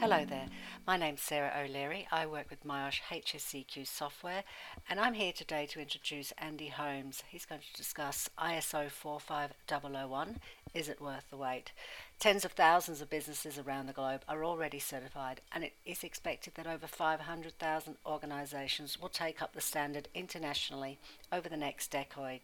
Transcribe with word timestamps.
Hello 0.00 0.24
there, 0.24 0.46
my 0.86 0.96
name's 0.96 1.20
Sarah 1.20 1.52
O'Leary. 1.62 2.08
I 2.10 2.24
work 2.24 2.48
with 2.48 2.64
myosh 2.64 3.02
HSEQ 3.10 3.86
software 3.86 4.44
and 4.88 4.98
I'm 4.98 5.12
here 5.12 5.30
today 5.30 5.66
to 5.66 5.78
introduce 5.78 6.32
Andy 6.38 6.68
Holmes. 6.68 7.22
He's 7.28 7.44
going 7.44 7.60
to 7.60 7.76
discuss 7.76 8.30
ISO 8.38 8.90
45001 8.90 10.38
Is 10.72 10.88
it 10.88 11.02
worth 11.02 11.28
the 11.28 11.36
wait? 11.36 11.72
Tens 12.18 12.46
of 12.46 12.52
thousands 12.52 13.02
of 13.02 13.10
businesses 13.10 13.58
around 13.58 13.88
the 13.88 13.92
globe 13.92 14.22
are 14.26 14.42
already 14.42 14.78
certified, 14.78 15.42
and 15.52 15.64
it 15.64 15.74
is 15.84 16.02
expected 16.02 16.54
that 16.54 16.66
over 16.66 16.86
500,000 16.86 17.96
organisations 18.06 18.98
will 18.98 19.10
take 19.10 19.42
up 19.42 19.52
the 19.52 19.60
standard 19.60 20.08
internationally 20.14 20.98
over 21.30 21.50
the 21.50 21.58
next 21.58 21.90
decade. 21.90 22.40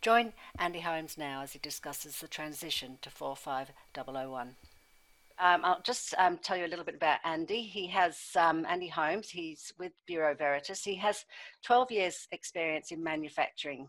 Join 0.00 0.32
Andy 0.58 0.80
Holmes 0.80 1.16
now 1.16 1.42
as 1.42 1.52
he 1.52 1.60
discusses 1.60 2.18
the 2.18 2.26
transition 2.26 2.98
to 3.02 3.08
45001. 3.08 4.56
Um, 5.40 5.60
I'll 5.64 5.82
just 5.82 6.14
um, 6.18 6.38
tell 6.38 6.56
you 6.56 6.66
a 6.66 6.68
little 6.68 6.84
bit 6.84 6.96
about 6.96 7.20
Andy. 7.24 7.62
He 7.62 7.86
has 7.88 8.18
um, 8.36 8.66
Andy 8.68 8.88
Holmes. 8.88 9.30
He's 9.30 9.72
with 9.78 9.92
Bureau 10.06 10.34
Veritas. 10.34 10.82
He 10.82 10.96
has 10.96 11.24
12 11.64 11.92
years' 11.92 12.28
experience 12.32 12.90
in 12.90 13.02
manufacturing, 13.04 13.88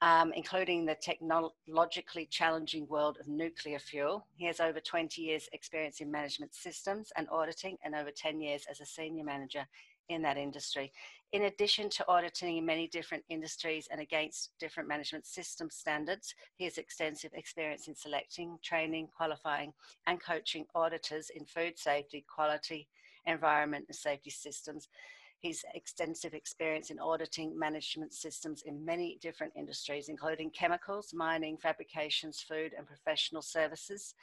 um, 0.00 0.32
including 0.32 0.86
the 0.86 0.94
technologically 0.94 2.26
challenging 2.30 2.86
world 2.88 3.18
of 3.20 3.28
nuclear 3.28 3.78
fuel. 3.78 4.26
He 4.36 4.46
has 4.46 4.58
over 4.58 4.80
20 4.80 5.20
years' 5.20 5.50
experience 5.52 6.00
in 6.00 6.10
management 6.10 6.54
systems 6.54 7.12
and 7.16 7.28
auditing, 7.30 7.76
and 7.84 7.94
over 7.94 8.10
10 8.10 8.40
years 8.40 8.64
as 8.70 8.80
a 8.80 8.86
senior 8.86 9.24
manager 9.24 9.66
in 10.08 10.22
that 10.22 10.36
industry. 10.36 10.92
In 11.32 11.42
addition 11.42 11.90
to 11.90 12.04
auditing 12.08 12.56
in 12.56 12.64
many 12.64 12.86
different 12.86 13.24
industries 13.28 13.88
and 13.90 14.00
against 14.00 14.50
different 14.60 14.88
management 14.88 15.26
system 15.26 15.68
standards, 15.70 16.34
he 16.56 16.64
has 16.64 16.78
extensive 16.78 17.32
experience 17.34 17.88
in 17.88 17.94
selecting, 17.94 18.58
training, 18.62 19.08
qualifying, 19.16 19.72
and 20.06 20.22
coaching 20.22 20.64
auditors 20.74 21.30
in 21.30 21.44
food 21.44 21.78
safety, 21.78 22.24
quality, 22.32 22.88
environment, 23.26 23.86
and 23.88 23.96
safety 23.96 24.30
systems. 24.30 24.88
He's 25.40 25.64
extensive 25.74 26.32
experience 26.32 26.90
in 26.90 26.98
auditing 26.98 27.58
management 27.58 28.14
systems 28.14 28.62
in 28.62 28.84
many 28.84 29.18
different 29.20 29.52
industries, 29.56 30.08
including 30.08 30.50
chemicals, 30.50 31.12
mining, 31.12 31.58
fabrications, 31.58 32.40
food, 32.40 32.72
and 32.76 32.86
professional 32.86 33.42
services 33.42 34.14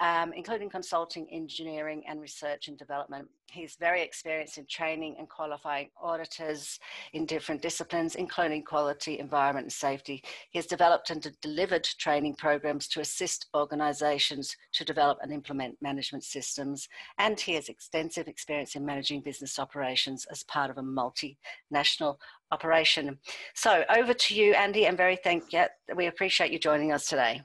um, 0.00 0.32
including 0.32 0.70
consulting, 0.70 1.26
engineering, 1.30 2.02
and 2.08 2.20
research 2.20 2.68
and 2.68 2.76
development. 2.76 3.28
He's 3.50 3.76
very 3.76 4.02
experienced 4.02 4.58
in 4.58 4.66
training 4.66 5.16
and 5.18 5.28
qualifying 5.28 5.90
auditors 6.02 6.80
in 7.12 7.24
different 7.24 7.62
disciplines, 7.62 8.16
including 8.16 8.64
quality, 8.64 9.18
environment, 9.18 9.66
and 9.66 9.72
safety. 9.72 10.22
He 10.50 10.58
has 10.58 10.66
developed 10.66 11.10
and 11.10 11.26
delivered 11.40 11.84
training 11.84 12.34
programs 12.34 12.88
to 12.88 13.00
assist 13.00 13.46
organizations 13.54 14.56
to 14.72 14.84
develop 14.84 15.18
and 15.22 15.32
implement 15.32 15.80
management 15.80 16.24
systems. 16.24 16.88
And 17.18 17.38
he 17.38 17.54
has 17.54 17.68
extensive 17.68 18.26
experience 18.26 18.74
in 18.74 18.84
managing 18.84 19.20
business 19.20 19.58
operations 19.58 20.26
as 20.30 20.42
part 20.44 20.70
of 20.70 20.78
a 20.78 20.82
multinational 20.82 22.16
operation. 22.50 23.18
So 23.54 23.84
over 23.96 24.14
to 24.14 24.34
you, 24.34 24.54
Andy, 24.54 24.86
and 24.86 24.96
very 24.96 25.16
thank 25.16 25.52
you. 25.52 25.66
We 25.94 26.06
appreciate 26.06 26.50
you 26.50 26.58
joining 26.58 26.92
us 26.92 27.08
today. 27.08 27.42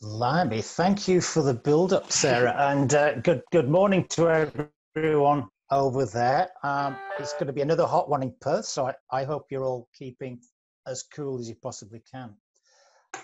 Blimey, 0.00 0.62
thank 0.62 1.06
you 1.06 1.20
for 1.20 1.42
the 1.42 1.52
build 1.54 1.92
up, 1.92 2.10
Sarah. 2.10 2.54
and 2.58 2.94
uh, 2.94 3.14
good, 3.16 3.42
good 3.52 3.68
morning 3.68 4.06
to 4.10 4.30
everyone 4.30 4.70
over 4.96 6.06
there. 6.06 6.50
Um, 6.62 6.96
it's 7.18 7.32
going 7.34 7.46
to 7.46 7.52
be 7.52 7.60
another 7.60 7.86
hot 7.86 8.08
one 8.08 8.22
in 8.22 8.34
Perth, 8.40 8.66
so 8.66 8.86
I, 8.86 8.94
I 9.10 9.24
hope 9.24 9.46
you're 9.50 9.64
all 9.64 9.88
keeping 9.96 10.40
as 10.86 11.04
cool 11.14 11.38
as 11.38 11.48
you 11.48 11.54
possibly 11.54 12.02
can. 12.10 12.34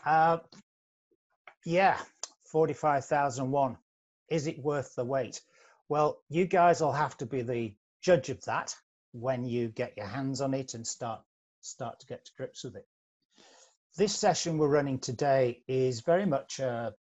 Uh, 0.05 0.39
yeah, 1.65 1.99
45,001. 2.53 3.77
Is 4.31 4.47
it 4.47 4.59
worth 4.59 4.95
the 4.95 5.05
wait? 5.05 5.41
Well, 5.89 6.21
you 6.29 6.47
guys 6.47 6.81
will 6.81 6.93
have 6.93 7.17
to 7.19 7.27
be 7.27 7.43
the 7.43 7.75
judge 8.03 8.29
of 8.29 8.45
that 8.45 8.75
when 9.13 9.45
you 9.45 9.69
get 9.69 9.97
your 9.97 10.07
hands 10.07 10.41
on 10.41 10.55
it 10.55 10.75
and 10.75 10.87
start 10.87 11.21
start 11.63 11.99
to 11.99 12.07
get 12.07 12.25
to 12.25 12.31
grips 12.37 12.63
with 12.63 12.77
it 12.77 12.87
this 13.97 14.15
session 14.15 14.59
we're 14.59 14.69
running 14.69 14.99
today 14.99 15.63
is 15.67 16.03
very 16.03 16.27
much 16.27 16.59
a, 16.59 16.93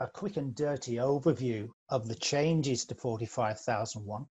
a 0.00 0.06
quick 0.06 0.36
and 0.36 0.54
dirty 0.54 0.94
overview 0.94 1.68
of 1.88 2.06
the 2.06 2.14
changes 2.14 2.84
to 2.86 2.94
45001 2.94 4.26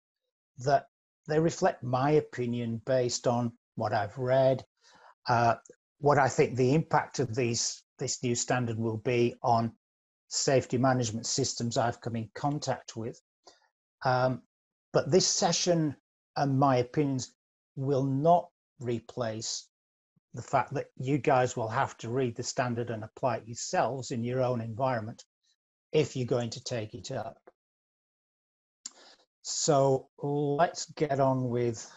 that 0.57 0.87
they 1.27 1.39
reflect 1.39 1.83
my 1.83 2.11
opinion 2.11 2.81
based 2.85 3.27
on 3.27 3.51
what 3.75 3.93
I've 3.93 4.17
read, 4.17 4.65
uh, 5.27 5.55
what 5.99 6.17
I 6.17 6.27
think 6.27 6.55
the 6.55 6.73
impact 6.73 7.19
of 7.19 7.33
these 7.33 7.81
this 7.97 8.21
new 8.23 8.35
standard 8.35 8.77
will 8.77 8.97
be 8.97 9.35
on 9.41 9.71
safety 10.27 10.77
management 10.77 11.25
systems 11.25 11.77
I've 11.77 12.01
come 12.01 12.15
in 12.15 12.29
contact 12.33 12.97
with. 12.97 13.21
Um, 14.03 14.41
but 14.91 15.09
this 15.11 15.27
session 15.27 15.95
and 16.35 16.59
my 16.59 16.77
opinions 16.77 17.33
will 17.75 18.03
not 18.03 18.49
replace 18.79 19.69
the 20.33 20.41
fact 20.41 20.73
that 20.73 20.87
you 20.97 21.19
guys 21.19 21.55
will 21.55 21.69
have 21.69 21.95
to 21.99 22.09
read 22.09 22.35
the 22.35 22.43
standard 22.43 22.89
and 22.89 23.03
apply 23.03 23.37
it 23.37 23.47
yourselves 23.47 24.11
in 24.11 24.23
your 24.23 24.41
own 24.41 24.59
environment 24.59 25.23
if 25.93 26.15
you're 26.15 26.25
going 26.25 26.49
to 26.49 26.63
take 26.63 26.93
it 26.93 27.11
up. 27.11 27.37
So 29.43 30.07
let's 30.21 30.85
get 30.91 31.19
on 31.19 31.49
with 31.49 31.89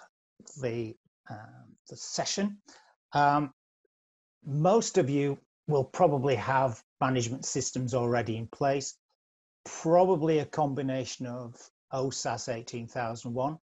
the, 0.60 0.94
um, 1.30 1.76
the 1.88 1.96
session. 1.96 2.58
Um, 3.12 3.52
most 4.44 4.98
of 4.98 5.08
you 5.08 5.38
will 5.68 5.84
probably 5.84 6.34
have 6.36 6.82
management 7.00 7.44
systems 7.44 7.94
already 7.94 8.36
in 8.36 8.46
place, 8.48 8.94
probably 9.64 10.40
a 10.40 10.44
combination 10.44 11.26
of 11.26 11.56
OHSAS 11.92 12.48
18001 12.48 13.58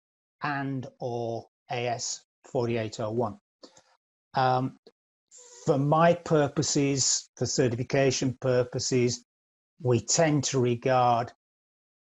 and 0.43 0.87
or 0.99 1.47
AS 1.69 2.21
4801. 2.51 3.37
Um, 4.35 4.77
for 5.65 5.77
my 5.77 6.13
purposes, 6.13 7.29
for 7.35 7.45
certification 7.45 8.37
purposes, 8.39 9.25
we 9.81 9.99
tend 9.99 10.43
to 10.45 10.59
regard 10.59 11.31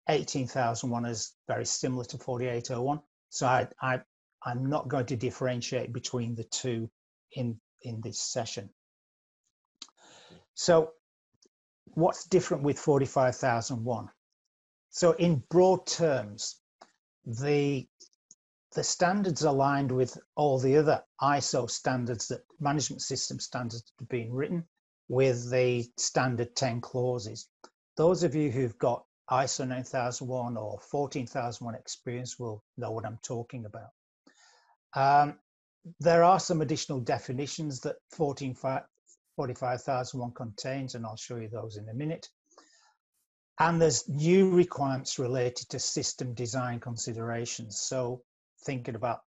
18,001 0.08 1.04
as 1.04 1.32
very 1.46 1.66
similar 1.66 2.04
to 2.04 2.18
4801. 2.18 3.00
So 3.28 3.46
I, 3.46 3.68
I, 3.82 4.00
I'm 4.44 4.66
not 4.66 4.88
going 4.88 5.06
to 5.06 5.16
differentiate 5.16 5.92
between 5.92 6.34
the 6.34 6.44
two 6.44 6.90
in, 7.32 7.60
in 7.82 8.00
this 8.00 8.20
session. 8.20 8.70
So 10.54 10.92
what's 11.94 12.26
different 12.26 12.62
with 12.62 12.78
45,001? 12.78 14.08
So 14.90 15.12
in 15.12 15.42
broad 15.50 15.86
terms, 15.86 16.56
the 17.24 17.86
the 18.74 18.84
standards 18.84 19.44
aligned 19.44 19.90
with 19.90 20.18
all 20.36 20.58
the 20.58 20.76
other 20.76 21.02
ISO 21.22 21.68
standards 21.70 22.28
that 22.28 22.42
management 22.60 23.00
system 23.00 23.40
standards 23.40 23.92
have 23.98 24.08
been 24.10 24.30
written 24.30 24.68
with 25.08 25.50
the 25.50 25.86
standard 25.96 26.54
10 26.54 26.80
clauses. 26.80 27.48
Those 27.96 28.22
of 28.22 28.34
you 28.34 28.50
who've 28.50 28.78
got 28.78 29.04
ISO 29.30 29.66
9001 29.66 30.56
or 30.56 30.80
14001 30.80 31.74
experience 31.74 32.38
will 32.38 32.62
know 32.76 32.90
what 32.90 33.04
I'm 33.04 33.18
talking 33.22 33.64
about. 33.66 33.90
Um, 34.94 35.38
there 36.00 36.24
are 36.24 36.40
some 36.40 36.60
additional 36.60 37.00
definitions 37.00 37.80
that 37.80 37.96
14, 38.10 38.54
45001 38.54 40.32
contains, 40.32 40.94
and 40.94 41.04
I'll 41.04 41.16
show 41.16 41.36
you 41.36 41.48
those 41.48 41.76
in 41.76 41.88
a 41.88 41.94
minute. 41.94 42.28
And 43.58 43.80
there's 43.80 44.08
new 44.08 44.50
requirements 44.50 45.18
related 45.18 45.68
to 45.70 45.78
system 45.78 46.34
design 46.34 46.80
considerations. 46.80 47.78
So 47.80 48.22
thinking 48.64 48.94
about 48.94 49.20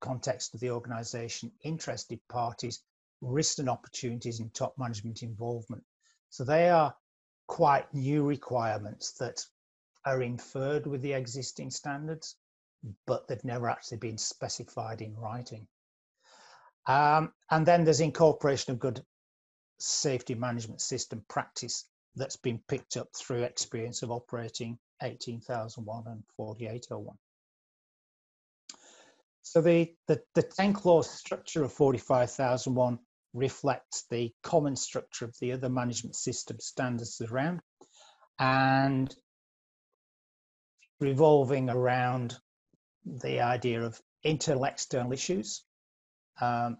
context 0.00 0.54
of 0.54 0.60
the 0.60 0.70
organization, 0.70 1.52
interested 1.64 2.20
parties, 2.28 2.82
risks 3.20 3.58
and 3.58 3.68
opportunities, 3.68 4.40
and 4.40 4.52
top 4.54 4.74
management 4.78 5.22
involvement. 5.22 5.82
So 6.30 6.44
they 6.44 6.68
are 6.68 6.94
quite 7.46 7.92
new 7.94 8.24
requirements 8.24 9.12
that 9.12 9.44
are 10.04 10.22
inferred 10.22 10.86
with 10.86 11.02
the 11.02 11.12
existing 11.12 11.70
standards, 11.70 12.36
but 13.06 13.26
they've 13.26 13.44
never 13.44 13.68
actually 13.68 13.98
been 13.98 14.18
specified 14.18 15.00
in 15.00 15.16
writing. 15.16 15.66
Um, 16.86 17.32
and 17.50 17.66
then 17.66 17.84
there's 17.84 18.00
incorporation 18.00 18.72
of 18.72 18.78
good 18.78 19.04
safety 19.78 20.34
management 20.34 20.80
system 20.80 21.24
practice 21.28 21.86
that's 22.14 22.36
been 22.36 22.60
picked 22.68 22.96
up 22.96 23.08
through 23.14 23.42
experience 23.42 24.02
of 24.02 24.10
operating 24.10 24.78
18,001 25.02 26.04
and 26.06 26.22
4801. 26.36 27.16
So 29.42 29.60
the, 29.60 29.92
the, 30.08 30.20
the 30.34 30.42
10 30.42 30.72
clause 30.72 31.10
structure 31.10 31.62
of 31.62 31.72
45,001 31.72 32.98
reflects 33.36 34.04
the 34.10 34.32
common 34.42 34.74
structure 34.74 35.26
of 35.26 35.36
the 35.40 35.52
other 35.52 35.68
management 35.68 36.16
system 36.16 36.58
standards 36.58 37.20
around 37.20 37.60
and 38.38 39.14
revolving 41.00 41.68
around 41.68 42.36
the 43.04 43.40
idea 43.40 43.82
of 43.82 44.00
internal 44.22 44.64
external 44.64 45.12
issues. 45.12 45.62
Um, 46.40 46.78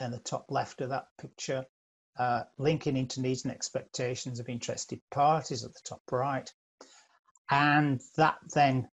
and 0.00 0.12
the 0.12 0.18
top 0.18 0.46
left 0.50 0.80
of 0.80 0.90
that 0.90 1.06
picture, 1.20 1.64
uh, 2.18 2.42
linking 2.58 2.96
into 2.96 3.20
needs 3.20 3.44
and 3.44 3.52
expectations 3.52 4.38
of 4.38 4.48
interested 4.48 5.00
parties 5.10 5.64
at 5.64 5.72
the 5.72 5.80
top 5.84 6.02
right. 6.10 6.48
And 7.50 8.00
that 8.16 8.36
then 8.54 8.88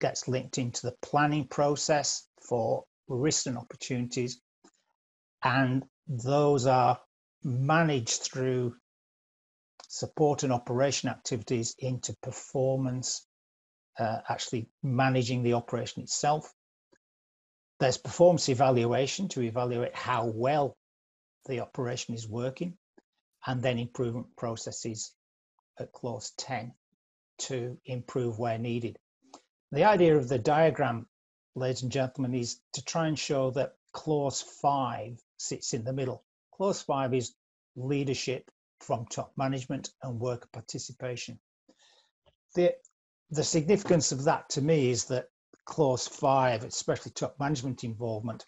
gets 0.00 0.28
linked 0.28 0.58
into 0.58 0.82
the 0.86 0.96
planning 1.00 1.48
process 1.48 2.26
for 2.46 2.84
risks 3.08 3.46
and 3.46 3.56
opportunities. 3.56 4.40
And 5.42 5.84
those 6.06 6.66
are 6.66 7.00
managed 7.42 8.22
through 8.22 8.76
support 9.88 10.42
and 10.42 10.52
operation 10.52 11.08
activities 11.08 11.74
into 11.78 12.14
performance, 12.22 13.26
uh, 13.98 14.18
actually 14.28 14.68
managing 14.82 15.42
the 15.42 15.54
operation 15.54 16.02
itself. 16.02 16.52
There's 17.80 17.98
performance 17.98 18.48
evaluation 18.48 19.28
to 19.30 19.42
evaluate 19.42 19.94
how 19.94 20.26
well 20.26 20.76
the 21.46 21.60
operation 21.60 22.14
is 22.14 22.28
working, 22.28 22.76
and 23.46 23.62
then 23.62 23.78
improvement 23.78 24.36
processes 24.36 25.14
at 25.78 25.92
clause 25.92 26.32
10 26.38 26.74
to 27.38 27.78
improve 27.84 28.38
where 28.38 28.58
needed. 28.58 28.98
The 29.72 29.84
idea 29.84 30.16
of 30.16 30.28
the 30.28 30.38
diagram, 30.38 31.06
ladies 31.54 31.82
and 31.82 31.92
gentlemen, 31.92 32.34
is 32.34 32.60
to 32.74 32.84
try 32.84 33.08
and 33.08 33.18
show 33.18 33.50
that 33.52 33.72
clause 33.92 34.42
5 34.62 35.20
sits 35.36 35.74
in 35.74 35.84
the 35.84 35.92
middle. 35.92 36.24
Clause 36.52 36.82
5 36.82 37.14
is 37.14 37.34
leadership 37.76 38.50
from 38.80 39.06
top 39.06 39.32
management 39.36 39.90
and 40.02 40.20
worker 40.20 40.48
participation. 40.52 41.38
The, 42.54 42.74
the 43.30 43.44
significance 43.44 44.12
of 44.12 44.24
that 44.24 44.48
to 44.50 44.62
me 44.62 44.90
is 44.90 45.06
that 45.06 45.28
clause 45.64 46.06
5, 46.06 46.64
especially 46.64 47.12
top 47.12 47.36
management 47.40 47.84
involvement, 47.84 48.44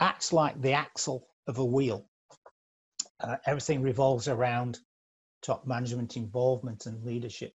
acts 0.00 0.32
like 0.32 0.60
the 0.60 0.72
axle 0.72 1.28
of 1.46 1.58
a 1.58 1.64
wheel. 1.64 2.08
Uh, 3.20 3.36
everything 3.46 3.82
revolves 3.82 4.28
around 4.28 4.78
top 5.42 5.66
management 5.66 6.16
involvement 6.16 6.86
and 6.86 7.04
leadership. 7.04 7.52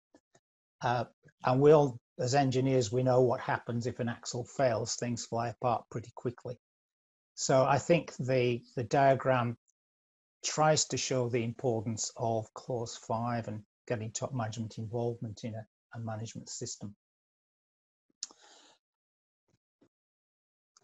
Uh, 0.82 1.04
and 1.44 1.60
we 1.60 1.72
all, 1.72 1.98
as 2.18 2.34
engineers, 2.34 2.92
we 2.92 3.02
know 3.02 3.20
what 3.22 3.40
happens 3.40 3.86
if 3.86 3.98
an 3.98 4.08
axle 4.08 4.44
fails, 4.44 4.94
things 4.96 5.26
fly 5.26 5.48
apart 5.48 5.84
pretty 5.90 6.12
quickly. 6.14 6.58
So 7.40 7.64
I 7.64 7.78
think 7.78 8.16
the, 8.16 8.60
the 8.74 8.82
diagram 8.82 9.56
tries 10.44 10.86
to 10.86 10.96
show 10.96 11.28
the 11.28 11.44
importance 11.44 12.10
of 12.16 12.52
clause 12.52 12.96
five 12.96 13.46
and 13.46 13.62
getting 13.86 14.10
top 14.10 14.34
management 14.34 14.76
involvement 14.76 15.44
in 15.44 15.54
a, 15.54 15.64
a 15.94 16.00
management 16.00 16.48
system. 16.48 16.96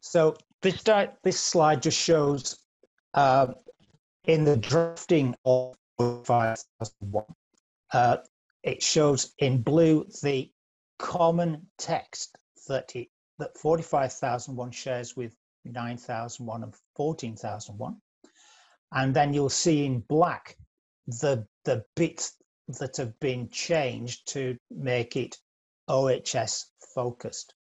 So 0.01 0.37
this, 0.63 0.81
this 1.25 1.41
slide 1.41 1.83
just 1.83 2.01
shows 2.01 2.57
uh, 3.15 3.49
in 4.23 4.45
the 4.45 4.57
drafting 4.57 5.35
of 5.45 5.75
5001, 5.99 7.25
uh, 7.93 8.19
it 8.63 8.81
shows 8.81 9.35
in 9.41 9.61
blue 9.61 10.07
the 10.23 10.53
common 11.01 11.67
text 11.79 12.39
that 12.69 12.93
that 13.41 13.59
45,001 13.59 14.71
shares 14.71 15.17
with 15.17 15.35
9,001 15.65 16.63
and 16.63 16.75
14,001. 16.97 17.97
And 18.93 19.15
then 19.15 19.35
you'll 19.35 19.49
see 19.49 19.85
in 19.85 20.01
black 20.01 20.57
the, 21.07 21.47
the 21.65 21.85
bits 21.97 22.37
that 22.79 22.97
have 22.97 23.19
been 23.21 23.49
changed 23.51 24.29
to 24.29 24.57
make 24.71 25.17
it 25.17 25.37
OHS 25.89 26.71
focused. 26.95 27.55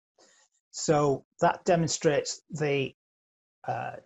So 0.71 1.25
that 1.39 1.65
demonstrates 1.65 2.41
the 2.49 2.95
uh, 3.67 3.97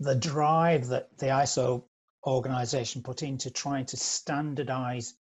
the 0.00 0.14
drive 0.14 0.88
that 0.88 1.16
the 1.18 1.26
ISO 1.26 1.84
organization 2.26 3.02
put 3.02 3.22
into 3.22 3.50
trying 3.50 3.86
to 3.86 3.96
standardize 3.96 5.14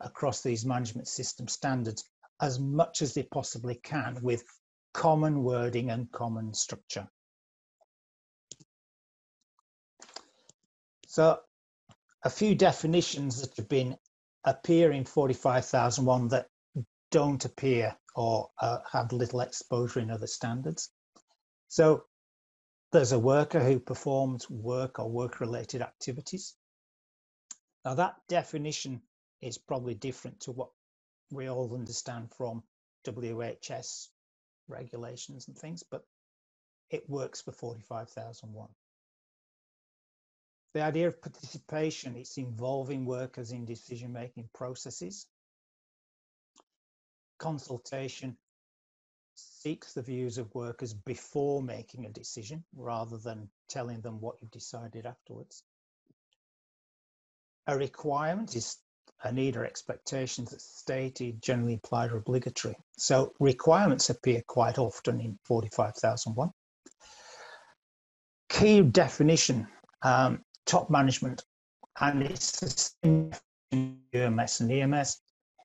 across 0.00 0.42
these 0.42 0.64
management 0.64 1.06
system 1.06 1.46
standards 1.46 2.04
as 2.40 2.58
much 2.58 3.02
as 3.02 3.14
they 3.14 3.22
possibly 3.22 3.76
can 3.76 4.18
with 4.22 4.42
common 4.92 5.42
wording 5.42 5.90
and 5.90 6.10
common 6.12 6.52
structure. 6.52 7.08
So 11.16 11.40
a 12.24 12.28
few 12.28 12.54
definitions 12.54 13.40
that 13.40 13.56
have 13.56 13.70
been 13.70 13.96
appear 14.44 14.92
in 14.92 15.06
45001 15.06 16.28
that 16.28 16.48
don't 17.10 17.42
appear 17.42 17.96
or 18.14 18.50
uh, 18.60 18.80
have 18.92 19.14
little 19.14 19.40
exposure 19.40 20.00
in 20.00 20.10
other 20.10 20.26
standards. 20.26 20.90
So 21.68 22.04
there's 22.92 23.12
a 23.12 23.18
worker 23.18 23.60
who 23.60 23.80
performs 23.80 24.50
work 24.50 24.98
or 24.98 25.08
work 25.08 25.40
related 25.40 25.80
activities. 25.80 26.54
Now, 27.82 27.94
that 27.94 28.16
definition 28.28 29.00
is 29.40 29.56
probably 29.56 29.94
different 29.94 30.40
to 30.40 30.52
what 30.52 30.68
we 31.30 31.48
all 31.48 31.74
understand 31.74 32.28
from 32.36 32.62
WHS 33.06 34.08
regulations 34.68 35.48
and 35.48 35.56
things, 35.56 35.82
but 35.82 36.02
it 36.90 37.08
works 37.08 37.40
for 37.40 37.52
45,001. 37.52 38.68
The 40.76 40.82
idea 40.82 41.08
of 41.08 41.22
participation 41.22 42.16
is 42.16 42.36
involving 42.36 43.06
workers 43.06 43.50
in 43.50 43.64
decision 43.64 44.12
making 44.12 44.50
processes. 44.52 45.26
Consultation 47.38 48.36
seeks 49.34 49.94
the 49.94 50.02
views 50.02 50.36
of 50.36 50.54
workers 50.54 50.92
before 50.92 51.62
making 51.62 52.04
a 52.04 52.10
decision 52.10 52.62
rather 52.76 53.16
than 53.16 53.48
telling 53.70 54.02
them 54.02 54.20
what 54.20 54.36
you've 54.42 54.50
decided 54.50 55.06
afterwards. 55.06 55.62
A 57.66 57.78
requirement 57.78 58.54
is 58.54 58.76
a 59.24 59.32
need 59.32 59.56
or 59.56 59.64
expectations 59.64 60.50
that's 60.50 60.78
stated, 60.78 61.40
generally 61.40 61.72
implied 61.72 62.12
or 62.12 62.18
obligatory. 62.18 62.76
So 62.98 63.32
requirements 63.40 64.10
appear 64.10 64.42
quite 64.46 64.76
often 64.76 65.22
in 65.22 65.38
45,001. 65.44 66.50
Key 68.50 68.82
definition, 68.82 69.68
um, 70.02 70.42
top 70.66 70.90
management, 70.90 71.44
and 72.00 72.22
it's 72.22 72.60
the 72.60 73.30
same 73.72 74.00
UMS 74.14 74.60
and 74.60 74.70
EMS. 74.70 75.20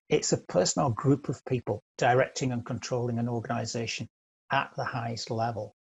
It's 0.10 0.34
a 0.34 0.38
personal 0.38 0.90
group 0.90 1.30
of 1.30 1.44
people 1.46 1.84
directing 1.98 2.52
and 2.52 2.66
controlling 2.66 3.20
an 3.20 3.30
organization 3.30 4.10
at 4.52 4.72
the 4.76 4.84
highest 4.84 5.32
level. 5.32 5.76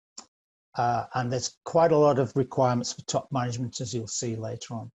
Uh, 0.77 1.07
and 1.15 1.33
there's 1.33 1.57
quite 1.65 1.93
a 1.93 1.97
lot 1.97 2.19
of 2.19 2.33
requirements 2.37 2.93
for 2.93 3.03
top 3.03 3.29
management, 3.33 3.81
as 3.81 3.93
you'll 3.93 4.07
see 4.07 4.37
later 4.37 4.75
on. 4.75 4.91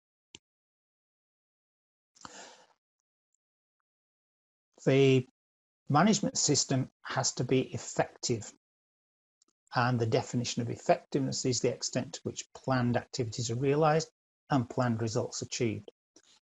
The 4.86 5.28
management 5.90 6.38
system 6.38 6.90
has 7.04 7.34
to 7.34 7.44
be 7.44 7.62
effective. 7.74 8.52
And 9.76 10.00
the 10.00 10.08
definition 10.08 10.62
of 10.62 10.70
effectiveness 10.70 11.46
is 11.46 11.60
the 11.60 11.72
extent 11.72 12.14
to 12.14 12.20
which 12.24 12.46
planned 12.56 12.98
activities 12.98 13.52
are 13.52 13.56
realized 13.56 14.10
and 14.52 14.70
planned 14.70 15.02
results 15.02 15.42
achieved. 15.42 15.92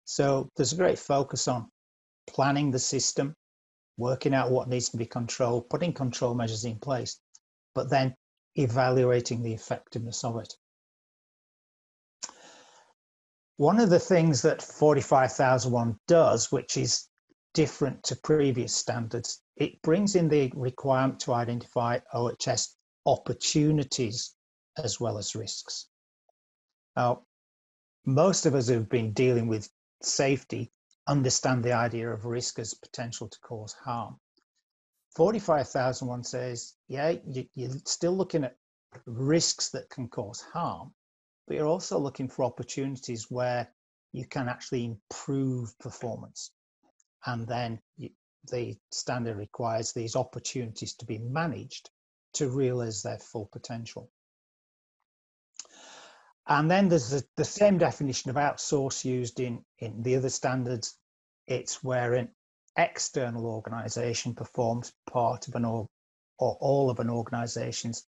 So 0.04 0.50
there's 0.56 0.72
a 0.72 0.76
great 0.76 0.98
focus 0.98 1.48
on 1.48 1.70
planning 2.26 2.70
the 2.70 2.78
system, 2.78 3.34
working 3.96 4.34
out 4.34 4.50
what 4.50 4.68
needs 4.68 4.88
to 4.90 4.96
be 4.96 5.06
controlled, 5.06 5.68
putting 5.68 5.92
control 5.92 6.34
measures 6.34 6.64
in 6.64 6.78
place, 6.78 7.20
but 7.74 7.90
then 7.90 8.14
evaluating 8.54 9.42
the 9.42 9.52
effectiveness 9.52 10.24
of 10.24 10.38
it. 10.38 10.54
One 13.56 13.80
of 13.80 13.90
the 13.90 13.98
things 13.98 14.40
that 14.42 14.62
45001 14.62 15.98
does, 16.06 16.52
which 16.52 16.76
is 16.76 17.08
different 17.54 18.02
to 18.04 18.16
previous 18.16 18.74
standards, 18.74 19.42
it 19.56 19.82
brings 19.82 20.14
in 20.14 20.28
the 20.28 20.52
requirement 20.54 21.18
to 21.20 21.32
identify 21.32 21.98
OHS 22.12 22.76
opportunities 23.04 24.34
as 24.76 25.00
well 25.00 25.18
as 25.18 25.34
risks. 25.34 25.88
Now, 26.96 27.22
most 28.08 28.46
of 28.46 28.54
us 28.54 28.68
who've 28.68 28.88
been 28.88 29.12
dealing 29.12 29.48
with 29.48 29.68
safety 30.00 30.72
understand 31.06 31.62
the 31.62 31.72
idea 31.72 32.08
of 32.08 32.24
risk 32.24 32.58
as 32.58 32.72
potential 32.72 33.28
to 33.28 33.38
cause 33.40 33.74
harm. 33.74 34.18
45,001 35.14 36.24
says, 36.24 36.74
yeah, 36.88 37.16
you, 37.26 37.46
you're 37.54 37.70
still 37.84 38.16
looking 38.16 38.44
at 38.44 38.56
risks 39.04 39.68
that 39.70 39.90
can 39.90 40.08
cause 40.08 40.40
harm, 40.40 40.94
but 41.46 41.56
you're 41.56 41.66
also 41.66 41.98
looking 41.98 42.28
for 42.28 42.46
opportunities 42.46 43.26
where 43.30 43.68
you 44.12 44.24
can 44.26 44.48
actually 44.48 44.86
improve 44.86 45.78
performance. 45.78 46.52
And 47.26 47.46
then 47.46 47.78
you, 47.98 48.08
the 48.50 48.74
standard 48.90 49.36
requires 49.36 49.92
these 49.92 50.16
opportunities 50.16 50.94
to 50.94 51.04
be 51.04 51.18
managed 51.18 51.90
to 52.34 52.48
realize 52.48 53.02
their 53.02 53.18
full 53.18 53.50
potential. 53.52 54.10
And 56.48 56.70
then 56.70 56.88
there's 56.88 57.10
the, 57.10 57.24
the 57.36 57.44
same 57.44 57.76
definition 57.76 58.30
of 58.30 58.36
outsource 58.36 59.04
used 59.04 59.38
in, 59.38 59.62
in 59.78 60.02
the 60.02 60.16
other 60.16 60.30
standards. 60.30 60.96
It's 61.46 61.84
where 61.84 62.14
an 62.14 62.30
external 62.76 63.46
organization 63.46 64.34
performs 64.34 64.92
part 65.10 65.48
of 65.48 65.54
an 65.56 65.66
or, 65.66 65.88
or 66.38 66.56
all 66.60 66.88
of 66.88 67.00
an 67.00 67.10
organization's 67.10 68.06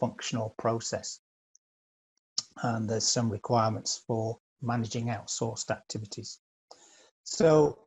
functional 0.00 0.54
process. 0.58 1.20
And 2.62 2.88
there's 2.88 3.06
some 3.06 3.30
requirements 3.30 4.02
for 4.06 4.38
managing 4.62 5.06
outsourced 5.06 5.70
activities. 5.70 6.38
So 7.24 7.78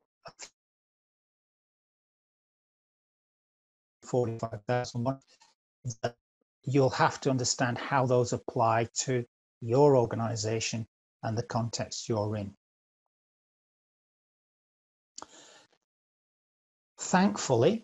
45001 4.04 5.20
you'll 6.64 6.90
have 6.90 7.22
to 7.22 7.30
understand 7.30 7.78
how 7.78 8.06
those 8.06 8.34
apply 8.34 8.88
to 8.96 9.24
your 9.62 9.98
organization 9.98 10.88
and 11.24 11.38
the 11.38 11.44
context 11.44 12.08
you're 12.08 12.36
in. 12.36 12.54
Thankfully, 17.00 17.84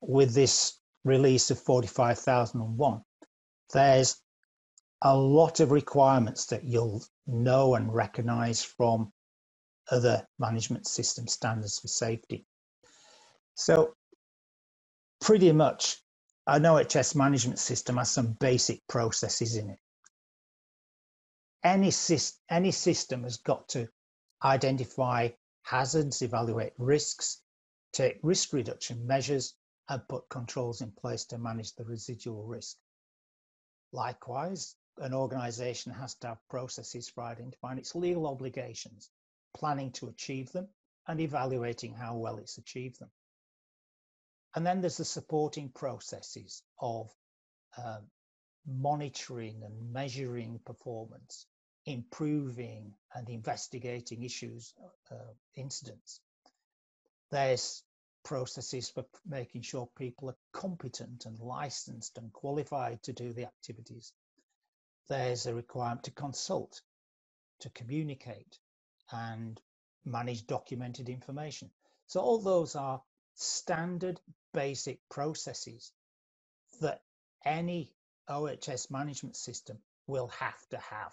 with 0.00 0.34
this 0.34 0.78
release 1.04 1.50
of 1.50 1.58
45001, 1.60 3.02
there's 3.72 4.16
a 5.02 5.16
lot 5.16 5.60
of 5.60 5.70
requirements 5.70 6.46
that 6.46 6.64
you'll 6.64 7.02
know 7.26 7.74
and 7.74 7.94
recognize 7.94 8.62
from 8.62 9.12
other 9.90 10.26
management 10.38 10.86
system 10.86 11.26
standards 11.26 11.78
for 11.78 11.88
safety. 11.88 12.46
So 13.54 13.94
pretty 15.20 15.52
much 15.52 15.98
an 16.46 16.66
OHS 16.66 17.14
management 17.14 17.58
system 17.58 17.96
has 17.96 18.10
some 18.10 18.32
basic 18.40 18.80
processes 18.88 19.56
in 19.56 19.70
it. 19.70 19.78
Any, 21.64 21.90
any 22.50 22.70
system 22.70 23.22
has 23.22 23.38
got 23.38 23.68
to 23.70 23.88
identify 24.44 25.30
hazards, 25.62 26.20
evaluate 26.20 26.74
risks, 26.76 27.40
take 27.92 28.18
risk 28.22 28.52
reduction 28.52 29.06
measures, 29.06 29.54
and 29.88 30.06
put 30.08 30.28
controls 30.28 30.82
in 30.82 30.92
place 30.92 31.24
to 31.26 31.38
manage 31.38 31.74
the 31.74 31.84
residual 31.84 32.44
risk. 32.44 32.76
Likewise, 33.92 34.76
an 34.98 35.14
organization 35.14 35.92
has 35.92 36.14
to 36.16 36.28
have 36.28 36.48
processes 36.48 37.08
for 37.08 37.24
identifying 37.24 37.78
its 37.78 37.94
legal 37.94 38.26
obligations, 38.26 39.10
planning 39.54 39.90
to 39.92 40.08
achieve 40.08 40.52
them, 40.52 40.68
and 41.06 41.20
evaluating 41.20 41.94
how 41.94 42.16
well 42.16 42.36
it's 42.38 42.58
achieved 42.58 43.00
them. 43.00 43.10
And 44.54 44.66
then 44.66 44.80
there's 44.80 44.98
the 44.98 45.04
supporting 45.04 45.70
processes 45.70 46.62
of 46.80 47.10
uh, 47.76 48.00
monitoring 48.66 49.62
and 49.64 49.92
measuring 49.92 50.60
performance, 50.64 51.46
improving 51.86 52.94
and 53.14 53.28
investigating 53.28 54.22
issues, 54.22 54.74
uh, 55.10 55.32
incidents. 55.54 56.20
There's 57.30 57.82
processes 58.24 58.88
for 58.88 59.04
making 59.26 59.62
sure 59.62 59.88
people 59.96 60.30
are 60.30 60.36
competent 60.52 61.26
and 61.26 61.38
licensed 61.38 62.16
and 62.16 62.32
qualified 62.32 63.02
to 63.02 63.12
do 63.12 63.32
the 63.32 63.44
activities. 63.44 64.12
There's 65.08 65.46
a 65.46 65.54
requirement 65.54 66.04
to 66.04 66.10
consult, 66.10 66.80
to 67.60 67.70
communicate, 67.70 68.58
and 69.12 69.60
manage 70.04 70.46
documented 70.46 71.08
information. 71.08 71.70
So 72.06 72.20
all 72.20 72.38
those 72.38 72.76
are 72.76 73.02
standard 73.34 74.20
basic 74.52 75.00
processes 75.10 75.92
that 76.80 77.02
any 77.44 77.92
OHS 78.28 78.90
management 78.90 79.36
system 79.36 79.78
will 80.06 80.28
have 80.28 80.68
to 80.70 80.78
have. 80.78 81.12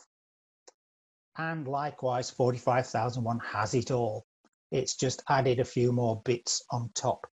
And 1.38 1.68
likewise, 1.68 2.30
45001 2.30 3.40
has 3.40 3.74
it 3.74 3.92
all. 3.92 4.26
It's 4.72 4.96
just 4.96 5.24
added 5.30 5.60
a 5.60 5.66
few 5.66 5.92
more 5.92 6.22
bits 6.24 6.64
on 6.72 6.90
top 6.94 7.28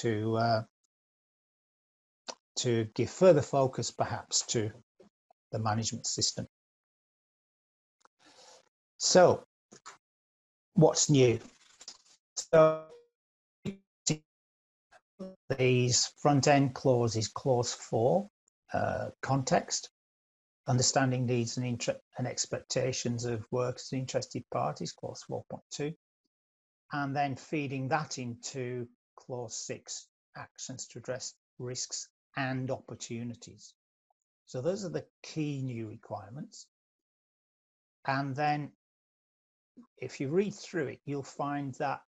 to 0.00 0.36
uh, 0.36 0.62
to 2.56 2.84
give 2.94 3.10
further 3.10 3.42
focus 3.42 3.90
perhaps 3.90 4.44
to 4.46 4.70
the 5.50 5.58
management 5.58 6.06
system. 6.06 6.46
So 8.98 9.44
what's 10.74 11.10
new? 11.10 11.38
So 12.36 12.84
these 15.58 16.06
front 16.20 16.48
end 16.48 16.74
clauses, 16.74 17.28
clause 17.28 17.72
four, 17.72 18.28
uh, 18.72 19.10
context, 19.22 19.90
understanding 20.66 21.26
needs 21.26 21.56
and, 21.56 21.66
inter- 21.66 22.00
and 22.18 22.26
expectations 22.26 23.24
of 23.24 23.46
workers 23.50 23.88
and 23.92 24.00
interested 24.00 24.44
parties, 24.50 24.92
clause 24.92 25.24
4.2, 25.28 25.94
and 26.92 27.16
then 27.16 27.36
feeding 27.36 27.88
that 27.88 28.18
into 28.18 28.86
clause 29.16 29.56
six, 29.56 30.06
actions 30.36 30.86
to 30.88 30.98
address 30.98 31.34
risks 31.58 32.08
and 32.36 32.70
opportunities. 32.70 33.74
So 34.46 34.60
those 34.60 34.84
are 34.84 34.90
the 34.90 35.06
key 35.22 35.62
new 35.62 35.88
requirements. 35.88 36.66
And 38.06 38.34
then 38.34 38.72
if 39.98 40.20
you 40.20 40.28
read 40.28 40.54
through 40.54 40.88
it, 40.88 41.00
you'll 41.04 41.22
find 41.22 41.74
that 41.74 42.00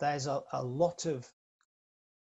there's 0.00 0.26
a, 0.26 0.42
a 0.52 0.62
lot 0.62 1.06
of 1.06 1.26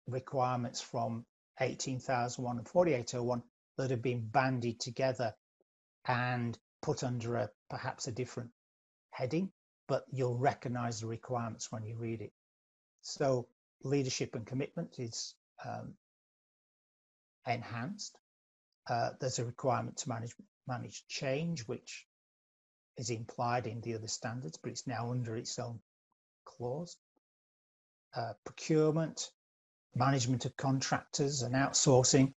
requirements 0.06 0.80
from 0.80 1.25
18,001 1.60 2.58
and 2.58 2.68
4801 2.68 3.42
that 3.76 3.90
have 3.90 4.02
been 4.02 4.26
bandied 4.28 4.80
together 4.80 5.34
and 6.08 6.58
put 6.80 7.04
under 7.04 7.36
a 7.36 7.50
perhaps 7.68 8.08
a 8.08 8.12
different 8.12 8.50
heading, 9.10 9.52
but 9.86 10.04
you'll 10.10 10.38
recognize 10.38 11.00
the 11.00 11.06
requirements 11.06 11.70
when 11.70 11.84
you 11.84 11.96
read 11.96 12.22
it. 12.22 12.32
So 13.02 13.46
leadership 13.84 14.34
and 14.34 14.46
commitment 14.46 14.98
is 14.98 15.34
um, 15.64 15.94
enhanced. 17.46 18.18
Uh, 18.88 19.10
there's 19.20 19.38
a 19.38 19.44
requirement 19.44 19.98
to 19.98 20.08
manage 20.08 20.34
manage 20.66 21.04
change, 21.08 21.62
which 21.62 22.06
is 22.96 23.10
implied 23.10 23.66
in 23.66 23.80
the 23.82 23.94
other 23.94 24.08
standards, 24.08 24.58
but 24.62 24.70
it's 24.70 24.86
now 24.86 25.10
under 25.10 25.36
its 25.36 25.58
own 25.58 25.78
clause. 26.44 26.96
Uh, 28.16 28.32
procurement, 28.44 29.30
management 29.94 30.44
of 30.46 30.56
contractors 30.56 31.42
and 31.42 31.54
outsourcing 31.54 32.32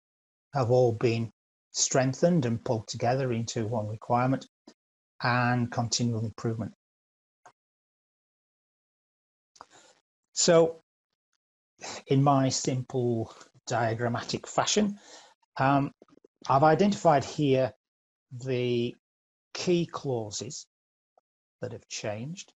have 0.53 0.71
all 0.71 0.91
been 0.91 1.31
strengthened 1.79 2.45
and 2.45 2.63
pulled 2.63 2.87
together 2.87 3.31
into 3.31 3.65
one 3.65 3.87
requirement 3.87 4.45
and 5.21 5.71
continual 5.71 6.25
improvement. 6.25 6.73
So 10.33 10.81
in 12.07 12.23
my 12.23 12.49
simple 12.49 13.33
diagrammatic 13.67 14.47
fashion, 14.47 14.99
um, 15.57 15.91
I've 16.47 16.63
identified 16.63 17.25
here 17.25 17.73
the 18.31 18.95
key 19.53 19.85
clauses 19.85 20.65
that 21.61 21.73
have 21.73 21.87
changed. 21.87 22.53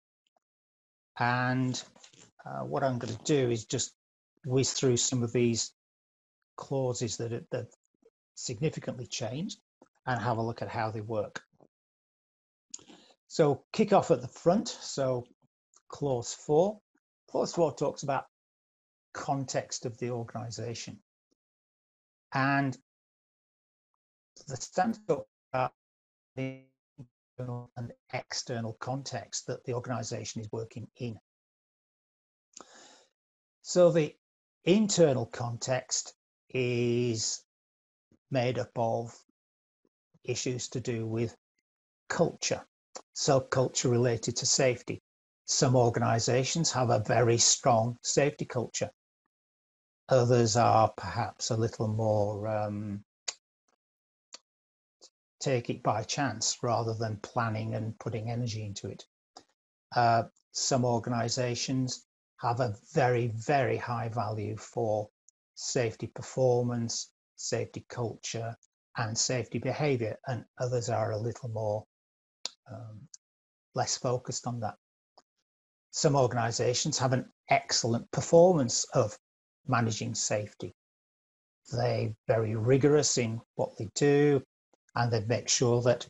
And 1.19 1.83
uh, 2.47 2.64
what 2.64 2.85
I'm 2.85 2.99
going 2.99 3.17
to 3.17 3.25
do 3.25 3.50
is 3.50 3.64
just 3.64 3.93
whiz 4.45 4.73
through 4.73 4.97
some 4.97 5.23
of 5.23 5.33
these 5.33 5.73
clauses 6.57 7.17
that 7.17 7.50
that 7.50 7.67
significantly 8.35 9.07
changed 9.07 9.61
and 10.07 10.21
have 10.21 10.39
a 10.39 10.43
look 10.43 10.62
at 10.62 10.69
how 10.69 10.91
they 10.91 11.01
work. 11.01 11.43
So 13.29 13.65
kick 13.73 13.93
off 13.93 14.11
at 14.11 14.21
the 14.21 14.29
front. 14.29 14.69
So 14.69 15.25
clause 15.89 16.35
four. 16.35 16.81
Clause 17.31 17.55
four 17.55 17.75
talks 17.75 18.03
about 18.03 18.27
context 19.15 19.87
of 19.87 19.97
the 19.99 20.11
organization. 20.11 20.99
And 22.35 22.77
the 24.49 24.57
standard 24.57 25.01
about 25.53 25.73
the 26.37 26.62
internal 27.39 27.71
and 27.77 27.93
external 28.12 28.75
context 28.75 29.47
that 29.47 29.65
the 29.65 29.75
organization 29.75 30.41
is 30.41 30.49
working 30.53 30.89
in. 30.97 31.19
So 33.62 33.91
the 33.91 34.15
internal 34.65 35.27
context 35.27 36.15
is 36.51 37.43
made 38.33 38.59
up 38.59 38.71
of 38.77 39.17
issues 40.25 40.69
to 40.69 40.81
do 40.81 41.07
with 41.07 41.37
culture. 42.09 42.62
So 43.12 43.41
culture 43.41 43.89
related 43.89 44.37
to 44.37 44.47
safety. 44.47 45.03
Some 45.45 45.77
organizations 45.77 46.73
have 46.73 46.91
a 46.91 47.01
very 47.01 47.39
strong 47.39 47.99
safety 48.03 48.45
culture. 48.45 48.91
Others 50.09 50.57
are 50.57 50.93
perhaps 50.97 51.51
a 51.51 51.57
little 51.57 51.89
more 51.89 52.49
um, 52.49 53.05
take 55.43 55.69
it 55.71 55.83
by 55.83 56.03
chance 56.05 56.59
rather 56.62 56.95
than 56.95 57.17
planning 57.19 57.75
and 57.75 57.99
putting 57.99 58.31
energy 58.31 58.65
into 58.65 58.89
it. 58.89 59.05
Uh, 59.95 60.23
some 60.53 60.85
organizations 60.85 62.07
have 62.41 62.61
a 62.61 62.77
very, 62.93 63.29
very 63.29 63.77
high 63.77 64.09
value 64.09 64.57
for 64.57 65.09
safety 65.55 66.07
performance, 66.07 67.11
safety 67.43 67.85
culture, 67.89 68.55
and 68.97 69.17
safety 69.17 69.59
behavior, 69.59 70.17
and 70.27 70.45
others 70.59 70.89
are 70.89 71.13
a 71.13 71.19
little 71.19 71.49
more 71.49 71.85
um, 72.71 73.01
less 73.75 73.97
focused 73.97 74.47
on 74.47 74.61
that. 74.61 74.75
Some 75.91 76.17
organizations 76.17 76.99
have 76.99 77.13
an 77.13 77.27
excellent 77.51 78.11
performance 78.11 78.85
of 78.95 79.17
managing 79.67 80.15
safety. 80.15 80.75
They're 81.71 82.15
very 82.27 82.55
rigorous 82.57 83.19
in 83.19 83.41
what 83.55 83.77
they 83.79 83.89
do, 83.95 84.43
and 84.95 85.13
they 85.13 85.25
make 85.25 85.49
sure 85.49 85.83
that 85.83 86.07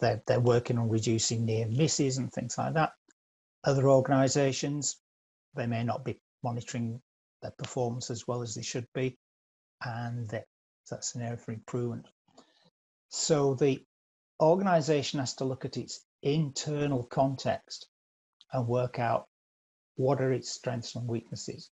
they're, 0.00 0.22
they're 0.26 0.40
working 0.40 0.78
on 0.78 0.88
reducing 0.88 1.44
near 1.44 1.66
misses 1.66 2.18
and 2.18 2.32
things 2.32 2.56
like 2.56 2.74
that. 2.74 2.92
Other 3.64 3.88
organizations 3.88 4.96
they 5.54 5.66
may 5.66 5.84
not 5.84 6.04
be 6.04 6.20
monitoring 6.42 7.00
their 7.42 7.50
performance 7.58 8.10
as 8.10 8.26
well 8.26 8.42
as 8.42 8.54
they 8.54 8.62
should 8.62 8.86
be, 8.94 9.18
and 9.84 10.28
that's 10.90 11.14
an 11.14 11.22
area 11.22 11.36
for 11.36 11.52
improvement. 11.52 12.06
So 13.10 13.54
the 13.54 13.84
organization 14.40 15.20
has 15.20 15.34
to 15.36 15.44
look 15.44 15.64
at 15.64 15.76
its 15.76 16.04
internal 16.22 17.04
context 17.04 17.88
and 18.52 18.66
work 18.66 18.98
out 18.98 19.26
what 19.96 20.20
are 20.20 20.32
its 20.32 20.50
strengths 20.50 20.94
and 20.94 21.08
weaknesses. 21.08 21.70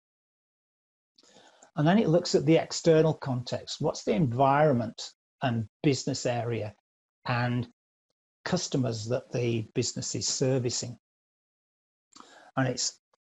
And 1.76 1.87
then 1.87 1.99
it 1.99 2.08
looks 2.08 2.34
at 2.34 2.46
the 2.46 2.56
external 2.56 3.14
context. 3.14 3.80
What's 3.80 4.04
the 4.04 4.12
environment 4.12 5.11
and 5.42 5.68
business 5.82 6.25
area 6.25 6.75
and 7.26 7.66
customers 8.44 9.06
that 9.06 9.30
the 9.32 9.66
business 9.75 10.14
is 10.14 10.28
servicing? 10.28 10.99
And 12.56 12.68
it 12.68 12.80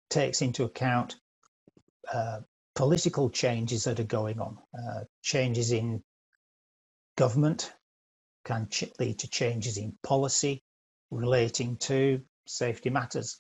takes 0.10 0.42
into 0.44 0.66
account 0.66 1.16
uh, 2.14 2.42
political 2.76 3.30
changes 3.30 3.84
that 3.84 4.00
are 4.00 4.04
going 4.04 4.40
on, 4.40 4.58
uh, 4.78 5.04
changes 5.22 5.72
in 5.72 6.04
government 7.16 7.74
can 8.46 8.68
lead 9.00 9.20
to 9.20 9.28
changes 9.28 9.78
in 9.78 9.98
policy 10.04 10.64
relating 11.12 11.78
to 11.78 12.22
safety 12.48 12.90
matters. 12.90 13.40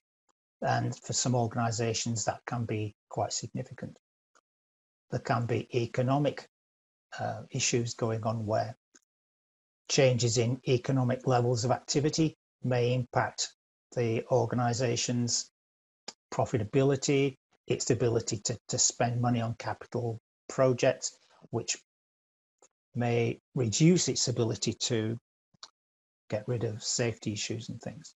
And 0.62 0.96
for 0.96 1.14
some 1.14 1.36
organizations, 1.36 2.26
that 2.26 2.42
can 2.46 2.66
be 2.66 2.96
quite 3.10 3.34
significant. 3.34 3.98
There 5.12 5.20
can 5.20 5.46
be 5.46 5.68
economic 5.76 6.48
uh, 7.20 7.42
issues 7.52 7.96
going 7.96 8.24
on 8.24 8.46
where 8.46 8.78
changes 9.90 10.38
in 10.38 10.62
economic 10.68 11.28
levels 11.28 11.66
of 11.66 11.72
activity 11.72 12.38
may 12.64 12.94
impact 12.94 13.54
the 13.96 14.24
organization's 14.32 15.52
profitability, 16.32 17.38
its 17.68 17.90
ability 17.90 18.38
to, 18.38 18.58
to 18.70 18.78
spend 18.78 19.22
money 19.22 19.42
on 19.42 19.56
capital 19.56 20.20
projects, 20.50 21.18
which 21.52 21.78
may 22.96 23.40
reduce 23.56 24.08
its 24.08 24.28
ability 24.28 24.74
to 24.74 25.18
get 26.30 26.48
rid 26.48 26.64
of 26.64 26.84
safety 26.84 27.34
issues 27.34 27.70
and 27.70 27.82
things. 27.82 28.16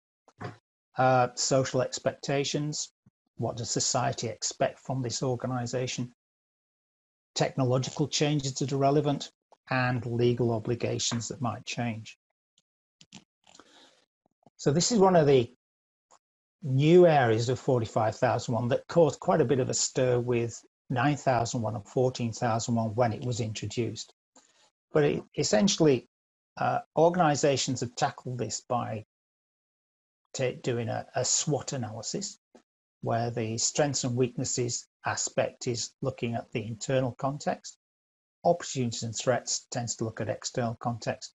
Uh, 0.97 1.29
social 1.35 1.81
expectations. 1.81 2.91
What 3.37 3.57
does 3.57 3.69
society 3.69 4.27
expect 4.27 4.79
from 4.79 5.01
this 5.01 5.21
organization? 5.21 6.11
Technological 7.35 8.07
changes 8.07 8.55
that 8.55 8.73
are 8.73 8.77
relevant 8.77 9.31
and 9.69 10.05
legal 10.05 10.51
obligations 10.51 11.27
that 11.27 11.41
might 11.41 11.65
change. 11.65 12.17
So 14.55 14.71
this 14.71 14.91
is 14.91 14.97
one 14.97 15.15
of 15.15 15.27
the 15.27 15.53
new 16.67 17.07
areas 17.07 17.49
of 17.49 17.59
45,001 17.59 18.67
that 18.69 18.87
caused 18.87 19.19
quite 19.19 19.41
a 19.41 19.45
bit 19.45 19.59
of 19.59 19.69
a 19.69 19.73
stir 19.73 20.19
with 20.19 20.61
9,001 20.89 21.75
and 21.75 21.87
14,001 21.87 22.95
when 22.95 23.13
it 23.13 23.25
was 23.25 23.39
introduced. 23.39 24.13
But 24.91 25.03
it, 25.03 25.23
essentially, 25.37 26.07
uh, 26.57 26.79
organizations 26.95 27.81
have 27.81 27.95
tackled 27.95 28.37
this 28.37 28.61
by 28.61 29.05
doing 30.61 30.87
a, 30.87 31.05
a 31.15 31.25
SWOT 31.25 31.73
analysis, 31.73 32.37
where 33.01 33.31
the 33.31 33.57
strengths 33.57 34.03
and 34.03 34.15
weaknesses 34.15 34.87
aspect 35.05 35.67
is 35.67 35.91
looking 36.01 36.35
at 36.35 36.51
the 36.51 36.65
internal 36.65 37.13
context. 37.13 37.77
Opportunities 38.43 39.03
and 39.03 39.15
threats 39.15 39.65
tends 39.71 39.95
to 39.95 40.03
look 40.03 40.21
at 40.21 40.29
external 40.29 40.75
context. 40.75 41.33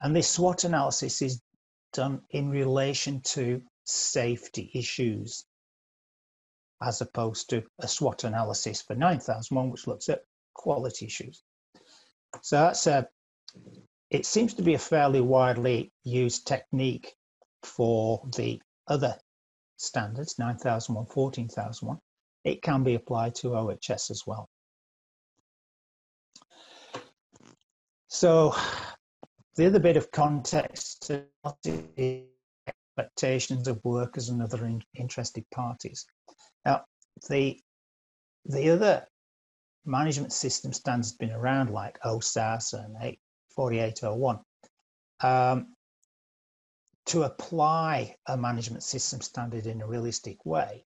And 0.00 0.14
this 0.14 0.28
SWOT 0.28 0.64
analysis 0.64 1.22
is 1.22 1.40
done 1.92 2.22
in 2.30 2.50
relation 2.50 3.20
to 3.20 3.62
safety 3.84 4.70
issues, 4.74 5.44
as 6.82 7.00
opposed 7.00 7.50
to 7.50 7.62
a 7.80 7.88
SWOT 7.88 8.24
analysis 8.24 8.82
for 8.82 8.94
9001, 8.94 9.70
which 9.70 9.86
looks 9.86 10.08
at 10.08 10.24
quality 10.54 11.06
issues. 11.06 11.42
So 12.40 12.56
that's 12.56 12.86
a, 12.86 13.08
it 14.10 14.26
seems 14.26 14.54
to 14.54 14.62
be 14.62 14.74
a 14.74 14.78
fairly 14.78 15.20
widely 15.20 15.92
used 16.04 16.46
technique 16.46 17.14
for 17.62 18.22
the 18.36 18.60
other 18.88 19.16
standards, 19.76 20.38
9001, 20.38 21.06
14001. 21.06 21.98
It 22.44 22.62
can 22.62 22.82
be 22.82 22.94
applied 22.94 23.34
to 23.36 23.54
OHS 23.54 24.10
as 24.10 24.22
well. 24.26 24.48
So 28.08 28.54
the 29.56 29.66
other 29.66 29.78
bit 29.78 29.96
of 29.96 30.10
context 30.10 31.10
expectations 32.96 33.68
of 33.68 33.84
workers 33.84 34.28
and 34.28 34.42
other 34.42 34.64
in, 34.66 34.82
interested 34.94 35.44
parties. 35.50 36.06
Now, 36.64 36.84
the 37.28 37.60
the 38.44 38.70
other 38.70 39.06
management 39.84 40.32
system 40.32 40.72
standards 40.72 41.12
been 41.12 41.30
around 41.30 41.70
like 41.70 41.98
OHSAS 42.04 42.72
and 42.72 43.16
4801. 43.54 44.40
Um, 45.20 45.74
to 47.06 47.22
apply 47.24 48.16
a 48.26 48.36
management 48.36 48.82
system 48.82 49.20
standard 49.20 49.66
in 49.66 49.82
a 49.82 49.86
realistic 49.86 50.44
way 50.46 50.84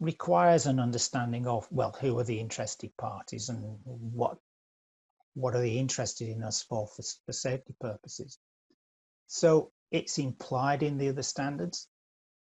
requires 0.00 0.66
an 0.66 0.80
understanding 0.80 1.46
of 1.46 1.66
well 1.70 1.94
who 2.00 2.18
are 2.18 2.24
the 2.24 2.40
interested 2.40 2.96
parties 2.96 3.48
and 3.48 3.78
what 3.84 4.38
what 5.34 5.54
are 5.54 5.60
they 5.60 5.72
interested 5.72 6.28
in 6.28 6.42
us 6.42 6.62
for 6.62 6.86
for, 6.86 7.02
for 7.26 7.32
safety 7.32 7.74
purposes 7.80 8.38
so 9.26 9.70
it's 9.90 10.18
implied 10.18 10.82
in 10.82 10.98
the 10.98 11.08
other 11.08 11.22
standards, 11.22 11.88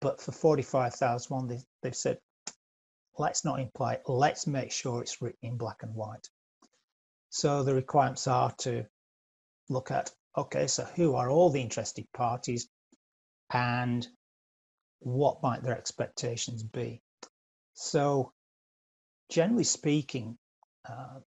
but 0.02 0.22
for 0.22 0.32
45,001, 0.32 1.48
they, 1.48 1.60
they've 1.82 1.96
said, 1.96 2.18
let's 3.18 3.46
not 3.46 3.60
imply 3.60 3.94
it, 3.94 4.04
let's 4.08 4.48
make 4.48 4.72
sure 4.72 5.02
it's 5.02 5.22
written 5.22 5.39
in 5.44 5.58
black 5.58 5.84
and 5.84 5.94
white. 5.94 6.28
So 7.30 7.63
the 7.63 7.76
requirements 7.76 8.28
are 8.28 8.54
to 8.60 8.86
look 9.68 9.92
at, 9.92 10.12
okay, 10.38 10.68
so 10.68 10.84
who 10.84 11.15
are 11.15 11.30
all 11.30 11.50
the 11.50 11.62
interested 11.62 12.08
parties 12.13 12.68
and 13.52 14.08
what 15.00 15.44
might 15.44 15.63
their 15.63 15.78
expectations 15.78 16.63
be? 16.63 17.02
So 17.74 18.32
generally 19.30 19.63
speaking, 19.63 20.38
uh, 20.89 21.20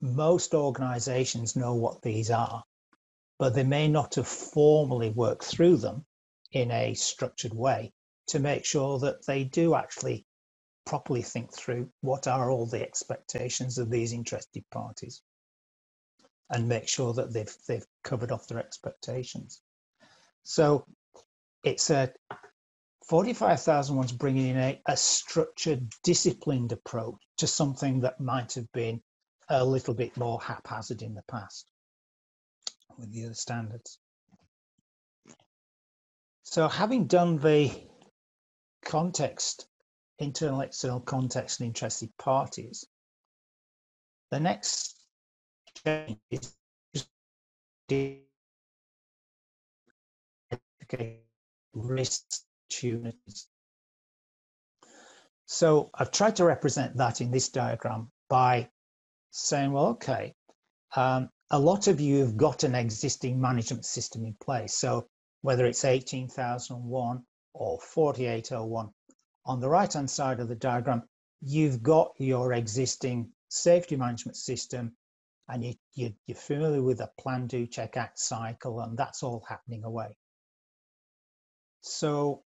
most 0.00 0.54
organizations 0.54 1.56
know 1.56 1.74
what 1.74 2.02
these 2.02 2.30
are 2.30 2.62
but 3.38 3.54
they 3.54 3.64
may 3.64 3.88
not 3.88 4.14
have 4.14 4.26
formally 4.28 5.10
worked 5.10 5.44
through 5.44 5.76
them 5.76 6.04
in 6.52 6.70
a 6.70 6.94
structured 6.94 7.52
way 7.52 7.92
to 8.28 8.38
make 8.38 8.64
sure 8.64 8.98
that 8.98 9.24
they 9.26 9.44
do 9.44 9.74
actually 9.74 10.26
properly 10.84 11.22
think 11.22 11.52
through 11.52 11.90
what 12.00 12.26
are 12.26 12.50
all 12.50 12.66
the 12.66 12.82
expectations 12.82 13.78
of 13.78 13.90
these 13.90 14.12
interested 14.12 14.64
parties 14.70 15.20
and 16.50 16.68
make 16.68 16.88
sure 16.88 17.12
that 17.12 17.32
they've 17.32 17.54
they've 17.66 17.86
covered 18.04 18.30
off 18.30 18.46
their 18.46 18.60
expectations. 18.60 19.60
So 20.44 20.86
it's 21.64 21.90
a 21.90 22.12
45,001's 23.10 24.12
bringing 24.12 24.48
in 24.48 24.56
a, 24.56 24.80
a 24.86 24.96
structured, 24.96 25.92
disciplined 26.02 26.72
approach 26.72 27.16
to 27.38 27.46
something 27.46 28.00
that 28.00 28.20
might 28.20 28.54
have 28.54 28.70
been 28.72 29.02
a 29.48 29.64
little 29.64 29.94
bit 29.94 30.16
more 30.16 30.40
haphazard 30.40 31.02
in 31.02 31.14
the 31.14 31.22
past 31.28 31.70
with 32.98 33.12
the 33.12 33.24
other 33.24 33.34
standards. 33.34 33.98
So 36.44 36.68
having 36.68 37.06
done 37.06 37.38
the 37.38 37.70
context, 38.84 39.66
internal, 40.18 40.60
external 40.60 41.00
context 41.00 41.60
and 41.60 41.66
interested 41.66 42.16
parties, 42.18 42.86
the 44.30 44.40
next 44.40 44.96
change 45.84 46.18
is 46.30 46.56
risks, 51.74 52.44
opportunities. 52.66 53.48
So 55.46 55.90
I've 55.94 56.10
tried 56.10 56.36
to 56.36 56.44
represent 56.44 56.96
that 56.96 57.20
in 57.20 57.30
this 57.30 57.48
diagram 57.48 58.10
by 58.28 58.68
saying, 59.30 59.72
well, 59.72 59.86
okay, 59.88 60.34
um, 60.96 61.30
a 61.50 61.58
lot 61.58 61.86
of 61.86 62.00
you 62.00 62.20
have 62.20 62.36
got 62.36 62.64
an 62.64 62.74
existing 62.74 63.40
management 63.40 63.84
system 63.84 64.24
in 64.24 64.34
place. 64.34 64.74
So 64.74 65.08
whether 65.42 65.64
it's 65.66 65.84
18,001 65.84 67.22
or 67.54 67.80
4801, 67.80 68.90
on 69.44 69.60
the 69.60 69.68
right 69.68 69.92
hand 69.92 70.10
side 70.10 70.40
of 70.40 70.48
the 70.48 70.56
diagram, 70.56 71.02
you've 71.40 71.82
got 71.82 72.12
your 72.18 72.52
existing 72.52 73.30
safety 73.48 73.96
management 73.96 74.36
system 74.36 74.96
and 75.48 75.62
you, 75.62 75.74
you, 75.94 76.12
are 76.30 76.34
familiar 76.34 76.82
with 76.82 76.98
the 76.98 77.08
plan, 77.18 77.46
do, 77.46 77.66
check, 77.66 77.96
act 77.96 78.18
cycle, 78.18 78.80
and 78.80 78.98
that's 78.98 79.22
all 79.22 79.44
happening 79.48 79.84
away. 79.84 80.16
So 81.82 82.42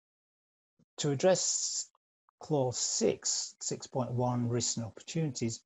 to 0.97 1.11
address 1.11 1.87
clause 2.39 2.79
6, 2.79 3.55
6.1 3.61 4.45
risks 4.49 4.77
and 4.77 4.85
opportunities, 4.87 5.61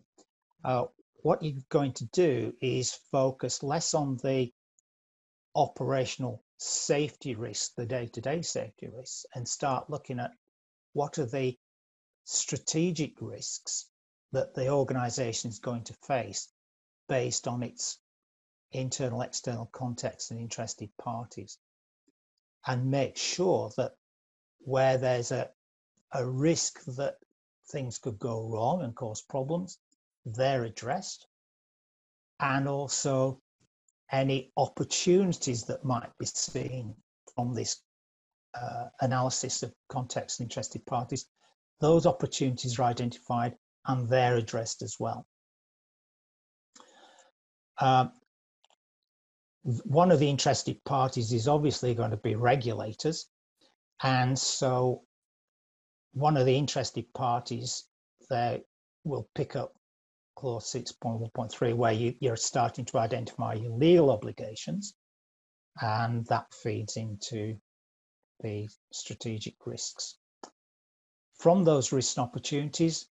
uh, 0.65 0.85
what 1.23 1.43
you're 1.43 1.61
going 1.69 1.93
to 1.93 2.05
do 2.05 2.53
is 2.61 2.97
focus 3.11 3.63
less 3.63 3.93
on 3.93 4.17
the 4.23 4.51
operational 5.55 6.43
safety 6.57 7.35
risks, 7.35 7.73
the 7.75 7.85
day-to-day 7.85 8.41
safety 8.41 8.87
risks, 8.87 9.25
and 9.35 9.47
start 9.47 9.89
looking 9.89 10.19
at 10.19 10.31
what 10.93 11.17
are 11.19 11.25
the 11.25 11.57
strategic 12.23 13.13
risks 13.21 13.87
that 14.31 14.53
the 14.53 14.69
organization 14.69 15.49
is 15.49 15.59
going 15.59 15.83
to 15.83 15.93
face 16.07 16.47
based 17.09 17.47
on 17.47 17.63
its 17.63 17.97
internal, 18.71 19.21
external 19.21 19.65
context 19.73 20.31
and 20.31 20.39
interested 20.39 20.89
parties. 20.97 21.57
And 22.65 22.91
make 22.91 23.17
sure 23.17 23.71
that 23.77 23.93
where 24.59 24.97
there's 24.97 25.31
a, 25.31 25.49
a 26.13 26.25
risk 26.25 26.83
that 26.85 27.15
things 27.69 27.97
could 27.97 28.19
go 28.19 28.47
wrong 28.47 28.83
and 28.83 28.95
cause 28.95 29.21
problems, 29.21 29.79
they're 30.25 30.63
addressed. 30.63 31.27
And 32.39 32.67
also 32.67 33.39
any 34.11 34.51
opportunities 34.57 35.63
that 35.65 35.85
might 35.85 36.09
be 36.19 36.25
seen 36.25 36.95
from 37.35 37.53
this 37.53 37.81
uh, 38.53 38.87
analysis 39.01 39.63
of 39.63 39.73
context 39.89 40.39
and 40.39 40.45
interested 40.45 40.85
parties, 40.85 41.27
those 41.79 42.05
opportunities 42.05 42.77
are 42.79 42.83
identified 42.83 43.55
and 43.87 44.07
they're 44.09 44.37
addressed 44.37 44.81
as 44.81 44.97
well. 44.99 45.25
Um, 47.79 48.11
one 49.63 50.11
of 50.11 50.19
the 50.19 50.29
interested 50.29 50.83
parties 50.85 51.31
is 51.31 51.47
obviously 51.47 51.93
going 51.93 52.11
to 52.11 52.17
be 52.17 52.35
regulators. 52.35 53.27
And 54.03 54.37
so 54.37 55.03
one 56.13 56.37
of 56.37 56.45
the 56.45 56.55
interested 56.55 57.11
parties 57.13 57.85
there 58.29 58.59
will 59.03 59.27
pick 59.35 59.55
up 59.55 59.73
clause 60.41 60.73
6.1.3 60.73 61.75
where 61.75 61.91
you, 61.91 62.15
you're 62.19 62.35
starting 62.35 62.83
to 62.85 62.97
identify 62.97 63.53
your 63.53 63.71
legal 63.77 64.09
obligations 64.09 64.95
and 65.79 66.25
that 66.25 66.51
feeds 66.51 66.97
into 66.97 67.55
the 68.41 68.67
strategic 68.91 69.53
risks. 69.67 70.17
From 71.37 71.63
those 71.63 71.91
risks 71.91 72.17
and 72.17 72.23
opportunities, 72.23 73.07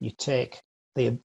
you 0.00 0.10
take 0.10 0.62
the 0.94 1.18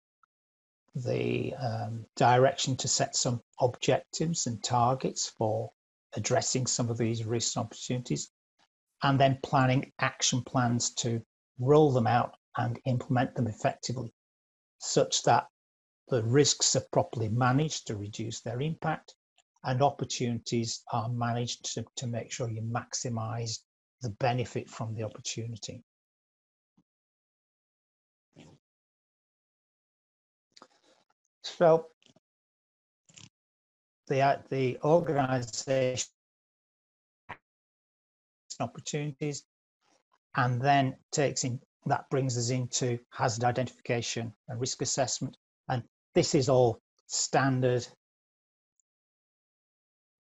the 0.97 1.53
um, 1.55 2.07
direction 2.17 2.77
to 2.77 2.87
set 2.87 3.17
some 3.17 3.41
objectives 3.61 4.47
and 4.47 4.63
targets 4.63 5.29
for 5.29 5.73
addressing 6.17 6.67
some 6.67 6.89
of 6.89 6.99
these 6.99 7.25
risks 7.25 7.57
and 7.57 7.65
opportunities, 7.65 8.31
and 9.03 9.19
then 9.19 9.39
planning 9.43 9.93
action 10.01 10.43
plans 10.43 10.91
to 10.95 11.21
roll 11.59 11.91
them 11.91 12.07
out 12.07 12.37
and 12.57 12.79
implement 12.85 13.35
them 13.35 13.49
effectively, 13.49 14.13
such 14.85 15.23
that 15.23 15.47
the 16.09 16.23
risks 16.23 16.77
are 16.77 16.85
properly 16.93 17.29
managed 17.29 17.87
to 17.87 17.97
reduce 17.97 18.41
their 18.41 18.61
impact 18.61 19.15
and 19.65 19.83
opportunities 19.83 20.83
are 20.93 21.09
managed 21.09 21.75
to, 21.75 21.85
to 21.97 22.07
make 22.07 22.31
sure 22.31 22.51
you 22.51 22.61
maximize 22.61 23.61
the 24.03 24.11
benefit 24.11 24.69
from 24.69 24.95
the 24.95 25.03
opportunity. 25.03 25.83
So 31.43 31.87
the, 34.09 34.21
uh, 34.21 34.39
the 34.51 34.79
organization 34.85 36.09
opportunities 38.61 39.45
and 40.37 40.61
then 40.61 40.97
takes 41.11 41.45
in 41.45 41.61
that 41.87 42.09
brings 42.11 42.39
us 42.39 42.51
into 42.51 42.99
hazard 43.11 43.45
identification 43.45 44.33
and 44.49 44.61
risk 44.61 44.81
assessment. 44.83 45.37
And 45.69 45.83
this 46.15 46.35
is 46.35 46.49
all 46.49 46.81
standard 47.07 47.87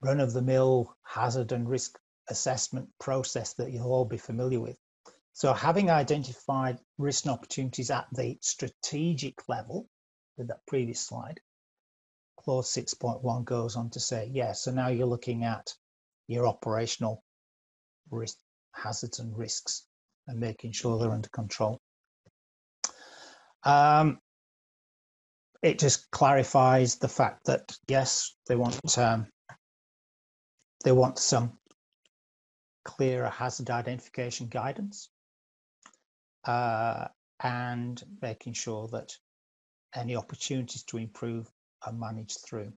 run-of-the-mill 0.02 0.94
hazard 1.02 1.52
and 1.52 1.68
risk 1.68 1.98
assessment 2.28 2.88
process 3.00 3.54
that 3.54 3.72
you'll 3.72 3.92
all 3.92 4.04
be 4.04 4.18
familiar 4.18 4.60
with. 4.60 4.76
So 5.32 5.52
having 5.54 5.90
identified 5.90 6.78
risk 6.98 7.24
and 7.24 7.32
opportunities 7.32 7.90
at 7.90 8.06
the 8.12 8.38
strategic 8.40 9.48
level 9.48 9.88
with 10.36 10.48
that 10.48 10.66
previous 10.66 11.00
slide, 11.00 11.40
clause 12.38 12.70
6.1 12.72 13.44
goes 13.44 13.76
on 13.76 13.90
to 13.90 14.00
say, 14.00 14.30
yeah, 14.32 14.52
so 14.52 14.70
now 14.70 14.88
you're 14.88 15.06
looking 15.06 15.44
at 15.44 15.72
your 16.28 16.46
operational 16.46 17.24
risk, 18.10 18.36
hazards 18.72 19.18
and 19.18 19.36
risks 19.36 19.86
and 20.26 20.40
making 20.40 20.72
sure 20.72 20.98
they're 20.98 21.12
under 21.12 21.28
control. 21.28 21.80
Um, 23.62 24.18
it 25.62 25.78
just 25.78 26.10
clarifies 26.10 26.96
the 26.96 27.08
fact 27.08 27.46
that 27.46 27.76
yes, 27.88 28.34
they 28.46 28.56
want 28.56 28.98
um, 28.98 29.26
they 30.84 30.92
want 30.92 31.18
some 31.18 31.58
clearer 32.84 33.30
hazard 33.30 33.70
identification 33.70 34.48
guidance 34.48 35.08
uh, 36.44 37.08
and 37.42 38.02
making 38.20 38.52
sure 38.52 38.88
that 38.88 39.16
any 39.94 40.16
opportunities 40.16 40.82
to 40.84 40.98
improve 40.98 41.50
are 41.86 41.92
managed 41.92 42.40
through. 42.46 42.72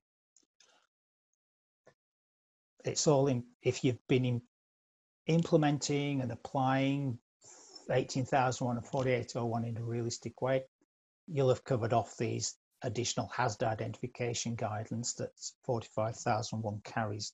It's 2.84 3.06
all 3.06 3.26
in, 3.26 3.44
if 3.62 3.84
you've 3.84 4.06
been 4.08 4.24
in, 4.24 4.42
implementing 5.26 6.22
and 6.22 6.32
applying 6.32 7.18
18,001 7.90 8.76
and 8.76 8.86
4801 8.86 9.64
in 9.64 9.76
a 9.76 9.82
realistic 9.82 10.40
way, 10.42 10.64
you'll 11.26 11.48
have 11.48 11.64
covered 11.64 11.92
off 11.92 12.16
these 12.16 12.56
additional 12.82 13.28
hazard 13.28 13.64
identification 13.64 14.56
guidelines 14.56 15.16
that 15.16 15.30
45,001 15.64 16.80
carries. 16.84 17.32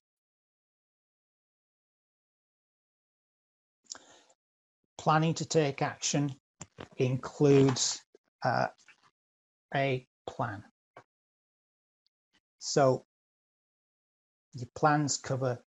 Planning 4.97 5.35
to 5.35 5.45
take 5.45 5.81
action 5.81 6.33
includes 6.97 8.01
uh, 8.43 8.67
a 9.75 10.07
plan. 10.27 10.63
So 12.59 13.05
your 14.53 14.69
plans 14.75 15.17
cover 15.17 15.59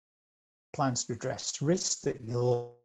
plans 0.72 1.04
to 1.04 1.12
address 1.12 1.60
risks 1.60 2.00
that 2.02 2.20
you'll 2.22 2.75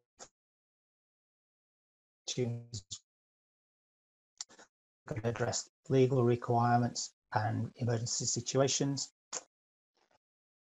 address 5.23 5.69
legal 5.89 6.23
requirements 6.23 7.13
and 7.33 7.71
emergency 7.75 8.25
situations 8.25 9.11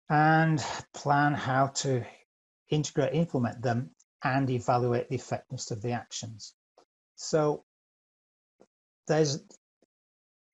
and 0.08 0.64
plan 0.92 1.34
how 1.34 1.68
to 1.68 2.04
integrate, 2.68 3.14
implement 3.14 3.62
them 3.62 3.90
and 4.22 4.50
evaluate 4.50 5.08
the 5.08 5.14
effectiveness 5.14 5.70
of 5.70 5.82
the 5.82 5.92
actions. 5.92 6.54
So 7.16 7.64
there's 9.06 9.42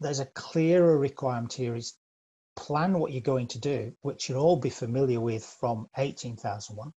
there's 0.01 0.21
a 0.21 0.27
clearer 0.27 0.97
requirement 0.97 1.53
here 1.53 1.75
is 1.75 1.95
plan 2.57 2.99
what 2.99 3.13
you're 3.13 3.21
going 3.21 3.49
to 3.49 3.59
do, 3.59 3.93
which 4.01 4.29
you'll 4.29 4.43
all 4.43 4.57
be 4.57 4.71
familiar 4.71 5.21
with 5.21 5.45
from 5.45 5.89
18,001, 5.97 6.93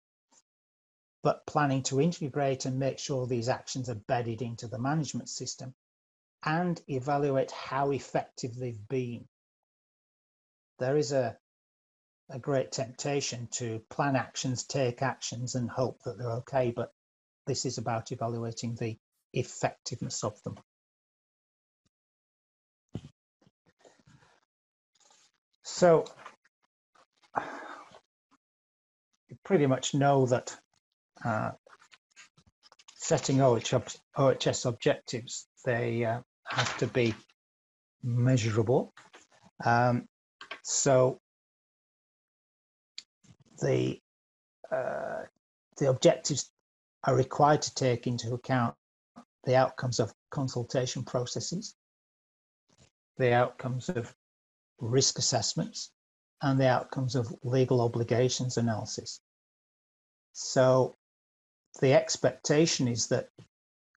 but 1.24 1.48
planning 1.48 1.82
to 1.84 2.02
integrate 2.02 2.66
and 2.66 2.78
make 2.78 3.00
sure 3.00 3.26
these 3.26 3.50
actions 3.50 3.90
are 3.90 3.96
bedded 3.96 4.42
into 4.42 4.68
the 4.68 4.78
management 4.78 5.30
system 5.30 5.74
and 6.46 6.82
evaluate 6.90 7.52
how 7.52 7.92
effective 7.92 8.54
they've 8.56 8.88
been. 8.90 9.26
There 10.80 10.98
is 10.98 11.14
a, 11.14 11.38
a 12.30 12.40
great 12.40 12.74
temptation 12.74 13.48
to 13.54 13.82
plan 13.90 14.18
actions, 14.18 14.66
take 14.66 15.02
actions, 15.02 15.56
and 15.56 15.70
hope 15.70 16.04
that 16.04 16.18
they're 16.18 16.38
okay, 16.40 16.72
but 16.76 16.92
this 17.48 17.66
is 17.66 17.78
about 17.78 18.12
evaluating 18.12 18.76
the 18.76 18.98
effectiveness 19.32 20.26
of 20.26 20.42
them. 20.44 20.58
So 25.64 26.06
you 29.30 29.38
pretty 29.46 29.66
much 29.66 29.94
know 29.94 30.26
that 30.26 30.58
uh, 31.24 31.52
setting 32.96 33.42
OHS, 33.42 33.98
OHS 34.16 34.66
objectives, 34.66 35.48
they 35.66 36.06
uh, 36.06 36.22
have 36.48 36.78
to 36.78 36.88
be 36.88 37.14
measurable. 38.04 38.94
Um, 39.64 40.08
so 40.64 41.20
the 43.62 44.00
uh, 44.72 45.24
the 45.78 45.90
objectives 45.90 46.50
are 47.04 47.16
required 47.16 47.62
to 47.64 47.74
take 47.76 48.08
into 48.08 48.34
account 48.34 48.76
the 49.46 49.56
outcomes 49.56 50.00
of 50.00 50.14
consultation 50.32 51.04
processes, 51.04 51.76
the 53.18 53.34
outcomes 53.34 53.90
of 53.90 54.14
risk 54.80 55.20
assessments, 55.20 55.92
and 56.42 56.60
the 56.60 56.68
outcomes 56.68 57.16
of 57.16 57.34
legal 57.44 57.82
obligations 57.82 58.58
analysis. 58.58 59.20
So 60.34 60.96
the 61.82 61.94
expectation 61.94 62.88
is 62.88 63.08
that 63.08 63.30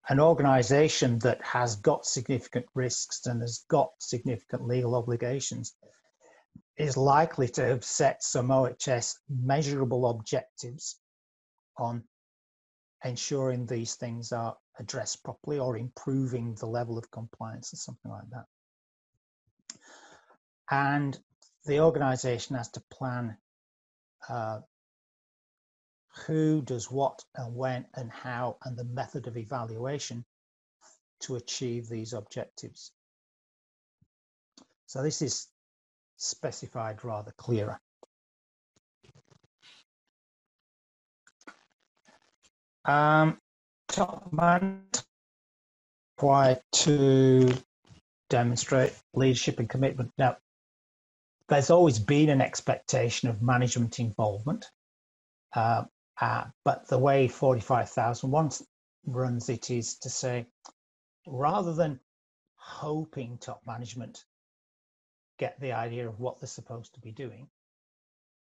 an 0.08 0.20
organization 0.20 1.18
that 1.20 1.42
has 1.42 1.76
got 1.76 2.06
significant 2.06 2.66
risks 2.74 3.26
and 3.26 3.40
has 3.40 3.64
got 3.68 3.90
significant 3.98 4.66
legal 4.66 4.94
obligations 4.94 5.74
is 6.76 6.96
likely 6.96 7.48
to 7.48 7.64
have 7.64 7.84
set 7.84 8.22
some 8.22 8.50
OHS 8.50 9.18
measurable 9.28 10.10
objectives 10.10 10.98
on 11.78 12.04
ensuring 13.04 13.66
these 13.66 13.94
things 13.94 14.32
are 14.32 14.56
addressed 14.78 15.22
properly 15.24 15.58
or 15.58 15.76
improving 15.76 16.54
the 16.56 16.66
level 16.66 16.98
of 16.98 17.10
compliance 17.10 17.72
or 17.72 17.76
something 17.76 18.10
like 18.10 18.28
that. 18.30 18.44
And 20.70 21.18
the 21.66 21.80
organization 21.80 22.56
has 22.56 22.70
to 22.70 22.82
plan 22.90 23.36
uh, 24.28 24.60
who 26.26 26.62
does 26.62 26.90
what 26.90 27.22
and 27.34 27.54
when 27.54 27.86
and 27.94 28.10
how 28.10 28.56
and 28.64 28.76
the 28.76 28.84
method 28.84 29.26
of 29.26 29.36
evaluation 29.36 30.24
to 31.20 31.36
achieve 31.36 31.88
these 31.88 32.12
objectives. 32.12 32.92
So 34.86 35.02
this 35.02 35.22
is 35.22 35.48
specified 36.16 37.04
rather 37.04 37.32
clearer. 37.36 37.80
Um, 42.84 43.38
top 43.88 44.30
man 44.32 44.82
required 46.16 46.60
to 46.72 47.52
demonstrate 48.28 48.92
leadership 49.14 49.58
and 49.58 49.68
commitment. 49.68 50.12
Now, 50.18 50.36
there's 51.48 51.70
always 51.70 51.98
been 51.98 52.28
an 52.28 52.40
expectation 52.40 53.28
of 53.28 53.42
management 53.42 53.98
involvement, 54.00 54.66
uh, 55.54 55.84
uh, 56.20 56.44
but 56.64 56.88
the 56.88 56.98
way 56.98 57.28
45,001 57.28 58.50
runs 59.06 59.48
it 59.48 59.70
is 59.70 59.96
to 59.98 60.10
say, 60.10 60.46
rather 61.26 61.74
than 61.74 62.00
hoping 62.56 63.38
top 63.38 63.60
management 63.66 64.24
get 65.38 65.58
the 65.60 65.72
idea 65.72 66.08
of 66.08 66.20
what 66.20 66.40
they're 66.40 66.46
supposed 66.46 66.94
to 66.94 67.00
be 67.00 67.12
doing, 67.12 67.48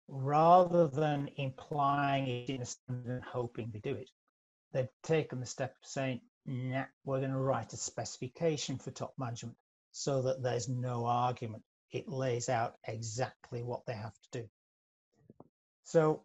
rather 0.08 0.88
than 0.88 1.30
implying 1.36 2.26
it 2.26 2.50
in 2.50 2.62
a 2.62 2.66
standard 2.66 3.12
and 3.12 3.24
hoping 3.24 3.70
they 3.72 3.78
do 3.78 3.94
it, 3.94 4.10
they've 4.72 4.88
taken 5.02 5.40
the 5.40 5.46
step 5.46 5.70
of 5.70 5.88
saying, 5.88 6.20
nah, 6.46 6.84
we're 7.04 7.20
going 7.20 7.30
to 7.30 7.38
write 7.38 7.72
a 7.72 7.76
specification 7.76 8.78
for 8.78 8.90
top 8.90 9.14
management 9.18 9.56
so 9.92 10.22
that 10.22 10.42
there's 10.42 10.68
no 10.68 11.06
argument. 11.06 11.62
It 11.92 12.08
lays 12.08 12.48
out 12.48 12.74
exactly 12.86 13.62
what 13.62 13.86
they 13.86 13.94
have 13.94 14.14
to 14.14 14.40
do. 14.40 14.48
So 15.84 16.24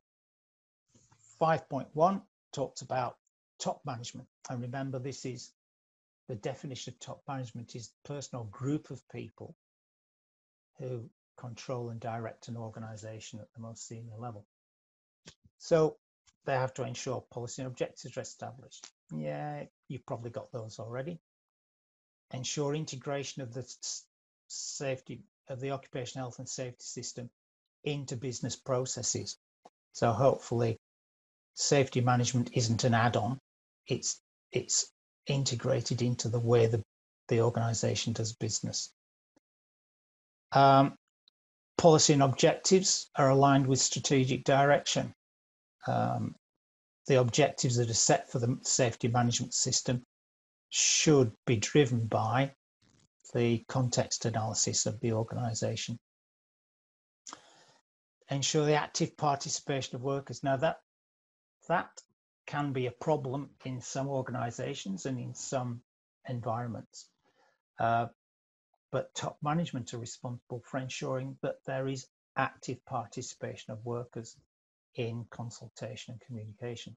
5.1 1.40 2.22
talks 2.54 2.82
about 2.82 3.18
top 3.60 3.82
management. 3.86 4.28
And 4.50 4.62
remember, 4.62 5.00
this 5.00 5.26
is 5.26 5.52
the 6.28 6.36
definition 6.36 6.94
of 6.94 7.00
top 7.00 7.22
management 7.28 7.76
is 7.76 7.92
personal 8.04 8.46
group 8.46 8.92
of 8.92 9.08
people 9.10 9.56
who 10.80 11.10
control 11.38 11.90
and 11.90 12.00
direct 12.00 12.48
an 12.48 12.58
organization 12.58 13.40
at 13.40 13.48
the 13.54 13.62
most 13.62 13.88
senior 13.88 14.18
level. 14.18 14.46
So 15.60 15.98
they 16.46 16.54
have 16.54 16.74
to 16.76 16.84
ensure 16.84 17.24
policy 17.32 17.62
and 17.62 17.72
objectives 17.72 18.18
are 18.18 18.22
established. 18.22 18.88
Yeah, 19.12 19.64
you've 19.88 20.06
probably 20.06 20.32
got 20.32 20.52
those 20.52 20.80
already. 20.80 21.20
Ensure 22.34 22.76
integration 22.76 23.42
of 23.42 23.54
the 23.54 23.66
safety 24.48 25.22
of 25.50 25.60
the 25.60 25.72
occupational 25.72 26.26
health 26.26 26.40
and 26.40 26.50
safety 26.50 26.84
system 26.84 27.30
into 27.84 28.18
business 28.18 28.56
processes. 28.56 29.38
So 29.94 30.12
hopefully 30.12 30.77
safety 31.58 32.02
management 32.02 32.52
isn't 32.54 32.84
an 32.84 32.94
add-on, 32.94 33.40
it's 33.88 34.22
it's 34.52 34.92
integrated 35.26 36.02
into 36.02 36.30
the 36.30 36.40
way 36.40 36.68
the, 36.68 36.82
the 37.28 37.42
organization 37.42 38.14
does 38.14 38.34
business. 38.34 38.94
Um, 40.54 40.96
policy 41.78 42.14
and 42.14 42.24
objectives 42.24 43.10
are 43.16 43.30
aligned 43.30 43.68
with 43.68 43.80
strategic 43.80 44.46
direction. 44.46 45.14
Um, 45.86 46.36
the 47.08 47.20
objectives 47.20 47.76
that 47.78 47.90
are 47.90 47.94
set 47.94 48.32
for 48.32 48.40
the 48.40 48.58
safety 48.62 49.08
management 49.08 49.54
system 49.54 50.04
should 50.70 51.32
be 51.46 51.58
driven 51.58 52.06
by 52.06 52.54
the 53.34 53.66
context 53.68 54.26
analysis 54.26 54.86
of 54.86 55.00
the 55.02 55.12
organization. 55.12 55.98
Ensure 58.30 58.66
the 58.66 58.76
active 58.76 59.18
participation 59.18 59.96
of 59.96 60.02
workers. 60.04 60.44
Now 60.44 60.58
that 60.58 60.78
that 61.68 61.90
can 62.46 62.74
be 62.74 62.86
a 62.86 62.92
problem 62.92 63.50
in 63.66 63.82
some 63.82 64.08
organizations 64.08 65.06
and 65.06 65.20
in 65.20 65.34
some 65.34 65.82
environments. 66.28 67.10
Uh, 67.80 68.08
but 68.92 69.14
top 69.14 69.38
management 69.44 69.94
are 69.94 70.00
responsible 70.00 70.62
for 70.66 70.80
ensuring 70.80 71.38
that 71.42 71.56
there 71.66 71.88
is 71.88 72.08
active 72.36 72.84
participation 72.86 73.74
of 73.74 73.86
workers 73.86 74.36
in 74.96 75.26
consultation 75.30 76.14
and 76.14 76.22
communication. 76.22 76.96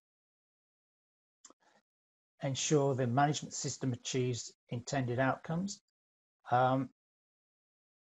Ensure 2.43 2.95
the 2.95 3.07
management 3.07 3.53
system 3.53 3.93
achieves 3.93 4.53
intended 4.71 5.19
outcomes. 5.19 5.81
Um, 6.51 6.89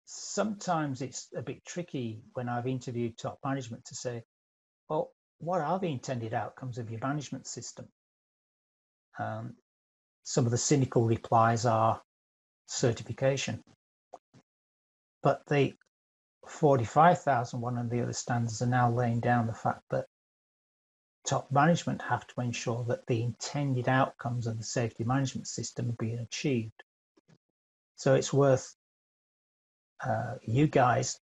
sometimes 0.06 1.02
it's 1.02 1.28
a 1.36 1.42
bit 1.42 1.66
tricky 1.66 2.24
when 2.34 2.50
I've 2.50 2.68
interviewed 2.68 3.18
top 3.18 3.40
management 3.44 3.86
to 3.86 3.96
say, 3.96 4.24
well, 4.90 5.12
what 5.44 5.62
are 5.62 5.80
the 5.80 5.92
intended 5.92 6.34
outcomes 6.34 6.78
of 6.78 6.90
your 6.90 7.00
management 7.02 7.48
system? 7.48 7.88
Um, 9.20 9.56
some 10.24 10.46
of 10.46 10.52
the 10.52 10.58
cynical 10.58 11.06
replies 11.06 11.66
are 11.66 12.02
certification. 12.66 13.62
But 15.22 15.46
the 15.48 15.74
45,001 16.48 17.78
and 17.78 17.90
the 17.90 18.02
other 18.02 18.14
standards 18.14 18.62
are 18.62 18.68
now 18.68 18.92
laying 18.92 19.20
down 19.20 19.48
the 19.48 19.54
fact 19.54 19.84
that 19.92 20.06
top 21.26 21.52
management 21.52 22.02
have 22.02 22.28
to 22.28 22.42
ensure 22.42 22.84
that 22.86 23.06
the 23.08 23.24
intended 23.24 23.88
outcomes 23.88 24.48
of 24.48 24.58
the 24.58 24.64
safety 24.64 25.04
management 25.04 25.48
system 25.48 25.90
are 25.90 25.98
being 26.00 26.20
achieved. 26.20 26.84
So 27.96 28.16
it's 28.16 28.34
worth 28.34 28.76
uh, 30.06 30.36
you 30.42 30.68
guys 30.68 31.20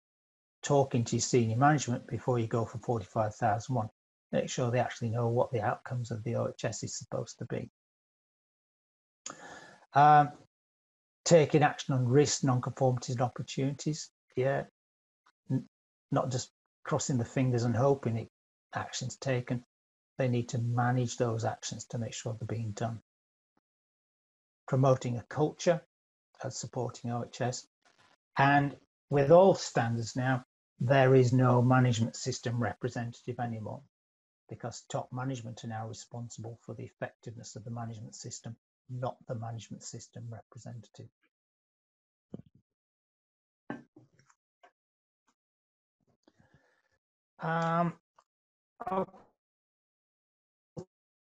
talking 0.63 1.05
to 1.05 1.17
your 1.17 1.23
senior 1.23 1.57
management 1.57 2.07
before 2.07 2.39
you 2.39 2.47
go 2.47 2.65
for 2.67 2.79
45,001. 2.79 3.89
Make 4.33 4.51
sure 4.51 4.71
they 4.71 4.81
actually 4.81 5.11
know 5.11 5.29
what 5.29 5.53
the 5.53 5.63
outcomes 5.63 6.11
of 6.11 6.23
the 6.25 6.35
OHS 6.35 6.83
is 6.83 6.99
supposed 6.99 7.39
to 7.39 7.45
be. 7.47 7.71
Um, 9.95 10.31
taking 11.25 11.63
action 11.63 11.95
on 11.95 12.07
risks, 12.07 12.45
non-conformities 12.45 13.17
and 13.17 13.23
opportunities. 13.23 14.11
Yeah, 14.37 14.65
N 15.51 15.69
not 16.11 16.31
just 16.31 16.51
crossing 16.85 17.19
the 17.19 17.25
fingers 17.25 17.65
and 17.65 17.75
hoping 17.75 18.17
it 18.17 18.31
actions 18.75 19.17
taken. 19.17 19.65
They 20.19 20.29
need 20.29 20.49
to 20.51 20.59
manage 20.59 21.17
those 21.17 21.45
actions 21.45 21.85
to 21.87 21.99
make 21.99 22.15
sure 22.15 22.35
they're 22.39 22.47
being 22.47 22.73
done. 22.73 23.01
Promoting 24.67 25.19
a 25.19 25.23
culture 25.23 25.81
of 26.43 26.53
supporting 26.53 27.11
OHS. 27.11 27.67
And 28.39 28.77
with 29.09 29.31
all 29.31 29.55
standards 29.55 30.17
now, 30.17 30.45
there 30.81 31.15
is 31.15 31.33
no 31.33 31.63
management 31.63 32.17
system 32.17 32.63
representative 32.63 33.41
anymore 33.41 33.83
because 34.49 34.83
top 34.89 35.09
management 35.13 35.65
are 35.65 35.69
now 35.69 35.89
responsible 35.89 36.59
for 36.63 36.75
the 36.75 36.85
effectiveness 36.85 37.57
of 37.57 37.65
the 37.65 37.71
management 37.71 38.15
system 38.15 38.57
not 38.89 39.17
the 39.27 39.35
management 39.35 39.83
system 39.83 40.25
representative. 40.31 41.09
Um, 47.41 47.93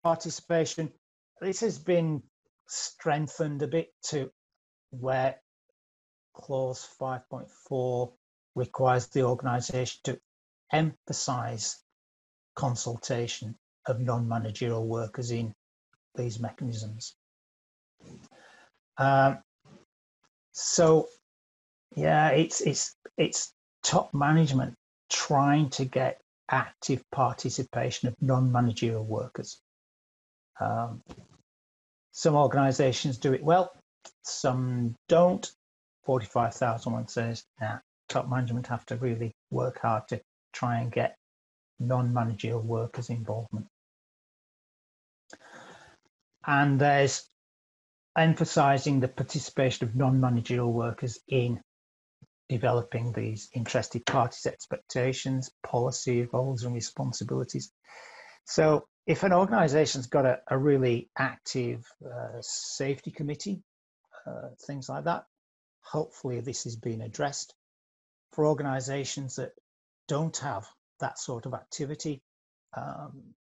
participation, 0.03 0.91
this 1.39 1.59
has 1.59 1.77
been 1.77 2.23
strengthened 2.67 3.61
a 3.61 3.67
bit 3.67 3.93
to 4.03 4.31
where 4.89 5.35
clause 6.33 6.87
5.4 6.99 8.13
requires 8.55 9.07
the 9.07 9.23
organisation 9.23 9.99
to 10.05 10.19
emphasise 10.71 11.83
consultation 12.61 13.55
of 13.87 13.99
non-managerial 13.99 14.85
workers 14.85 15.31
in 15.31 15.51
these 16.15 16.39
mechanisms. 16.39 17.15
Um, 18.99 19.39
so 20.51 21.07
yeah, 21.95 22.29
it's 22.29 22.61
it's 22.61 22.95
it's 23.17 23.51
top 23.83 24.13
management 24.13 24.75
trying 25.09 25.69
to 25.71 25.85
get 25.85 26.21
active 26.49 27.01
participation 27.11 28.09
of 28.09 28.15
non-managerial 28.21 29.05
workers. 29.05 29.59
Um, 30.59 31.01
some 32.11 32.35
organizations 32.35 33.17
do 33.17 33.33
it 33.33 33.43
well, 33.43 33.71
some 34.21 34.93
don't. 35.07 35.51
45,001 36.03 37.07
says, 37.07 37.43
nah, 37.59 37.77
top 38.09 38.29
management 38.29 38.67
have 38.67 38.85
to 38.87 38.97
really 38.97 39.31
work 39.49 39.79
hard 39.79 40.07
to 40.09 40.21
try 40.51 40.79
and 40.79 40.91
get 40.91 41.15
non-managerial 41.81 42.61
workers 42.61 43.09
involvement. 43.09 43.67
And 46.45 46.79
there's 46.79 47.29
emphasizing 48.17 48.99
the 48.99 49.07
participation 49.07 49.87
of 49.87 49.95
non-managerial 49.95 50.71
workers 50.71 51.19
in 51.27 51.61
developing 52.49 53.13
these 53.13 53.49
interested 53.53 54.05
parties' 54.05 54.45
expectations, 54.45 55.51
policy 55.63 56.27
roles 56.33 56.63
and 56.63 56.75
responsibilities. 56.75 57.71
So, 58.45 58.87
if 59.07 59.23
an 59.23 59.33
organization's 59.33 60.07
got 60.07 60.25
a, 60.25 60.39
a 60.49 60.57
really 60.57 61.09
active 61.17 61.85
uh, 62.05 62.41
safety 62.41 63.11
committee, 63.11 63.63
uh, 64.27 64.49
things 64.67 64.89
like 64.89 65.05
that, 65.05 65.25
hopefully 65.81 66.41
this 66.41 66.63
has 66.65 66.75
been 66.75 67.01
addressed. 67.01 67.55
for 68.33 68.45
organizations 68.45 69.35
that 69.35 69.51
don't 70.07 70.37
have 70.37 70.67
that 71.01 71.19
sort 71.19 71.45
of 71.45 71.53
activity, 71.53 72.21
um, 72.75 73.33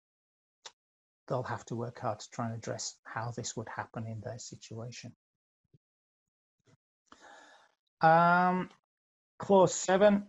they'll 1.28 1.44
have 1.44 1.66
to 1.66 1.76
work 1.76 2.00
hard 2.00 2.20
to 2.20 2.30
try 2.32 2.48
and 2.48 2.56
address 2.56 2.96
how 3.04 3.32
this 3.32 3.56
would 3.56 3.70
happen 3.70 4.06
in 4.08 4.22
their 4.22 4.40
situation. 4.40 5.14
Um, 8.02 8.70
clause 9.38 9.74
7 9.74 10.26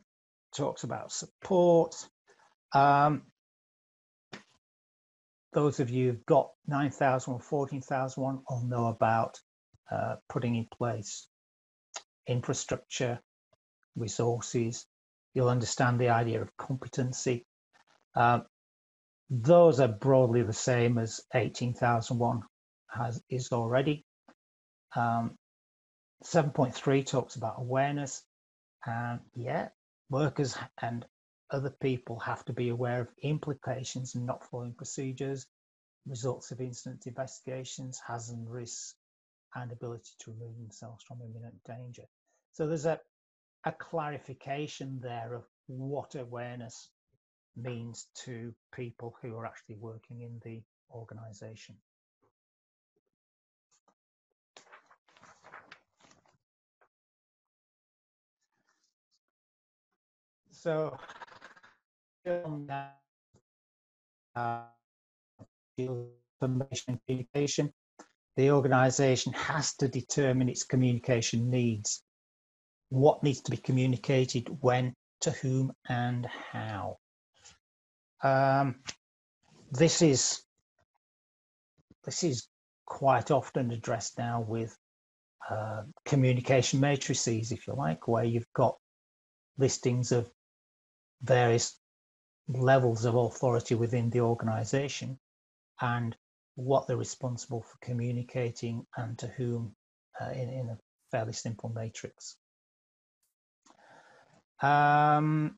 talks 0.54 0.84
about 0.84 1.12
support. 1.12 1.94
Um, 2.72 3.22
those 5.52 5.80
of 5.80 5.90
you 5.90 6.12
who've 6.12 6.26
got 6.26 6.50
9,000 6.66 7.32
or 7.32 7.40
14,001 7.40 8.42
will 8.48 8.62
know 8.62 8.86
about 8.86 9.40
uh, 9.90 10.16
putting 10.28 10.54
in 10.54 10.66
place 10.66 11.26
infrastructure, 12.26 13.20
resources. 13.96 14.86
You'll 15.34 15.48
understand 15.48 16.00
the 16.00 16.08
idea 16.08 16.42
of 16.42 16.56
competency. 16.56 17.46
Uh, 18.14 18.40
those 19.30 19.78
are 19.78 19.88
broadly 19.88 20.42
the 20.42 20.52
same 20.52 20.98
as 20.98 21.20
18,001 21.34 22.42
has 22.90 23.22
is 23.30 23.52
already. 23.52 24.04
Um, 24.96 25.38
7.3 26.24 27.06
talks 27.06 27.36
about 27.36 27.54
awareness. 27.58 28.22
And 28.84 29.20
yeah, 29.34 29.68
workers 30.10 30.56
and 30.82 31.06
other 31.50 31.70
people 31.70 32.18
have 32.20 32.44
to 32.46 32.52
be 32.52 32.68
aware 32.68 33.00
of 33.00 33.08
implications 33.22 34.14
and 34.14 34.26
not 34.26 34.44
following 34.50 34.74
procedures, 34.74 35.46
results 36.06 36.50
of 36.50 36.60
incident 36.60 37.06
investigations, 37.06 38.00
hazard 38.06 38.36
and 38.38 38.50
risks, 38.50 38.94
and 39.54 39.72
ability 39.72 40.10
to 40.20 40.30
remove 40.32 40.56
themselves 40.56 41.04
from 41.04 41.20
imminent 41.22 41.62
danger. 41.64 42.04
So 42.52 42.66
there's 42.66 42.86
a, 42.86 43.00
a 43.64 43.73
clarification 43.73 45.01
there 45.03 45.35
of 45.35 45.44
what 45.66 46.14
awareness 46.14 46.90
means 47.57 48.07
to 48.14 48.55
people 48.73 49.14
who 49.20 49.37
are 49.37 49.46
actually 49.46 49.77
working 49.77 50.23
in 50.23 50.40
the 50.44 50.62
organization. 50.92 51.77
So 60.51 60.96
uh, 64.37 64.62
information 65.79 67.01
communication, 67.07 67.73
the 68.37 68.51
organization 68.51 69.33
has 69.33 69.75
to 69.77 69.88
determine 69.88 70.49
its 70.51 70.64
communication 70.64 71.51
needs. 71.51 72.03
What 72.90 73.22
needs 73.22 73.40
to 73.42 73.50
be 73.50 73.57
communicated, 73.57 74.48
when, 74.61 74.94
to 75.22 75.31
whom, 75.31 75.72
and 75.88 76.26
how. 76.26 76.98
Um, 78.22 78.76
this 79.72 80.03
is 80.03 80.42
this 82.05 82.22
is 82.24 82.48
quite 82.87 83.31
often 83.31 83.70
addressed 83.70 84.18
now 84.18 84.40
with 84.40 84.76
uh, 85.48 85.83
communication 86.05 86.81
matrices, 86.81 87.53
if 87.53 87.66
you 87.66 87.74
like, 87.74 88.09
where 88.09 88.24
you've 88.24 88.53
got 88.55 88.76
listings 89.59 90.12
of 90.12 90.31
various 91.22 91.79
levels 92.48 93.05
of 93.05 93.14
authority 93.14 93.74
within 93.74 94.11
the 94.11 94.20
organization 94.20 95.18
and 95.81 96.16
what 96.57 96.87
they're 96.87 96.96
responsible 96.96 97.62
for 97.62 97.79
communicating 97.81 98.85
and 98.96 99.18
to 99.18 99.26
whom 99.29 99.74
uh, 100.20 100.31
in, 100.31 100.48
in, 100.48 100.68
a 100.68 100.79
fairly 101.11 101.33
simple 101.33 101.70
matrix. 101.70 102.37
Um, 104.62 105.57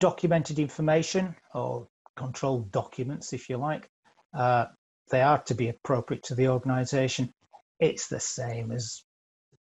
documented 0.00 0.58
information 0.58 1.36
or 1.54 1.88
controlled 2.16 2.72
documents, 2.72 3.32
if 3.32 3.48
you 3.48 3.56
like, 3.56 3.88
uh, 4.34 4.66
they 5.10 5.22
are 5.22 5.42
to 5.44 5.54
be 5.54 5.68
appropriate 5.68 6.24
to 6.24 6.34
the 6.34 6.48
organization. 6.48 7.32
It's 7.78 8.08
the 8.08 8.20
same 8.20 8.72
as 8.72 9.04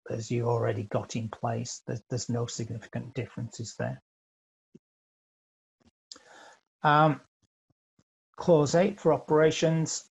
as 0.10 0.32
you 0.32 0.46
already 0.48 0.84
got 0.84 1.16
in 1.16 1.30
place. 1.30 1.82
There's, 1.86 2.02
there's 2.10 2.30
no 2.30 2.46
significant 2.48 3.14
differences 3.14 3.76
there. 3.78 4.02
Um, 6.84 7.22
clause 8.38 8.76
8 8.76 9.00
for 9.00 9.14
operations. 9.14 10.10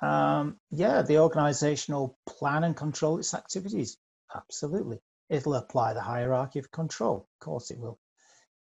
Um, 0.00 0.58
yeah, 0.70 1.02
the 1.02 1.18
organization 1.18 1.94
will 1.94 2.16
plan 2.26 2.64
and 2.64 2.76
control 2.76 3.18
its 3.18 3.34
activities. 3.34 3.96
Absolutely. 4.34 4.98
It'll 5.28 5.54
apply 5.54 5.94
the 5.94 6.02
hierarchy 6.02 6.58
of 6.58 6.70
control. 6.70 7.16
Of 7.40 7.44
course 7.44 7.70
it 7.70 7.78
will. 7.78 7.98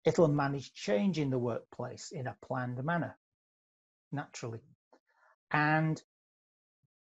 It'll 0.09 0.29
manage 0.29 0.73
change 0.73 1.19
in 1.19 1.29
the 1.29 1.39
workplace 1.39 2.13
in 2.13 2.27
a 2.27 2.37
planned 2.41 2.83
manner, 2.83 3.15
naturally. 4.11 4.63
And 5.51 6.03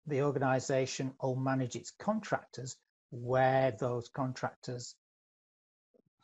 the 0.06 0.22
organization 0.22 1.16
will 1.20 1.36
manage 1.36 1.76
its 1.76 1.90
contractors 1.90 2.78
where 3.10 3.72
those 3.72 4.08
contractors 4.10 4.96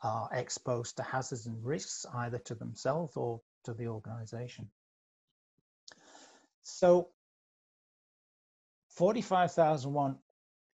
are 0.03 0.29
exposed 0.31 0.97
to 0.97 1.03
hazards 1.03 1.47
and 1.47 1.65
risks, 1.65 2.05
either 2.13 2.37
to 2.37 2.53
themselves 2.53 3.17
or 3.17 3.41
to 3.63 3.73
the 3.73 3.87
organization. 3.87 4.69
So 6.61 7.09
45,001 8.89 10.19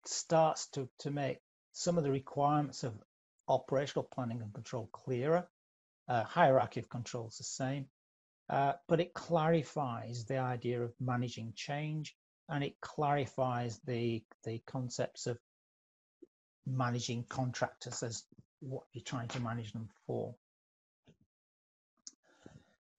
starts 0.06 0.68
to, 0.72 0.90
to 1.00 1.12
make 1.12 1.40
some 1.72 1.98
of 1.98 2.04
the 2.04 2.12
requirements 2.12 2.84
of 2.84 2.94
operational 3.48 4.04
planning 4.04 4.42
and 4.42 4.54
control 4.54 4.90
clearer. 4.92 5.48
Uh, 6.08 6.24
hierarchy 6.24 6.80
of 6.80 6.90
control 6.90 7.28
is 7.28 7.38
the 7.38 7.44
same, 7.44 7.86
uh, 8.50 8.74
but 8.90 9.00
it 9.00 9.14
clarifies 9.14 10.26
the 10.26 10.38
idea 10.38 10.82
of 10.82 10.94
managing 11.00 11.54
change 11.56 12.16
and 12.50 12.64
it 12.64 12.76
clarifies 12.82 13.80
the, 13.86 14.22
the 14.44 14.62
concepts 14.68 15.28
of 15.28 15.40
managing 16.68 17.24
contractors 17.30 18.04
as 18.04 18.24
what 18.60 18.84
you're 18.92 19.04
trying 19.04 19.28
to 19.30 19.40
manage 19.40 19.72
them 19.72 19.90
for. 20.06 20.36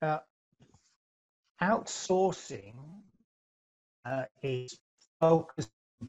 Uh, 0.03 0.19
outsourcing 1.62 2.75
uh, 4.05 4.25
is 4.43 4.79
focused 5.21 5.71
on 6.01 6.09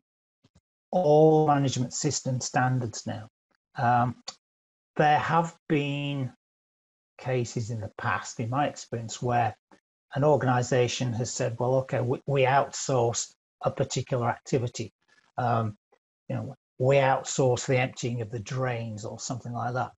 all 0.91 1.47
management 1.47 1.93
system 1.93 2.41
standards 2.41 3.05
now. 3.05 3.29
Um, 3.77 4.15
there 4.97 5.19
have 5.19 5.55
been 5.67 6.31
cases 7.25 7.71
in 7.71 7.79
the 7.81 7.91
past, 7.97 8.39
in 8.39 8.49
my 8.49 8.67
experience, 8.67 9.21
where 9.21 9.55
an 10.15 10.23
organization 10.23 11.13
has 11.13 11.33
said, 11.33 11.57
well, 11.59 11.75
okay, 11.75 12.01
we, 12.01 12.21
we 12.25 12.41
outsource 12.43 13.33
a 13.61 13.71
particular 13.71 14.29
activity. 14.29 14.93
Um, 15.37 15.77
you 16.29 16.35
know, 16.35 16.55
we 16.77 16.95
outsource 16.97 17.65
the 17.65 17.77
emptying 17.77 18.21
of 18.21 18.31
the 18.31 18.39
drains 18.39 19.05
or 19.05 19.19
something 19.19 19.53
like 19.53 19.73
that 19.73 19.91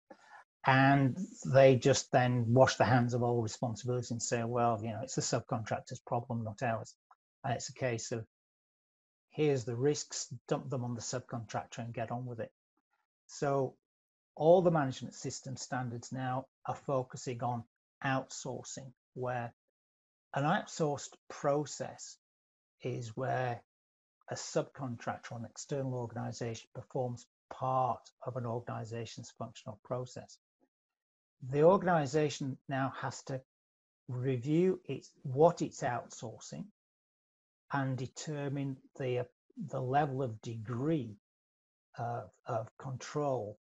and 0.67 1.17
they 1.45 1.77
just 1.77 2.11
then 2.11 2.43
wash 2.49 2.75
the 2.75 2.83
hands 2.83 3.13
of 3.13 3.23
all 3.23 3.41
responsibility 3.41 4.07
and 4.11 4.21
say, 4.21 4.43
well, 4.43 4.77
you 4.83 4.89
know, 4.89 4.99
it's 5.01 5.15
the 5.15 5.21
subcontractor's 5.21 6.01
problem, 6.05 6.43
not 6.43 6.61
ours. 6.61 6.93
And 7.45 7.53
it's 7.53 7.69
a 7.69 7.73
case 7.73 8.11
of 8.11 8.25
here's 9.29 9.63
the 9.63 9.77
risks, 9.77 10.27
dump 10.49 10.69
them 10.69 10.83
on 10.83 10.93
the 10.93 11.01
subcontractor 11.01 11.77
and 11.77 11.93
get 11.93 12.11
on 12.11 12.25
with 12.25 12.41
it. 12.41 12.51
So 13.27 13.75
all 14.37 14.61
the 14.61 14.71
management 14.71 15.15
system 15.15 15.57
standards 15.57 16.11
now 16.11 16.45
are 16.65 16.75
focusing 16.75 17.43
on 17.43 17.63
outsourcing, 18.05 18.91
where 19.15 19.51
an 20.35 20.43
outsourced 20.43 21.13
process 21.27 22.17
is 22.81 23.17
where 23.17 23.61
a 24.29 24.35
subcontractor 24.35 25.31
or 25.31 25.39
an 25.39 25.45
external 25.45 25.95
organization 25.95 26.69
performs 26.75 27.25
part 27.49 28.11
of 28.25 28.35
an 28.35 28.45
organization's 28.45 29.31
functional 29.39 29.79
process. 29.83 30.37
The 31.49 31.63
organization 31.63 32.57
now 32.69 32.93
has 32.97 33.23
to 33.23 33.41
review 34.07 34.79
its 34.85 35.11
what 35.23 35.61
it's 35.61 35.81
outsourcing 35.81 36.65
and 37.71 37.97
determine 37.97 38.77
the 38.97 39.25
the 39.69 39.81
level 39.81 40.21
of 40.21 40.41
degree 40.41 41.17
of, 41.97 42.29
of 42.45 42.69
control 42.77 43.57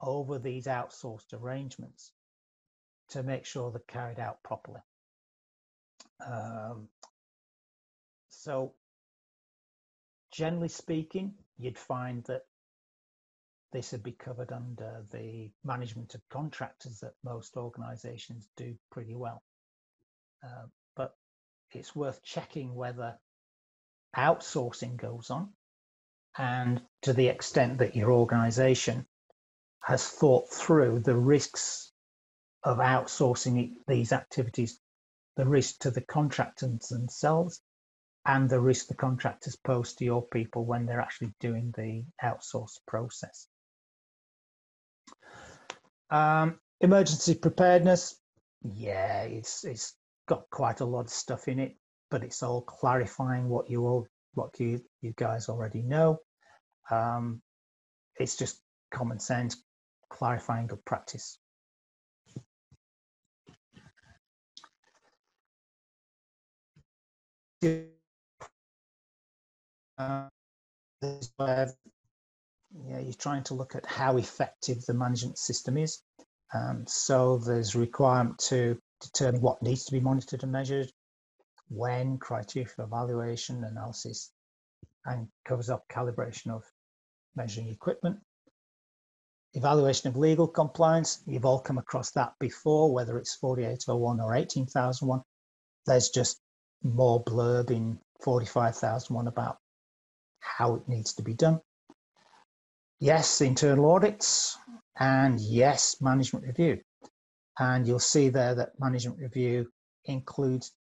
over 0.00 0.38
these 0.38 0.66
outsourced 0.66 1.32
arrangements 1.32 2.12
to 3.10 3.22
make 3.22 3.44
sure 3.44 3.70
they're 3.70 3.80
carried 3.88 4.18
out 4.18 4.42
properly. 4.42 4.80
Um, 6.24 6.88
so 8.28 8.74
generally 10.32 10.68
speaking, 10.68 11.34
you'd 11.58 11.78
find 11.78 12.24
that 12.24 12.42
this 13.72 13.92
would 13.92 14.02
be 14.02 14.12
covered 14.12 14.52
under 14.52 15.04
the 15.12 15.50
management 15.64 16.14
of 16.14 16.28
contractors 16.28 17.00
that 17.00 17.14
most 17.24 17.56
organizations 17.56 18.48
do 18.56 18.74
pretty 18.90 19.14
well. 19.14 19.42
Uh, 20.42 20.66
but 20.96 21.14
it's 21.72 21.94
worth 21.94 22.22
checking 22.22 22.74
whether 22.74 23.16
outsourcing 24.16 24.96
goes 24.96 25.30
on 25.30 25.50
and 26.36 26.80
to 27.02 27.12
the 27.12 27.28
extent 27.28 27.78
that 27.78 27.94
your 27.94 28.10
organization 28.12 29.06
has 29.82 30.06
thought 30.08 30.50
through 30.50 31.00
the 31.00 31.16
risks 31.16 31.92
of 32.62 32.78
outsourcing 32.78 33.74
these 33.88 34.12
activities, 34.12 34.78
the 35.36 35.46
risk 35.46 35.78
to 35.80 35.90
the 35.90 36.02
contractors 36.02 36.88
themselves 36.88 37.62
and 38.26 38.48
the 38.48 38.60
risk 38.60 38.88
the 38.88 38.94
contractors 38.94 39.56
pose 39.56 39.94
to 39.94 40.04
your 40.04 40.22
people 40.26 40.64
when 40.64 40.84
they're 40.84 41.00
actually 41.00 41.32
doing 41.40 41.72
the 41.76 42.04
outsource 42.22 42.74
process. 42.86 43.48
Um, 46.10 46.58
emergency 46.80 47.34
preparedness, 47.34 48.16
yeah, 48.62 49.22
it's 49.22 49.64
it's 49.64 49.94
got 50.28 50.50
quite 50.50 50.80
a 50.80 50.84
lot 50.84 51.02
of 51.02 51.10
stuff 51.10 51.48
in 51.48 51.58
it, 51.58 51.76
but 52.10 52.22
it's 52.22 52.42
all 52.42 52.62
clarifying 52.62 53.48
what 53.48 53.70
you 53.70 53.86
all 53.86 54.06
what 54.34 54.58
you 54.60 54.82
you 55.00 55.14
guys 55.16 55.48
already 55.48 55.82
know. 55.82 56.18
Um, 56.90 57.40
it's 58.18 58.36
just 58.36 58.60
common 58.92 59.18
sense, 59.18 59.56
clarifying 60.10 60.66
good 60.66 60.84
practice. 60.84 61.38
Uh, 69.98 70.28
yeah, 71.38 73.00
you're 73.00 73.12
trying 73.14 73.44
to 73.44 73.54
look 73.54 73.74
at 73.74 73.86
how 73.86 74.16
effective 74.16 74.84
the 74.86 74.94
management 74.94 75.38
system 75.38 75.76
is. 75.76 76.02
Um, 76.54 76.84
so 76.86 77.38
there's 77.38 77.74
requirement 77.74 78.38
to 78.48 78.78
determine 79.00 79.40
what 79.40 79.62
needs 79.62 79.84
to 79.84 79.92
be 79.92 80.00
monitored 80.00 80.42
and 80.42 80.52
measured, 80.52 80.90
when, 81.68 82.18
criteria 82.18 82.68
for 82.68 82.84
evaluation, 82.84 83.64
analysis, 83.64 84.30
and 85.04 85.28
covers 85.44 85.70
up 85.70 85.84
calibration 85.88 86.50
of 86.50 86.64
measuring 87.36 87.68
equipment. 87.68 88.18
Evaluation 89.54 90.08
of 90.08 90.16
legal 90.16 90.46
compliance, 90.46 91.22
you've 91.26 91.44
all 91.44 91.58
come 91.58 91.78
across 91.78 92.12
that 92.12 92.34
before, 92.38 92.92
whether 92.92 93.18
it's 93.18 93.34
4801 93.34 94.20
or 94.20 94.34
18001. 94.34 95.22
There's 95.86 96.10
just 96.10 96.40
more 96.82 97.22
blurb 97.24 97.70
in 97.70 97.98
45001 98.22 99.26
about 99.26 99.58
how 100.38 100.76
it 100.76 100.88
needs 100.88 101.14
to 101.14 101.22
be 101.22 101.34
done. 101.34 101.60
Yes, 103.00 103.40
internal 103.40 103.90
audits, 103.90 104.56
and 104.98 105.40
yes, 105.40 106.00
management 106.00 106.46
review. 106.46 106.80
And 107.58 107.86
you'll 107.86 107.98
see 107.98 108.28
there 108.28 108.54
that 108.54 108.78
management 108.78 109.18
review 109.18 109.70
includes 110.04 110.72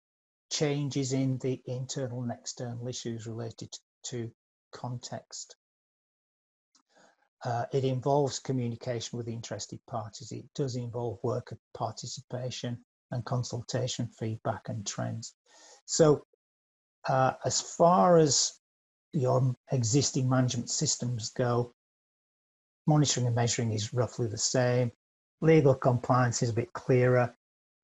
changes 0.50 1.12
in 1.12 1.38
the 1.38 1.60
internal 1.66 2.22
and 2.22 2.32
external 2.32 2.86
issues 2.88 3.26
related 3.26 3.72
to 4.04 4.30
context. 4.72 5.56
Uh, 7.44 7.64
it 7.72 7.84
involves 7.84 8.40
communication 8.40 9.16
with 9.16 9.28
interested 9.28 9.78
parties. 9.86 10.32
It 10.32 10.44
does 10.54 10.76
involve 10.76 11.18
worker 11.22 11.58
participation 11.72 12.78
and 13.10 13.24
consultation, 13.24 14.08
feedback 14.08 14.68
and 14.68 14.86
trends. 14.86 15.34
So 15.86 16.26
uh, 17.08 17.32
as 17.44 17.60
far 17.60 18.18
as 18.18 18.58
your 19.12 19.54
existing 19.72 20.28
management 20.28 20.68
systems 20.70 21.30
go, 21.30 21.74
monitoring 22.86 23.26
and 23.26 23.36
measuring 23.36 23.72
is 23.72 23.94
roughly 23.94 24.26
the 24.26 24.38
same. 24.38 24.90
Legal 25.40 25.74
compliance 25.74 26.42
is 26.42 26.50
a 26.50 26.54
bit 26.54 26.72
clearer. 26.72 27.34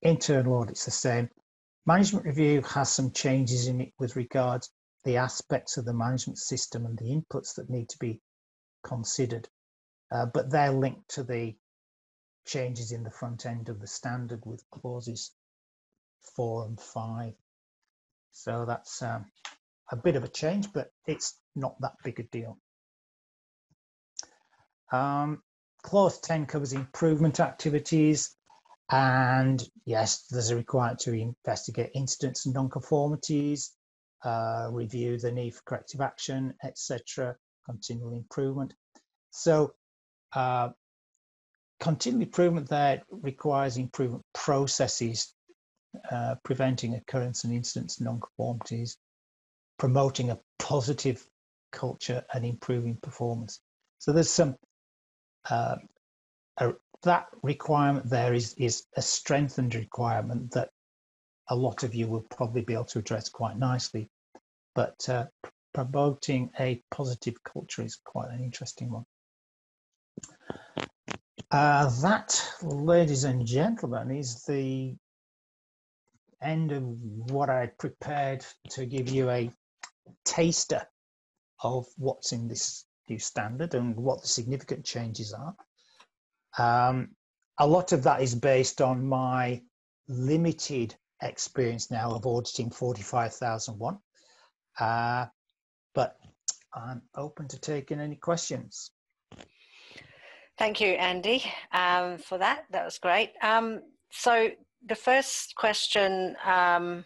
Internal 0.02 0.54
audit's 0.54 0.84
the 0.84 0.90
same. 0.90 1.30
Management 1.86 2.26
review 2.26 2.62
has 2.62 2.90
some 2.90 3.12
changes 3.12 3.68
in 3.68 3.80
it 3.80 3.92
with 3.98 4.16
regards 4.16 4.70
the 5.04 5.16
aspects 5.16 5.76
of 5.76 5.84
the 5.84 5.92
management 5.92 6.38
system 6.38 6.86
and 6.86 6.98
the 6.98 7.04
inputs 7.04 7.54
that 7.54 7.70
need 7.70 7.88
to 7.90 7.98
be 7.98 8.20
considered. 8.84 9.48
Uh, 10.12 10.26
but 10.26 10.50
they're 10.50 10.72
linked 10.72 11.08
to 11.08 11.24
the 11.24 11.56
changes 12.46 12.92
in 12.92 13.02
the 13.02 13.10
front 13.10 13.46
end 13.46 13.68
of 13.68 13.80
the 13.80 13.86
standard 13.86 14.44
with 14.44 14.62
clauses 14.70 15.32
four 16.36 16.66
and 16.66 16.80
five. 16.80 17.34
So 18.32 18.64
that's 18.66 19.02
um, 19.02 19.26
a 19.90 19.96
bit 19.96 20.16
of 20.16 20.24
a 20.24 20.28
change, 20.28 20.72
but 20.72 20.90
it's 21.06 21.38
not 21.54 21.80
that 21.80 21.94
big 22.02 22.20
a 22.20 22.24
deal. 22.24 22.58
Um, 24.92 25.42
clause 25.82 26.20
10 26.20 26.46
covers 26.46 26.72
improvement 26.72 27.40
activities. 27.40 28.34
And 28.90 29.62
yes, 29.84 30.26
there's 30.30 30.50
a 30.50 30.56
requirement 30.56 31.00
to 31.00 31.12
investigate 31.14 31.90
incidents 31.94 32.44
and 32.44 32.54
non-conformities, 32.54 33.72
uh, 34.24 34.68
review 34.70 35.18
the 35.18 35.32
need 35.32 35.54
for 35.54 35.62
corrective 35.64 36.00
action, 36.00 36.54
etc., 36.62 37.36
continual 37.64 38.14
improvement. 38.14 38.74
So 39.30 39.74
uh, 40.32 40.70
continual 41.80 42.22
improvement 42.22 42.68
there 42.68 43.02
requires 43.10 43.76
improvement 43.76 44.24
processes, 44.32 45.34
uh, 46.10 46.36
preventing 46.44 46.94
occurrence 46.94 47.44
and 47.44 47.52
incidents 47.52 47.98
and 47.98 48.06
non-conformities, 48.06 48.96
promoting 49.78 50.30
a 50.30 50.38
positive 50.58 51.24
culture 51.72 52.24
and 52.32 52.44
improving 52.44 52.96
performance. 52.96 53.60
So 53.98 54.12
there's 54.12 54.30
some 54.30 54.56
uh, 55.50 55.76
a, 56.58 56.72
that 57.02 57.26
requirement 57.42 58.08
there 58.08 58.32
is 58.34 58.54
is 58.54 58.86
a 58.96 59.02
strengthened 59.02 59.74
requirement 59.74 60.52
that 60.52 60.70
a 61.48 61.56
lot 61.56 61.82
of 61.82 61.94
you 61.94 62.06
will 62.06 62.24
probably 62.30 62.62
be 62.62 62.72
able 62.72 62.84
to 62.86 62.98
address 62.98 63.28
quite 63.28 63.58
nicely. 63.58 64.08
But 64.74 65.08
uh, 65.08 65.26
promoting 65.74 66.50
a 66.58 66.82
positive 66.90 67.42
culture 67.44 67.82
is 67.82 67.96
quite 67.96 68.30
an 68.30 68.42
interesting 68.42 68.90
one. 68.90 69.04
Uh, 71.50 71.90
that, 72.00 72.42
ladies 72.62 73.24
and 73.24 73.44
gentlemen, 73.44 74.10
is 74.10 74.44
the 74.44 74.96
end 76.40 76.72
of 76.72 76.82
what 77.30 77.50
I 77.50 77.66
prepared 77.78 78.44
to 78.70 78.86
give 78.86 79.08
you 79.08 79.30
a 79.30 79.52
taster 80.24 80.86
of 81.62 81.86
what's 81.96 82.32
in 82.32 82.48
this 82.48 82.84
new 83.08 83.18
standard 83.18 83.74
and 83.74 83.96
what 83.96 84.22
the 84.22 84.28
significant 84.28 84.84
changes 84.84 85.34
are. 85.34 85.54
Um, 86.58 87.10
a 87.58 87.66
lot 87.66 87.92
of 87.92 88.02
that 88.04 88.22
is 88.22 88.34
based 88.34 88.80
on 88.80 89.06
my 89.06 89.62
limited 90.08 90.94
experience 91.22 91.90
now 91.90 92.12
of 92.12 92.26
auditing 92.26 92.70
45001. 92.70 93.98
Uh, 94.78 95.26
I'm 96.74 97.02
open 97.16 97.48
to 97.48 97.58
taking 97.58 98.00
any 98.00 98.16
questions. 98.16 98.90
Thank 100.58 100.80
you, 100.80 100.88
Andy, 100.88 101.44
um, 101.72 102.18
for 102.18 102.38
that. 102.38 102.64
That 102.70 102.84
was 102.84 102.98
great. 102.98 103.32
Um, 103.42 103.82
so 104.10 104.50
the 104.86 104.94
first 104.94 105.54
question 105.56 106.36
um, 106.46 107.04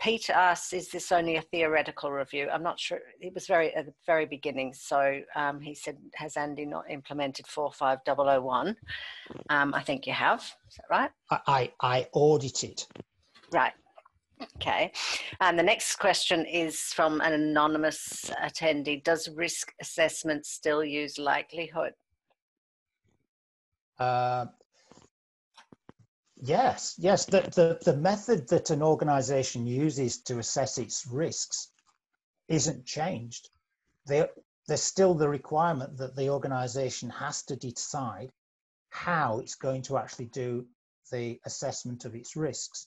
Peter 0.00 0.32
asked, 0.32 0.72
"Is 0.72 0.90
this 0.90 1.10
only 1.12 1.36
a 1.36 1.42
theoretical 1.42 2.10
review?" 2.10 2.48
I'm 2.50 2.62
not 2.62 2.78
sure. 2.78 3.00
It 3.20 3.34
was 3.34 3.46
very 3.46 3.74
at 3.74 3.86
the 3.86 3.94
very 4.06 4.26
beginning. 4.26 4.74
So 4.74 5.22
um, 5.34 5.60
he 5.60 5.74
said, 5.74 5.98
"Has 6.14 6.36
Andy 6.36 6.66
not 6.66 6.90
implemented 6.90 7.46
45001?" 7.46 8.76
Um, 9.48 9.74
I 9.74 9.82
think 9.82 10.06
you 10.06 10.12
have. 10.12 10.40
Is 10.68 10.76
that 10.76 10.86
right? 10.90 11.10
I 11.46 11.72
I 11.80 12.08
audited. 12.12 12.84
Right. 13.52 13.72
Okay. 14.56 14.92
And 15.40 15.58
the 15.58 15.62
next 15.62 15.96
question 15.96 16.44
is 16.46 16.78
from 16.80 17.20
an 17.20 17.32
anonymous 17.32 18.30
attendee. 18.42 19.02
Does 19.02 19.28
risk 19.28 19.72
assessment 19.80 20.46
still 20.46 20.84
use 20.84 21.18
likelihood? 21.18 21.92
Uh, 23.98 24.46
Yes, 26.42 26.94
yes. 26.98 27.26
The, 27.26 27.42
the, 27.54 27.78
the 27.84 27.96
method 27.98 28.48
that 28.48 28.70
an 28.70 28.82
organization 28.82 29.66
uses 29.66 30.22
to 30.22 30.38
assess 30.38 30.78
its 30.78 31.06
risks 31.06 31.68
isn't 32.48 32.86
changed. 32.86 33.50
There, 34.06 34.30
there's 34.66 34.82
still 34.82 35.14
the 35.14 35.28
requirement 35.28 35.98
that 35.98 36.16
the 36.16 36.30
organization 36.30 37.10
has 37.10 37.42
to 37.44 37.56
decide 37.56 38.32
how 38.88 39.40
it's 39.40 39.54
going 39.54 39.82
to 39.82 39.98
actually 39.98 40.26
do 40.26 40.66
the 41.12 41.38
assessment 41.44 42.06
of 42.06 42.14
its 42.14 42.36
risks. 42.36 42.86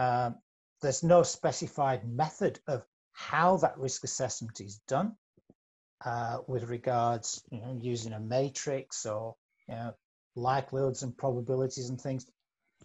Um, 0.00 0.36
there's 0.80 1.02
no 1.02 1.22
specified 1.22 2.08
method 2.08 2.60
of 2.68 2.84
how 3.12 3.56
that 3.56 3.78
risk 3.78 4.04
assessment 4.04 4.60
is 4.60 4.80
done 4.86 5.12
uh, 6.04 6.38
with 6.46 6.64
regards, 6.70 7.42
you 7.50 7.60
know, 7.60 7.76
using 7.80 8.12
a 8.12 8.20
matrix 8.20 9.04
or 9.06 9.34
you 9.68 9.74
know, 9.74 9.92
likelihoods 10.36 11.02
and 11.02 11.16
probabilities 11.16 11.88
and 11.88 12.00
things 12.00 12.26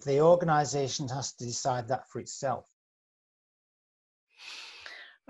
the 0.05 0.21
organization 0.21 1.07
has 1.07 1.33
to 1.33 1.45
decide 1.45 1.87
that 1.87 2.09
for 2.09 2.19
itself. 2.19 2.65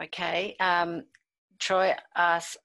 Okay. 0.02 0.56
Um, 0.60 1.04
Troy 1.60 1.94
asks, 2.16 2.58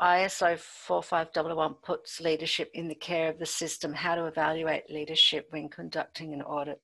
ISO 0.00 0.58
45001 0.58 1.74
puts 1.82 2.20
leadership 2.20 2.70
in 2.74 2.88
the 2.88 2.94
care 2.94 3.28
of 3.28 3.38
the 3.38 3.46
system. 3.46 3.92
How 3.92 4.14
to 4.14 4.26
evaluate 4.26 4.90
leadership 4.90 5.48
when 5.50 5.68
conducting 5.68 6.32
an 6.32 6.42
audit? 6.42 6.80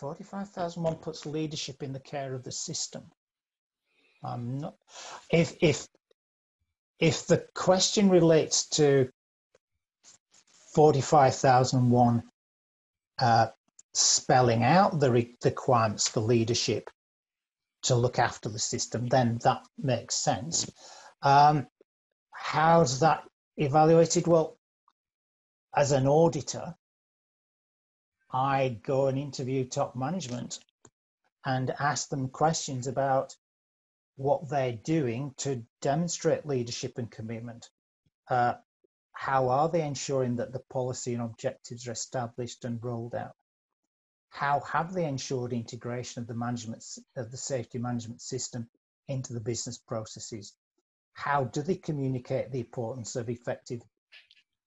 45001 0.00 0.96
puts 0.96 1.26
leadership 1.26 1.82
in 1.82 1.92
the 1.92 2.00
care 2.00 2.32
of 2.32 2.42
the 2.42 2.52
system. 2.52 3.02
I'm 4.24 4.58
not, 4.58 4.76
if, 5.30 5.56
if, 5.60 5.86
if 6.98 7.26
the 7.26 7.46
question 7.54 8.08
relates 8.08 8.66
to 8.70 9.10
45001 10.74 12.22
uh, 13.18 13.48
spelling 13.92 14.64
out 14.64 15.00
the 15.00 15.10
re- 15.10 15.36
requirements 15.44 16.08
for 16.08 16.20
leadership 16.20 16.88
to 17.82 17.94
look 17.94 18.18
after 18.18 18.48
the 18.48 18.58
system, 18.58 19.06
then 19.06 19.38
that 19.44 19.62
makes 19.78 20.14
sense. 20.14 20.70
Um, 21.22 21.66
how's 22.32 23.00
that 23.00 23.24
evaluated? 23.58 24.26
Well, 24.26 24.56
as 25.76 25.92
an 25.92 26.06
auditor, 26.06 26.74
I 28.32 28.80
go 28.82 29.08
and 29.08 29.18
interview 29.18 29.64
top 29.64 29.96
management 29.96 30.60
and 31.44 31.70
ask 31.78 32.08
them 32.08 32.28
questions 32.28 32.86
about 32.86 33.34
what 34.16 34.48
they're 34.48 34.78
doing 34.84 35.34
to 35.38 35.64
demonstrate 35.80 36.46
leadership 36.46 36.98
and 36.98 37.10
commitment. 37.10 37.70
Uh, 38.28 38.54
how 39.12 39.48
are 39.48 39.68
they 39.68 39.82
ensuring 39.82 40.36
that 40.36 40.52
the 40.52 40.60
policy 40.70 41.14
and 41.14 41.22
objectives 41.22 41.88
are 41.88 41.92
established 41.92 42.64
and 42.64 42.82
rolled 42.84 43.14
out? 43.14 43.34
How 44.28 44.60
have 44.60 44.92
they 44.92 45.06
ensured 45.06 45.52
integration 45.52 46.22
of 46.22 46.28
the 46.28 46.34
management 46.34 46.84
of 47.16 47.30
the 47.30 47.36
safety 47.36 47.78
management 47.78 48.22
system 48.22 48.68
into 49.08 49.32
the 49.32 49.40
business 49.40 49.78
processes? 49.78 50.54
How 51.14 51.44
do 51.44 51.62
they 51.62 51.74
communicate 51.74 52.52
the 52.52 52.60
importance 52.60 53.16
of 53.16 53.28
effective 53.28 53.82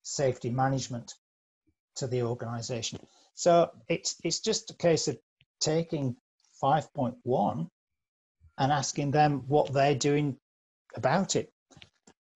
safety 0.02 0.50
management 0.50 1.14
to 1.96 2.08
the 2.08 2.24
organization? 2.24 3.00
So 3.36 3.72
it's 3.90 4.16
it's 4.24 4.40
just 4.40 4.72
a 4.72 4.76
case 4.76 5.08
of 5.08 5.18
taking 5.60 6.16
5.1 6.62 7.68
and 8.58 8.72
asking 8.72 9.12
them 9.12 9.44
what 9.48 9.74
they're 9.74 9.96
doing 9.96 10.38
about 10.96 11.36
it. 11.36 11.52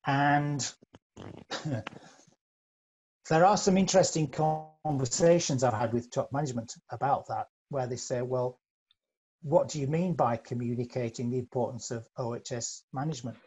And 0.06 0.70
there 3.30 3.46
are 3.46 3.58
some 3.58 3.78
interesting 3.78 4.28
conversations 4.28 5.64
I've 5.64 5.74
had 5.74 5.94
with 5.94 6.12
top 6.12 6.32
management 6.32 6.74
about 6.92 7.28
that, 7.28 7.48
where 7.70 7.88
they 7.88 7.98
say, 7.98 8.22
well, 8.22 8.60
what 9.44 9.70
do 9.70 9.80
you 9.80 9.88
mean 9.88 10.14
by 10.14 10.38
communicating 10.38 11.30
the 11.30 11.40
importance 11.40 11.92
of 11.92 12.08
OHS 12.18 12.84
management? 12.94 13.38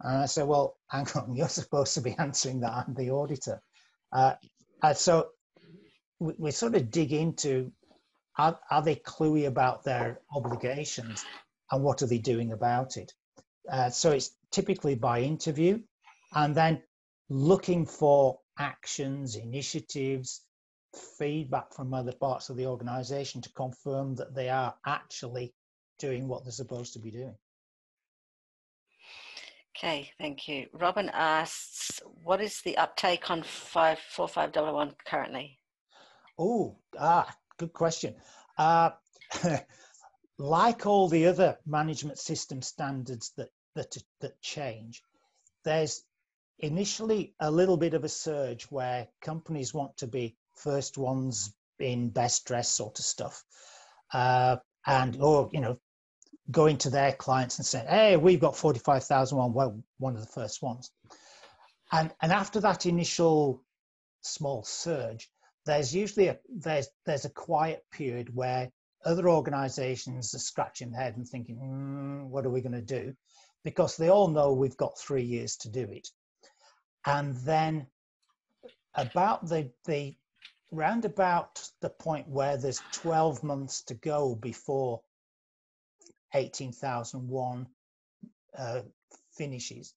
And 0.00 0.18
I 0.18 0.26
say, 0.26 0.42
well, 0.42 0.76
hang 0.90 1.06
on, 1.14 1.36
you're 1.36 1.48
supposed 1.48 1.94
to 1.94 2.00
be 2.00 2.16
answering 2.18 2.60
that. 2.60 2.72
I'm 2.72 2.94
the 2.94 3.10
auditor. 3.10 3.60
Uh, 4.12 4.34
so 4.94 5.28
we, 6.20 6.34
we, 6.38 6.50
sort 6.50 6.74
of 6.74 6.90
dig 6.90 7.12
into 7.12 7.70
are, 8.38 8.58
are 8.70 8.82
they 8.82 8.96
cluey 8.96 9.46
about 9.46 9.84
their 9.84 10.20
obligations 10.34 11.24
and 11.70 11.82
what 11.82 12.02
are 12.02 12.06
they 12.06 12.18
doing 12.18 12.52
about 12.52 12.96
it? 12.96 13.12
Uh, 13.70 13.90
so 13.90 14.12
it's 14.12 14.36
typically 14.50 14.94
by 14.94 15.20
interview 15.20 15.78
and 16.34 16.54
then 16.54 16.82
looking 17.28 17.84
for 17.84 18.38
actions, 18.58 19.36
initiatives, 19.36 20.42
feedback 21.18 21.72
from 21.74 21.92
other 21.92 22.12
parts 22.12 22.48
of 22.48 22.56
the 22.56 22.66
organization 22.66 23.40
to 23.42 23.52
confirm 23.52 24.14
that 24.14 24.34
they 24.34 24.48
are 24.48 24.74
actually 24.86 25.52
doing 25.98 26.28
what 26.28 26.44
they're 26.44 26.52
supposed 26.52 26.92
to 26.94 26.98
be 26.98 27.10
doing. 27.10 27.34
Okay, 29.76 30.10
thank 30.18 30.48
you. 30.48 30.66
Robin 30.72 31.08
asks, 31.12 32.00
what 32.24 32.40
is 32.40 32.60
the 32.62 32.76
uptake 32.78 33.30
on 33.30 33.42
54511 33.42 34.94
currently? 35.06 35.57
Oh, 36.38 36.76
ah, 36.98 37.34
good 37.56 37.72
question. 37.72 38.14
Uh, 38.56 38.90
like 40.38 40.86
all 40.86 41.08
the 41.08 41.26
other 41.26 41.58
management 41.66 42.18
system 42.18 42.62
standards 42.62 43.32
that, 43.36 43.50
that, 43.74 43.96
that 44.20 44.40
change, 44.40 45.02
there's 45.64 46.04
initially 46.60 47.34
a 47.40 47.50
little 47.50 47.76
bit 47.76 47.94
of 47.94 48.04
a 48.04 48.08
surge 48.08 48.64
where 48.64 49.08
companies 49.20 49.74
want 49.74 49.96
to 49.96 50.06
be 50.06 50.36
first 50.56 50.96
ones 50.96 51.52
in 51.78 52.10
best 52.10 52.44
dress 52.44 52.68
sort 52.68 52.98
of 52.98 53.04
stuff. 53.04 53.44
Uh, 54.12 54.56
and, 54.86 55.20
or, 55.20 55.50
you 55.52 55.60
know, 55.60 55.78
going 56.50 56.78
to 56.78 56.90
their 56.90 57.12
clients 57.12 57.58
and 57.58 57.66
saying, 57.66 57.86
hey, 57.88 58.16
we've 58.16 58.40
got 58.40 58.56
45,001, 58.56 59.52
well, 59.52 59.82
one 59.98 60.14
of 60.14 60.20
the 60.20 60.32
first 60.32 60.62
ones. 60.62 60.90
And, 61.92 62.12
and 62.22 62.32
after 62.32 62.60
that 62.60 62.86
initial 62.86 63.62
small 64.22 64.62
surge, 64.64 65.28
there's 65.68 65.94
usually 65.94 66.28
a, 66.28 66.38
there's, 66.48 66.88
there's 67.04 67.26
a 67.26 67.30
quiet 67.30 67.84
period 67.92 68.34
where 68.34 68.70
other 69.04 69.28
organizations 69.28 70.34
are 70.34 70.38
scratching 70.38 70.90
their 70.90 71.02
head 71.02 71.16
and 71.18 71.28
thinking, 71.28 71.56
mm, 71.56 72.28
what 72.28 72.46
are 72.46 72.50
we 72.50 72.62
going 72.62 72.72
to 72.72 72.80
do? 72.80 73.14
Because 73.64 73.96
they 73.96 74.08
all 74.08 74.28
know 74.28 74.54
we've 74.54 74.78
got 74.78 74.98
three 74.98 75.24
years 75.24 75.56
to 75.58 75.68
do 75.68 75.82
it. 75.82 76.08
And 77.04 77.36
then 77.36 77.86
about 78.94 79.46
the, 79.46 79.70
the 79.84 80.16
round 80.70 81.04
about 81.04 81.62
the 81.82 81.90
point 81.90 82.28
where 82.28 82.56
there's 82.56 82.80
12 82.92 83.44
months 83.44 83.82
to 83.84 83.94
go 83.94 84.34
before 84.34 85.02
18,001 86.34 87.66
uh, 88.56 88.80
finishes, 89.36 89.92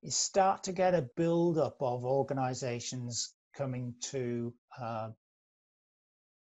you 0.00 0.12
start 0.12 0.62
to 0.62 0.72
get 0.72 0.94
a 0.94 1.02
build 1.16 1.58
up 1.58 1.76
of 1.80 2.04
organizations 2.04 3.34
coming 3.58 3.94
to 4.00 4.54
uh, 4.80 5.08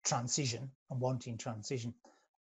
transition 0.05 0.70
and 0.91 1.01
wanting 1.01 1.38
transition. 1.38 1.93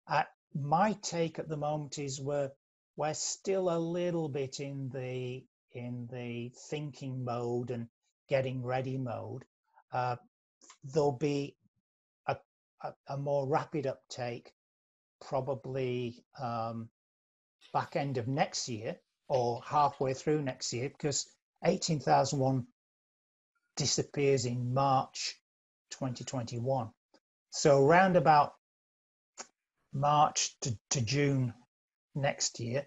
Uh, 0.06 0.24
my 0.54 0.92
take 1.02 1.38
at 1.38 1.48
the 1.48 1.56
moment 1.56 1.98
is 1.98 2.20
we're 2.20 2.50
we're 2.96 3.14
still 3.14 3.70
a 3.70 3.78
little 3.78 4.28
bit 4.28 4.60
in 4.60 4.90
the 4.92 5.42
in 5.72 6.08
the 6.12 6.52
thinking 6.68 7.24
mode 7.24 7.70
and 7.70 7.88
getting 8.28 8.62
ready 8.62 8.98
mode. 8.98 9.44
Uh, 9.92 10.16
there'll 10.84 11.12
be 11.12 11.56
a, 12.26 12.36
a, 12.82 12.92
a, 13.08 13.16
more 13.16 13.46
rapid 13.46 13.86
uptake 13.86 14.52
probably 15.20 16.22
um, 16.40 16.88
back 17.72 17.96
end 17.96 18.18
of 18.18 18.28
next 18.28 18.68
year 18.68 18.96
or 19.28 19.62
halfway 19.64 20.14
through 20.14 20.42
next 20.42 20.72
year 20.72 20.88
because 20.88 21.26
18,001 21.64 22.66
disappears 23.78 24.44
in 24.44 24.74
March 24.74 25.40
2021. 25.92 26.90
So 27.50 27.86
around 27.86 28.16
about 28.16 28.52
March 29.94 30.58
to, 30.60 30.76
to 30.90 31.00
June 31.00 31.54
next 32.14 32.60
year, 32.60 32.86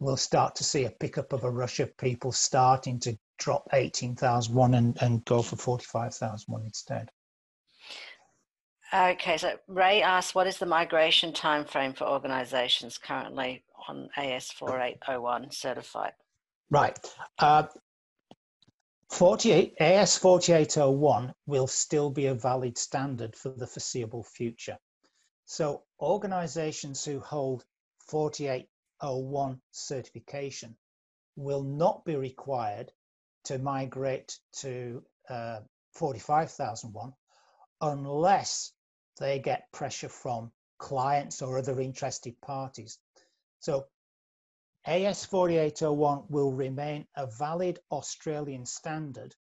we'll 0.00 0.16
start 0.16 0.56
to 0.56 0.64
see 0.64 0.84
a 0.84 0.90
pickup 0.90 1.32
of 1.32 1.44
a 1.44 1.50
rush 1.50 1.78
of 1.78 1.96
people 1.96 2.32
starting 2.32 2.98
to 3.00 3.16
drop 3.38 3.68
18,001 3.72 4.74
and, 4.74 4.98
and 5.00 5.24
go 5.24 5.42
for 5.42 5.56
45,001 5.56 6.62
instead. 6.64 7.10
Okay, 8.92 9.36
so 9.36 9.56
Ray 9.68 10.02
asks, 10.02 10.34
what 10.34 10.46
is 10.46 10.58
the 10.58 10.66
migration 10.66 11.32
time 11.32 11.64
frame 11.64 11.92
for 11.92 12.04
organizations 12.04 12.96
currently 12.96 13.64
on 13.88 14.08
AS4801 14.16 15.52
certified? 15.52 16.12
Right. 16.70 16.98
Uh, 17.38 17.64
48, 19.14 19.74
AS 19.78 20.18
4801 20.18 21.32
will 21.46 21.68
still 21.68 22.10
be 22.10 22.26
a 22.26 22.34
valid 22.34 22.76
standard 22.76 23.36
for 23.36 23.50
the 23.50 23.66
foreseeable 23.66 24.24
future. 24.24 24.76
So 25.44 25.84
organizations 26.00 27.04
who 27.04 27.20
hold 27.20 27.64
4801 28.08 29.60
certification 29.70 30.76
will 31.36 31.62
not 31.62 32.04
be 32.04 32.16
required 32.16 32.90
to 33.44 33.58
migrate 33.58 34.36
to 34.54 35.04
uh, 35.28 35.60
45001 35.92 37.12
unless 37.82 38.72
they 39.20 39.38
get 39.38 39.70
pressure 39.70 40.08
from 40.08 40.50
clients 40.78 41.40
or 41.40 41.56
other 41.56 41.80
interested 41.80 42.34
parties. 42.40 42.98
So 43.60 43.86
AS 44.86 45.24
4801 45.24 46.26
will 46.28 46.52
remain 46.52 47.06
a 47.16 47.26
valid 47.26 47.78
Australian 47.90 48.66
standard 48.66 49.34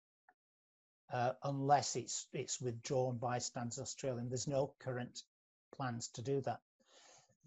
uh, 1.12 1.32
unless 1.42 1.96
it's 1.96 2.28
it's 2.32 2.60
withdrawn 2.60 3.18
by 3.18 3.38
Standards 3.38 3.80
Australian. 3.80 4.28
There's 4.28 4.46
no 4.46 4.74
current 4.78 5.22
plans 5.72 6.08
to 6.14 6.22
do 6.22 6.40
that. 6.42 6.60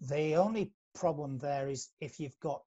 The 0.00 0.36
only 0.36 0.72
problem 0.94 1.38
there 1.38 1.68
is 1.68 1.88
if 1.98 2.20
you've 2.20 2.38
got 2.38 2.62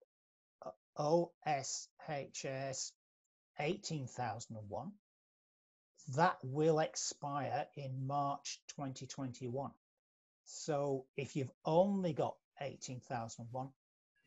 uh, 0.66 0.72
OHSAS 0.98 2.92
18001, 3.60 4.92
that 6.16 6.38
will 6.44 6.80
expire 6.80 7.68
in 7.76 8.08
March 8.08 8.62
2021. 8.70 9.72
So 10.46 11.06
if 11.16 11.36
you've 11.36 11.52
only 11.66 12.14
got 12.14 12.36
18,001, 12.60 13.70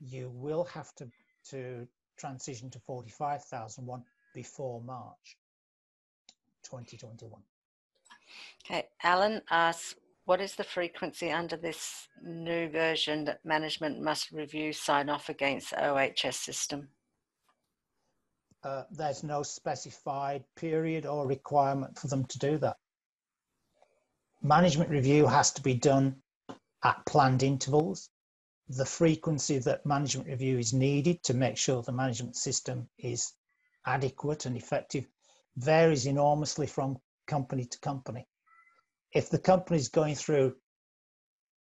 you 0.02 0.30
will 0.30 0.64
have 0.64 0.94
to, 0.96 1.08
to 1.50 1.86
transition 2.18 2.70
to 2.70 2.78
45,001 2.80 4.02
before 4.34 4.80
March 4.82 5.38
2021. 6.64 7.40
Okay, 8.64 8.88
Alan 9.02 9.42
asks, 9.50 9.94
what 10.24 10.40
is 10.40 10.54
the 10.54 10.64
frequency 10.64 11.30
under 11.30 11.56
this 11.56 12.08
new 12.22 12.68
version 12.68 13.24
that 13.24 13.44
management 13.44 14.00
must 14.00 14.30
review 14.30 14.72
sign 14.72 15.08
off 15.08 15.28
against 15.28 15.74
OHS 15.74 16.36
system? 16.36 16.88
Uh, 18.62 18.84
there's 18.92 19.24
no 19.24 19.42
specified 19.42 20.44
period 20.54 21.04
or 21.04 21.26
requirement 21.26 21.98
for 21.98 22.06
them 22.06 22.24
to 22.26 22.38
do 22.38 22.58
that. 22.58 22.76
management 24.42 24.90
review 24.90 25.26
has 25.26 25.50
to 25.52 25.62
be 25.62 25.74
done 25.74 26.16
at 26.84 27.04
planned 27.06 27.42
intervals. 27.42 28.08
The 28.74 28.86
frequency 28.86 29.58
that 29.58 29.84
management 29.84 30.28
review 30.28 30.58
is 30.58 30.72
needed 30.72 31.22
to 31.24 31.34
make 31.34 31.58
sure 31.58 31.82
the 31.82 31.92
management 31.92 32.36
system 32.36 32.88
is 32.96 33.34
adequate 33.84 34.46
and 34.46 34.56
effective 34.56 35.06
varies 35.56 36.06
enormously 36.06 36.66
from 36.66 36.98
company 37.26 37.66
to 37.66 37.78
company. 37.80 38.26
If 39.12 39.28
the 39.28 39.38
company 39.38 39.78
is 39.78 39.90
going 39.90 40.14
through 40.14 40.56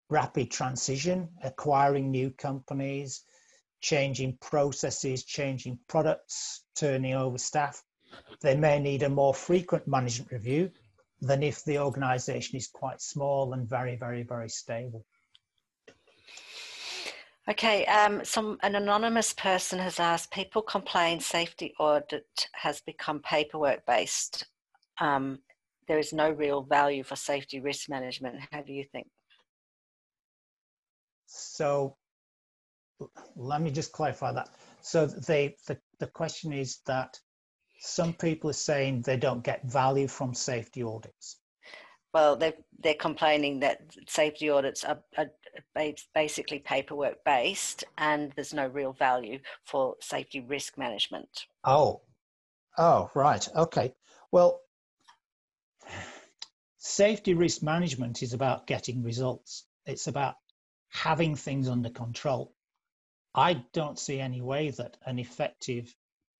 rapid 0.08 0.52
transition, 0.52 1.30
acquiring 1.42 2.12
new 2.12 2.30
companies, 2.30 3.24
changing 3.80 4.36
processes, 4.36 5.24
changing 5.24 5.80
products, 5.88 6.62
turning 6.76 7.14
over 7.14 7.38
staff, 7.38 7.82
they 8.40 8.56
may 8.56 8.78
need 8.78 9.02
a 9.02 9.08
more 9.08 9.34
frequent 9.34 9.88
management 9.88 10.30
review 10.30 10.70
than 11.20 11.42
if 11.42 11.64
the 11.64 11.80
organization 11.80 12.56
is 12.56 12.68
quite 12.68 13.02
small 13.02 13.52
and 13.52 13.68
very, 13.68 13.96
very, 13.96 14.22
very 14.22 14.48
stable. 14.48 15.04
Okay, 17.50 17.84
um, 17.86 18.24
some 18.24 18.58
an 18.62 18.76
anonymous 18.76 19.32
person 19.32 19.80
has 19.80 19.98
asked. 19.98 20.30
People 20.30 20.62
complain 20.62 21.18
safety 21.18 21.74
audit 21.80 22.24
has 22.52 22.80
become 22.82 23.20
paperwork 23.20 23.84
based. 23.86 24.46
Um, 25.00 25.40
there 25.88 25.98
is 25.98 26.12
no 26.12 26.30
real 26.30 26.62
value 26.62 27.02
for 27.02 27.16
safety 27.16 27.58
risk 27.58 27.88
management. 27.88 28.36
How 28.52 28.62
do 28.62 28.72
you 28.72 28.84
think? 28.92 29.08
So, 31.26 31.96
let 33.34 33.60
me 33.60 33.72
just 33.72 33.90
clarify 33.90 34.32
that. 34.32 34.50
So, 34.80 35.06
they, 35.06 35.56
the 35.66 35.76
the 35.98 36.06
question 36.06 36.52
is 36.52 36.78
that 36.86 37.18
some 37.80 38.12
people 38.12 38.50
are 38.50 38.64
saying 38.70 39.02
they 39.02 39.16
don't 39.16 39.42
get 39.42 39.64
value 39.64 40.06
from 40.06 40.34
safety 40.34 40.84
audits. 40.84 41.40
Well, 42.12 42.36
they're, 42.36 42.54
they're 42.80 42.94
complaining 42.94 43.60
that 43.60 43.82
safety 44.08 44.50
audits 44.50 44.84
are, 44.84 44.98
are 45.16 45.30
basically 46.14 46.58
paperwork 46.58 47.24
based 47.24 47.84
and 47.98 48.32
there's 48.36 48.54
no 48.54 48.66
real 48.66 48.92
value 48.92 49.38
for 49.64 49.96
safety 50.00 50.40
risk 50.40 50.76
management. 50.78 51.46
Oh, 51.64 52.02
oh, 52.78 53.10
right. 53.14 53.46
Okay. 53.54 53.94
Well, 54.32 54.60
safety 56.78 57.34
risk 57.34 57.62
management 57.62 58.22
is 58.22 58.32
about 58.32 58.66
getting 58.66 59.02
results, 59.02 59.64
it's 59.86 60.06
about 60.06 60.36
having 60.88 61.36
things 61.36 61.68
under 61.68 61.90
control. 61.90 62.54
I 63.34 63.64
don't 63.72 63.98
see 63.98 64.18
any 64.18 64.40
way 64.40 64.70
that 64.70 64.96
an 65.06 65.18
effective 65.18 65.94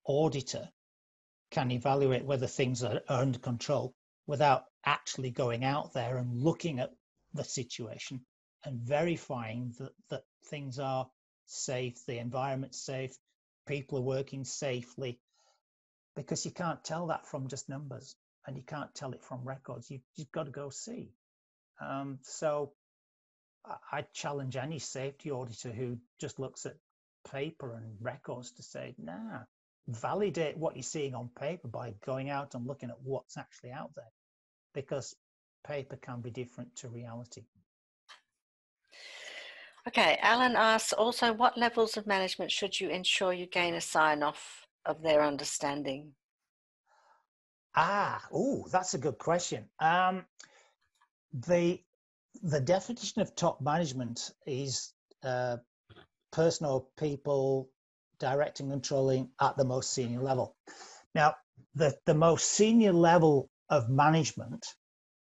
auditor 0.04 0.68
can 1.50 1.70
evaluate 1.70 2.24
whether 2.24 2.46
things 2.46 2.82
are 2.82 3.00
under 3.08 3.38
control 3.38 3.94
without 4.26 4.64
actually 4.84 5.30
going 5.30 5.64
out 5.64 5.92
there 5.92 6.16
and 6.18 6.42
looking 6.42 6.80
at 6.80 6.90
the 7.34 7.44
situation 7.44 8.24
and 8.64 8.80
verifying 8.80 9.74
that, 9.78 9.92
that 10.10 10.24
things 10.46 10.78
are 10.78 11.08
safe, 11.46 12.04
the 12.06 12.18
environment's 12.18 12.78
safe, 12.78 13.16
people 13.66 13.98
are 13.98 14.02
working 14.02 14.44
safely, 14.44 15.18
because 16.16 16.44
you 16.44 16.50
can't 16.50 16.82
tell 16.84 17.08
that 17.08 17.26
from 17.26 17.48
just 17.48 17.68
numbers 17.68 18.16
and 18.46 18.56
you 18.56 18.62
can't 18.62 18.94
tell 18.94 19.12
it 19.12 19.22
from 19.22 19.44
records. 19.44 19.90
You, 19.90 20.00
have 20.18 20.32
got 20.32 20.44
to 20.44 20.50
go 20.50 20.70
see. 20.70 21.12
Um, 21.80 22.18
so 22.22 22.72
I 23.92 24.02
challenge 24.12 24.56
any 24.56 24.78
safety 24.78 25.30
auditor 25.30 25.70
who 25.70 25.98
just 26.20 26.38
looks 26.38 26.66
at 26.66 26.76
paper 27.30 27.74
and 27.74 27.96
records 28.00 28.52
to 28.52 28.62
say, 28.62 28.94
nah, 28.98 29.40
validate 29.86 30.56
what 30.56 30.76
you're 30.76 30.82
seeing 30.82 31.14
on 31.14 31.28
paper 31.28 31.68
by 31.68 31.94
going 32.04 32.30
out 32.30 32.54
and 32.54 32.66
looking 32.66 32.90
at 32.90 33.00
what's 33.02 33.36
actually 33.36 33.72
out 33.72 33.94
there 33.94 34.12
because 34.74 35.14
paper 35.66 35.96
can 35.96 36.20
be 36.20 36.30
different 36.30 36.74
to 36.76 36.88
reality. 36.88 37.44
Okay, 39.90 40.18
Alan 40.22 40.54
asks 40.54 40.92
also 40.92 41.32
what 41.32 41.58
levels 41.58 41.96
of 41.96 42.06
management 42.06 42.52
should 42.52 42.78
you 42.78 42.90
ensure 42.90 43.32
you 43.32 43.46
gain 43.46 43.74
a 43.74 43.80
sign 43.80 44.22
off 44.22 44.64
of 44.86 45.02
their 45.02 45.20
understanding? 45.20 46.12
Ah, 47.74 48.24
oh, 48.32 48.68
that's 48.70 48.94
a 48.94 48.98
good 48.98 49.18
question. 49.18 49.64
Um, 49.80 50.24
the 51.32 51.82
the 52.44 52.60
definition 52.60 53.20
of 53.20 53.34
top 53.34 53.60
management 53.60 54.30
is 54.46 54.94
uh, 55.24 55.56
personal 56.30 56.88
people 56.96 57.68
directing 58.20 58.66
and 58.66 58.74
controlling 58.74 59.28
at 59.40 59.56
the 59.56 59.64
most 59.64 59.92
senior 59.92 60.20
level. 60.20 60.54
Now, 61.16 61.34
the, 61.74 61.96
the 62.06 62.14
most 62.14 62.46
senior 62.46 62.92
level 62.92 63.50
of 63.68 63.88
management 63.88 64.64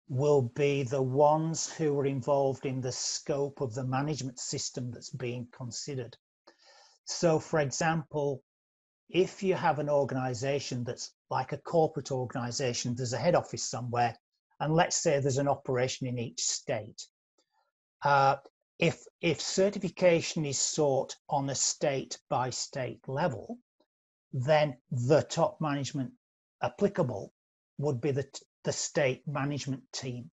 will 0.09 0.42
be 0.42 0.82
the 0.84 1.02
ones 1.02 1.72
who 1.72 1.98
are 1.98 2.07
involved 2.07 2.64
in 2.64 2.80
the 2.80 2.92
scope 2.92 3.61
of 3.61 3.74
the 3.74 3.84
management 3.84 4.38
system 4.38 4.90
that's 4.90 5.11
being 5.11 5.48
considered. 5.52 6.16
So, 7.04 7.38
for 7.38 7.61
example, 7.61 8.42
if 9.09 9.42
you 9.42 9.54
have 9.54 9.78
an 9.78 9.88
organization 9.88 10.84
that's 10.84 11.12
like 11.30 11.52
a 11.52 11.59
corporate 11.59 12.11
organization, 12.12 12.94
there's 12.94 13.12
a 13.12 13.18
head 13.18 13.34
office 13.34 13.64
somewhere, 13.64 14.16
and 14.61 14.74
let's 14.74 14.96
say 14.96 15.18
there's 15.18 15.38
an 15.38 15.48
operation 15.48 16.07
in 16.07 16.18
each 16.18 16.40
state. 16.40 17.07
Uh, 18.02 18.36
if 18.78 19.04
if 19.20 19.40
certification 19.40 20.44
is 20.44 20.59
sought 20.59 21.16
on 21.28 21.48
a 21.50 21.54
state 21.54 22.18
by 22.28 22.50
state 22.50 23.00
level, 23.09 23.59
then 24.32 24.76
the 24.90 25.22
top 25.22 25.61
management 25.61 26.12
applicable 26.62 27.32
would 27.78 28.00
be 28.00 28.11
the, 28.11 28.26
the 28.66 28.72
state 28.72 29.22
management 29.28 29.84
team. 29.92 30.28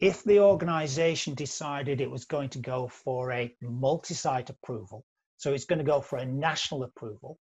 If 0.00 0.22
the 0.22 0.40
organization 0.40 1.34
decided 1.34 2.00
it 2.00 2.10
was 2.10 2.26
going 2.26 2.50
to 2.50 2.58
go 2.58 2.88
for 2.88 3.32
a 3.32 3.56
multi-site 3.62 4.50
approval, 4.50 5.02
so 5.38 5.54
it's 5.54 5.64
going 5.64 5.78
to 5.78 5.84
go 5.84 6.02
for 6.02 6.18
a 6.18 6.26
national 6.26 6.82
approval, 6.82 7.38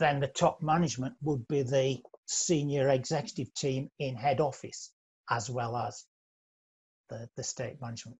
then 0.00 0.18
the 0.18 0.26
top 0.26 0.60
management 0.60 1.14
would 1.22 1.46
be 1.46 1.62
the 1.62 1.98
senior 2.26 2.88
executive 2.88 3.54
team 3.54 3.88
in 4.00 4.16
head 4.16 4.40
office 4.40 4.90
as 5.30 5.48
well 5.48 5.76
as 5.76 6.04
the, 7.08 7.28
the 7.36 7.44
state 7.44 7.80
management. 7.80 8.18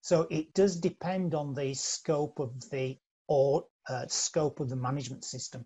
So 0.00 0.26
it 0.28 0.52
does 0.54 0.74
depend 0.80 1.36
on 1.36 1.54
the 1.54 1.74
scope 1.74 2.40
of 2.40 2.68
the 2.70 2.98
or 3.28 3.64
uh, 3.88 4.06
scope 4.08 4.58
of 4.58 4.68
the 4.68 4.76
management 4.76 5.24
system, 5.24 5.64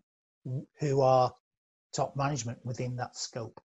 who 0.78 1.00
are 1.00 1.32
top 1.94 2.14
management 2.14 2.58
within 2.62 2.96
that 2.96 3.16
scope. 3.16 3.58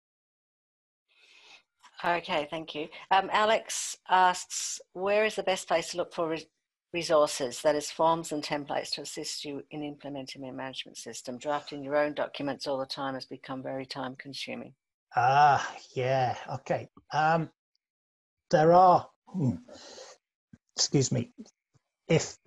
Okay, 2.04 2.47
thank 2.50 2.76
you. 2.76 2.88
Um, 3.12 3.30
Alex 3.32 3.97
asks, 4.10 4.80
where 4.93 5.26
is 5.26 5.36
the 5.36 5.43
best 5.43 5.68
place 5.68 5.91
to 5.91 5.97
look 5.97 6.14
for 6.14 6.30
re 6.30 6.45
resources, 6.91 7.62
that 7.62 7.76
is 7.76 7.91
forms 7.91 8.32
and 8.32 8.43
templates 8.43 8.89
to 8.89 9.02
assist 9.02 9.45
you 9.45 9.62
in 9.70 9.84
implementing 9.84 10.43
your 10.43 10.54
management 10.54 10.97
system? 10.97 11.38
Drafting 11.38 11.84
your 11.84 11.95
own 11.95 12.14
documents 12.14 12.66
all 12.66 12.80
the 12.80 12.86
time 12.86 13.14
has 13.14 13.26
become 13.26 13.62
very 13.62 13.86
time 13.86 14.16
consuming. 14.18 14.74
Ah, 15.16 15.76
yeah, 15.95 16.36
okay. 16.54 16.88
Um, 17.14 17.50
there 18.50 18.74
are, 18.74 19.08
hmm, 19.28 19.56
excuse 20.76 21.12
me, 21.12 21.32
if 22.08 22.38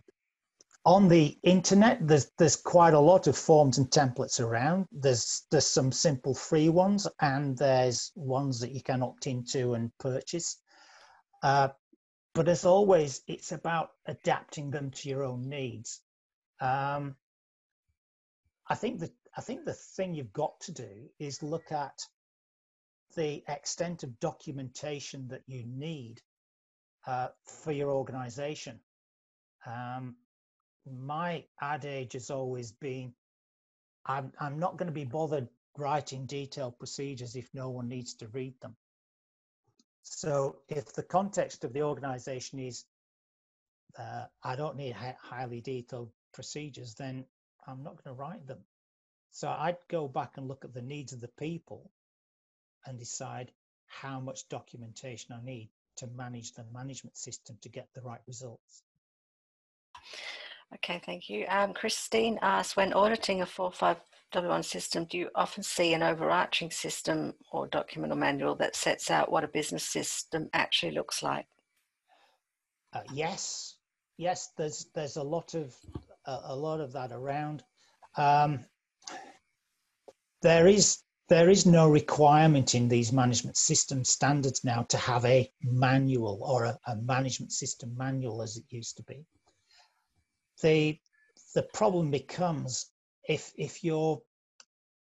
on 0.85 1.09
the 1.09 1.39
internet 1.45 2.07
there's 2.07 2.31
there's 2.39 2.57
quite 2.57 2.95
a 2.95 3.01
lot 3.01 3.27
of 3.27 3.37
forms 3.37 3.79
and 3.79 3.89
templates 3.91 4.41
around. 4.41 4.87
There's 4.91 5.43
there's 5.51 5.67
some 5.67 5.93
simple 5.93 6.35
free 6.35 6.69
ones 6.69 7.07
and 7.21 7.57
there's 7.57 8.11
ones 8.17 8.61
that 8.61 8.73
you 8.73 8.83
can 8.83 9.03
opt 9.03 9.27
into 9.27 9.75
and 9.75 9.97
purchase. 9.99 10.59
Uh, 11.43 11.69
but 12.35 12.49
as 12.49 12.65
always 12.65 13.23
it's 13.29 13.53
about 13.53 13.91
adapting 14.07 14.71
them 14.71 14.91
to 14.91 15.09
your 15.09 15.25
own 15.25 15.49
needs. 15.49 16.01
Um, 16.61 17.17
i 18.69 18.77
think 18.77 19.01
that 19.01 19.11
i 19.37 19.41
think 19.41 19.65
the 19.65 19.75
thing 19.75 20.15
you've 20.15 20.33
got 20.33 20.61
to 20.61 20.71
do 20.71 21.11
is 21.19 21.43
look 21.43 21.73
at 21.73 21.99
the 23.17 23.43
extent 23.49 24.05
of 24.05 24.21
documentation 24.21 25.29
that 25.29 25.43
you 25.47 25.65
need 25.67 26.21
uh, 27.07 27.29
for 27.45 27.73
your 27.73 27.91
organization. 27.91 28.81
Um, 29.67 30.17
my 30.91 31.45
adage 31.61 32.15
has 32.15 32.31
always 32.31 32.73
been 32.73 33.13
I'm, 34.05 34.33
I'm 34.41 34.59
not 34.59 34.77
going 34.77 34.89
to 34.89 34.93
be 34.93 35.05
bothered 35.05 35.49
writing 35.79 36.27
detailed 36.27 36.79
procedures 36.79 37.37
if 37.37 37.49
no 37.55 37.71
one 37.71 37.89
needs 37.89 38.15
to 38.15 38.29
read 38.29 38.55
them. 38.61 38.77
So 40.03 40.57
if 40.69 40.93
the 40.93 41.05
context 41.05 41.65
of 41.65 41.73
the 41.73 41.83
organization 41.83 42.59
is 42.59 42.85
uh, 43.99 44.25
I 44.43 44.57
don't 44.57 44.77
need 44.77 44.97
highly 45.21 45.61
detailed 45.61 46.11
procedures, 46.33 46.95
then 46.95 47.25
I'm 47.67 47.83
not 47.83 48.03
going 48.03 48.17
to 48.17 48.21
write 48.21 48.47
them. 48.47 48.61
So 49.31 49.49
I'd 49.49 49.77
go 49.89 50.09
back 50.09 50.33
and 50.37 50.49
look 50.49 50.65
at 50.65 50.75
the 50.75 50.83
needs 50.83 51.13
of 51.13 51.21
the 51.21 51.31
people 51.39 51.91
and 52.87 52.99
decide 52.99 53.53
how 53.87 54.19
much 54.19 54.49
documentation 54.49 55.35
I 55.35 55.45
need 55.45 55.71
to 55.99 56.07
manage 56.07 56.53
the 56.53 56.65
management 56.73 57.17
system 57.17 57.57
to 57.63 57.69
get 57.69 57.89
the 57.95 58.03
right 58.03 58.21
results. 58.27 58.83
Okay, 60.75 61.01
thank 61.05 61.29
you. 61.29 61.47
Um, 61.49 61.75
Christine 61.75 62.39
asks, 62.43 62.77
when 62.77 62.93
auditing 62.93 63.43
a 63.43 63.47
450 63.47 64.13
45001 64.33 64.63
system, 64.63 65.05
do 65.05 65.19
you 65.19 65.29
often 65.35 65.63
see 65.63 65.93
an 65.93 66.03
overarching 66.03 66.71
system 66.71 67.35
or 67.51 67.67
document 67.67 68.13
or 68.13 68.17
manual 68.17 68.55
that 68.57 68.75
sets 68.75 69.11
out 69.11 69.31
what 69.31 69.45
a 69.45 69.49
business 69.49 69.85
system 69.85 70.49
actually 70.55 70.93
looks 70.93 71.23
like? 71.23 71.47
Uh, 72.95 73.03
yes, 73.13 73.77
yes. 74.17 74.51
There's 74.57 74.87
there's 74.95 75.17
a 75.17 75.23
lot 75.23 75.55
of 75.55 75.77
uh, 76.27 76.41
a 76.45 76.57
lot 76.57 76.81
of 76.81 76.93
that 76.93 77.13
around. 77.13 77.63
Um, 78.17 78.65
there 80.41 80.67
is 80.67 81.03
there 81.29 81.51
is 81.51 81.67
no 81.67 81.89
requirement 81.89 82.75
in 82.75 82.89
these 82.89 83.13
management 83.13 83.57
system 83.57 84.05
standards 84.05 84.65
now 84.65 84.83
to 84.85 84.97
have 84.97 85.25
a 85.27 85.51
manual 85.63 86.41
or 86.43 86.65
a, 86.65 86.79
a 86.87 86.97
management 86.97 87.53
system 87.53 87.95
manual 87.97 88.43
as 88.43 88.57
it 88.57 88.65
used 88.71 88.97
to 88.97 89.03
be. 89.03 89.27
The 90.63 90.99
the 91.55 91.63
problem 91.63 92.11
becomes 92.11 92.91
if 93.29 93.53
if 93.57 93.85
you're 93.85 94.23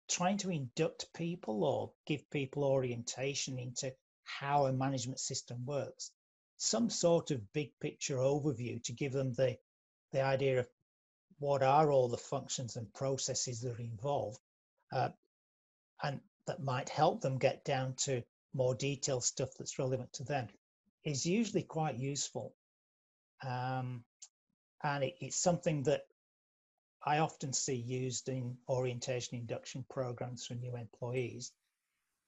trying 0.09 0.39
to 0.39 0.51
induct 0.51 1.13
people 1.15 1.65
or 1.65 1.93
give 2.07 2.29
people 2.31 2.65
orientation 2.65 3.59
into 3.59 3.95
how 4.25 4.67
a 4.67 4.73
management 4.73 5.21
system 5.21 5.65
works, 5.65 6.11
some 6.57 6.91
sort 6.91 7.31
of 7.31 7.53
big 7.53 7.71
picture 7.81 8.17
overview 8.17 8.83
to 8.85 8.93
give 8.93 9.13
them 9.13 9.33
the 9.35 9.57
the 10.13 10.23
idea 10.23 10.61
of 10.61 10.69
what 11.39 11.63
are 11.63 11.91
all 11.91 12.09
the 12.09 12.17
functions 12.17 12.77
and 12.77 12.93
processes 12.95 13.61
that 13.61 13.75
are 13.75 13.81
involved, 13.81 14.41
uh, 14.93 15.11
and 16.03 16.21
that 16.47 16.63
might 16.63 16.89
help 16.89 17.21
them 17.21 17.39
get 17.39 17.65
down 17.65 17.95
to 17.97 18.23
more 18.55 18.75
detailed 18.75 19.25
stuff 19.25 19.51
that's 19.59 19.79
relevant 19.79 20.13
to 20.13 20.25
them, 20.25 20.49
is 21.05 21.27
usually 21.27 21.65
quite 21.65 21.99
useful. 21.99 22.55
Um, 23.43 24.05
and 24.85 25.03
it, 25.03 25.17
it's 25.21 25.37
something 25.37 25.83
that 25.85 26.03
I 27.05 27.19
often 27.19 27.53
see 27.53 27.75
used 27.75 28.29
in 28.29 28.57
orientation 28.69 29.39
induction 29.39 29.85
programs 29.91 30.47
for 30.47 30.55
new 30.55 30.77
employees, 30.77 31.53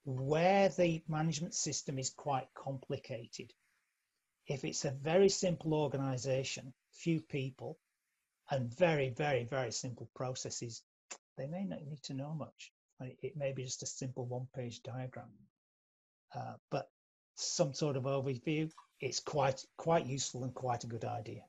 where 0.04 0.70
the 0.70 1.02
management 1.09 1.54
system 1.54 1.98
is 1.98 2.11
quite 2.11 2.48
complicated. 2.54 3.52
If 4.46 4.64
it's 4.64 4.84
a 4.84 4.90
very 4.90 5.28
simple 5.28 5.74
organization, 5.74 6.72
few 6.92 7.20
people, 7.20 7.78
and 8.50 8.74
very, 8.76 9.11
very, 9.11 9.44
very 9.44 9.72
simple 9.72 10.09
processes, 10.14 10.82
they 11.36 11.46
may 11.46 11.64
not 11.64 11.84
need 11.84 12.02
to 12.04 12.14
know 12.14 12.32
much. 12.32 12.72
It 13.00 13.36
may 13.36 13.52
be 13.52 13.64
just 13.64 13.82
a 13.82 13.86
simple 13.86 14.24
one 14.24 14.46
page 14.54 14.82
diagram. 14.82 15.30
Uh, 16.34 16.54
but 16.70 16.88
some 17.34 17.74
sort 17.74 17.96
of 17.96 18.04
overview, 18.04 18.70
it's 19.00 19.20
quite, 19.20 19.62
quite 19.76 20.07
useful 20.07 20.44
and 20.44 20.54
quite 20.54 20.84
a 20.84 20.86
good 20.86 21.04
idea. 21.04 21.42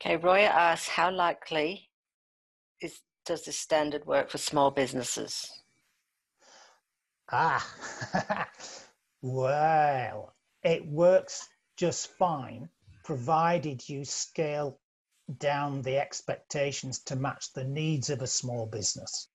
Okay, 0.00 0.16
Roya 0.16 0.48
asks, 0.48 0.88
how 0.88 1.10
likely 1.10 1.90
is, 2.80 3.00
does 3.24 3.44
this 3.44 3.58
standard 3.58 4.04
work 4.06 4.30
for 4.30 4.38
small 4.38 4.70
businesses? 4.70 5.50
Ah, 7.32 7.66
well, 9.22 10.34
it 10.62 10.86
works 10.86 11.48
just 11.76 12.10
fine, 12.18 12.68
provided 13.04 13.88
you 13.88 14.04
scale 14.04 14.78
down 15.38 15.80
the 15.82 15.98
expectations 15.98 16.98
to 17.00 17.16
match 17.16 17.52
the 17.54 17.64
needs 17.64 18.10
of 18.10 18.20
a 18.20 18.26
small 18.26 18.66
business. 18.66 19.28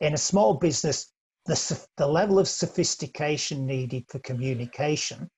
In 0.00 0.14
a 0.14 0.18
small 0.18 0.54
business, 0.54 1.10
the, 1.46 1.86
the 1.96 2.06
level 2.06 2.38
of 2.38 2.48
sophistication 2.48 3.66
needed 3.66 4.04
for 4.08 4.18
communication 4.18 5.30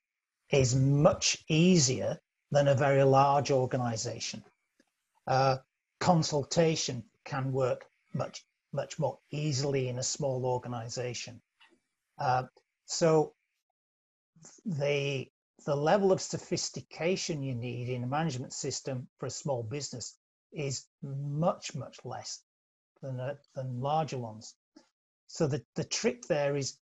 is 0.50 0.74
much 0.74 1.44
easier 1.48 2.18
than 2.50 2.68
a 2.68 2.74
very 2.74 3.02
large 3.04 3.50
organization. 3.50 4.44
Uh, 5.26 5.58
consultation 6.00 7.04
can 7.24 7.52
work 7.52 7.84
much, 8.12 8.44
much 8.72 8.98
more 8.98 9.18
easily 9.30 9.88
in 9.88 9.98
a 9.98 10.02
small 10.02 10.44
organization. 10.44 11.40
Uh, 12.18 12.44
so 12.86 13.34
the, 14.64 15.28
the 15.64 15.76
level 15.76 16.10
of 16.10 16.20
sophistication 16.20 17.42
you 17.42 17.54
need 17.54 17.88
in 17.88 18.02
a 18.02 18.06
management 18.06 18.52
system 18.52 19.06
for 19.18 19.26
a 19.26 19.30
small 19.30 19.62
business 19.62 20.16
is 20.52 20.86
much, 21.02 21.74
much 21.74 21.98
less 22.04 22.42
than, 23.00 23.20
uh, 23.20 23.34
than 23.54 23.80
larger 23.80 24.18
ones. 24.18 24.54
So 25.28 25.46
the, 25.46 25.62
the 25.76 25.84
trick 25.84 26.22
there 26.26 26.56
is 26.56 26.78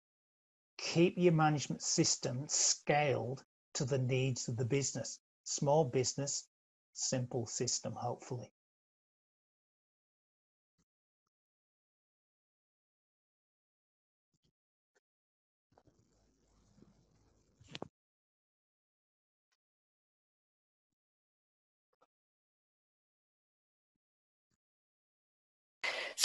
keep 0.79 1.19
your 1.19 1.33
management 1.33 1.83
system 1.83 2.45
scaled 2.49 3.45
to 3.75 3.85
the 3.85 3.99
needs 3.99 4.49
of 4.49 4.57
the 4.57 4.65
business 4.65 5.19
small 5.49 5.85
business, 5.85 6.47
simple 6.95 7.47
system, 7.47 7.95
hopefully. 7.95 8.53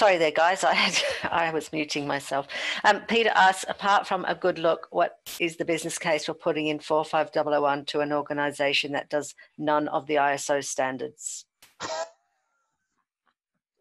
Sorry 0.03 0.17
there, 0.17 0.31
guys. 0.31 0.65
I 0.65 0.73
had 0.73 1.01
I 1.31 1.49
was 1.53 1.71
muting 1.71 2.05
myself. 2.05 2.49
Um, 2.83 3.03
Peter 3.07 3.31
asks, 3.35 3.63
apart 3.69 4.05
from 4.05 4.25
a 4.25 4.35
good 4.35 4.59
look, 4.59 4.89
what 4.91 5.19
is 5.39 5.55
the 5.55 5.63
business 5.63 5.97
case 5.97 6.25
for 6.25 6.33
putting 6.33 6.67
in 6.67 6.79
45001 6.79 7.85
to 7.85 8.01
an 8.01 8.11
organisation 8.11 8.91
that 8.91 9.09
does 9.09 9.33
none 9.57 9.87
of 9.87 10.05
the 10.07 10.15
ISO 10.15 10.61
standards? 10.61 11.45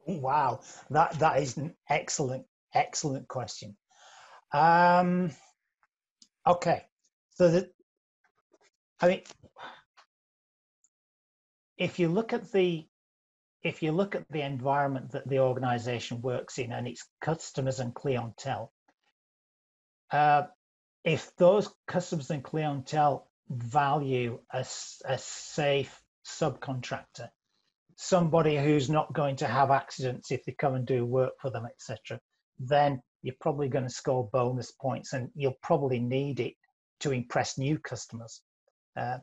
Wow, 0.07 0.61
that 0.91 1.19
that 1.19 1.43
is 1.43 1.57
an 1.57 1.75
excellent 1.91 2.47
excellent 2.73 3.27
question. 3.27 3.77
Um, 4.55 5.33
okay, 6.47 6.85
so 7.31 7.51
the, 7.51 7.69
I 9.01 9.09
mean, 9.09 9.23
if 11.79 11.99
you 11.99 12.07
look 12.07 12.33
at 12.33 12.53
the 12.53 12.87
if 13.63 13.83
you 13.83 13.93
look 13.93 14.15
at 14.15 14.25
the 14.31 14.43
environment 14.43 15.13
that 15.13 15.29
the 15.29 15.39
organization 15.39 16.21
works 16.21 16.59
in 16.59 16.73
and 16.73 16.89
its 16.89 17.05
customers 17.21 17.79
and 17.81 17.95
clientele, 17.95 18.73
uh, 20.11 20.43
if 21.05 21.35
those 21.37 21.73
customers 21.87 22.31
and 22.31 22.43
clientele 22.43 23.29
value 23.49 24.39
a, 24.53 24.65
a 25.05 25.19
safe 25.19 26.01
subcontractor, 26.27 27.29
somebody 27.97 28.57
who's 28.57 28.91
not 28.91 29.13
going 29.13 29.37
to 29.37 29.47
have 29.47 29.71
accidents 29.71 30.31
if 30.31 30.45
they 30.45 30.53
come 30.53 30.75
and 30.75 30.87
do 30.87 31.05
work 31.05 31.33
for 31.41 31.51
them, 31.51 31.67
etc., 31.67 32.21
then 32.59 33.01
you're 33.23 33.35
probably 33.41 33.69
going 33.69 33.85
to 33.85 33.91
score 33.91 34.29
bonus 34.33 34.73
points 34.73 35.13
and 35.13 35.31
you'll 35.35 35.57
probably 35.63 36.01
need 36.01 36.41
it 36.41 36.55
to 37.01 37.13
impress 37.13 37.59
new 37.59 37.79
customers. 37.79 38.43
Uh, 38.97 39.19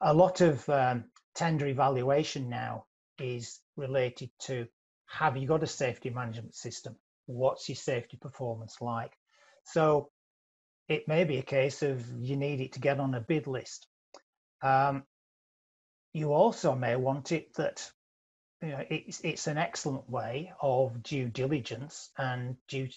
a 0.00 0.14
lot 0.14 0.40
of 0.40 0.68
um, 0.68 1.04
tender 1.34 1.66
evaluation 1.66 2.48
now 2.48 2.84
is 3.20 3.60
related 3.76 4.30
to 4.40 4.66
have 5.06 5.36
you 5.36 5.46
got 5.46 5.62
a 5.62 5.66
safety 5.66 6.10
management 6.10 6.54
system? 6.54 6.96
What's 7.26 7.68
your 7.68 7.76
safety 7.76 8.16
performance 8.16 8.76
like? 8.80 9.12
So 9.64 10.10
it 10.88 11.08
may 11.08 11.24
be 11.24 11.38
a 11.38 11.42
case 11.42 11.82
of 11.82 12.04
you 12.18 12.36
need 12.36 12.60
it 12.60 12.72
to 12.72 12.80
get 12.80 13.00
on 13.00 13.14
a 13.14 13.20
bid 13.20 13.46
list. 13.46 13.86
Um, 14.62 15.04
you 16.12 16.32
also 16.32 16.74
may 16.74 16.96
want 16.96 17.32
it 17.32 17.54
that 17.54 17.90
you 18.62 18.70
know 18.70 18.84
it's 18.88 19.20
it's 19.20 19.46
an 19.46 19.58
excellent 19.58 20.08
way 20.10 20.52
of 20.60 21.02
due 21.02 21.28
diligence 21.28 22.10
and 22.18 22.56
due, 22.66 22.88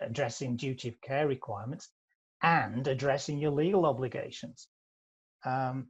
addressing 0.00 0.56
duty 0.56 0.88
of 0.88 1.00
care 1.00 1.26
requirements 1.26 1.88
and 2.42 2.86
addressing 2.86 3.38
your 3.38 3.50
legal 3.50 3.86
obligations. 3.86 4.68
Um, 5.44 5.88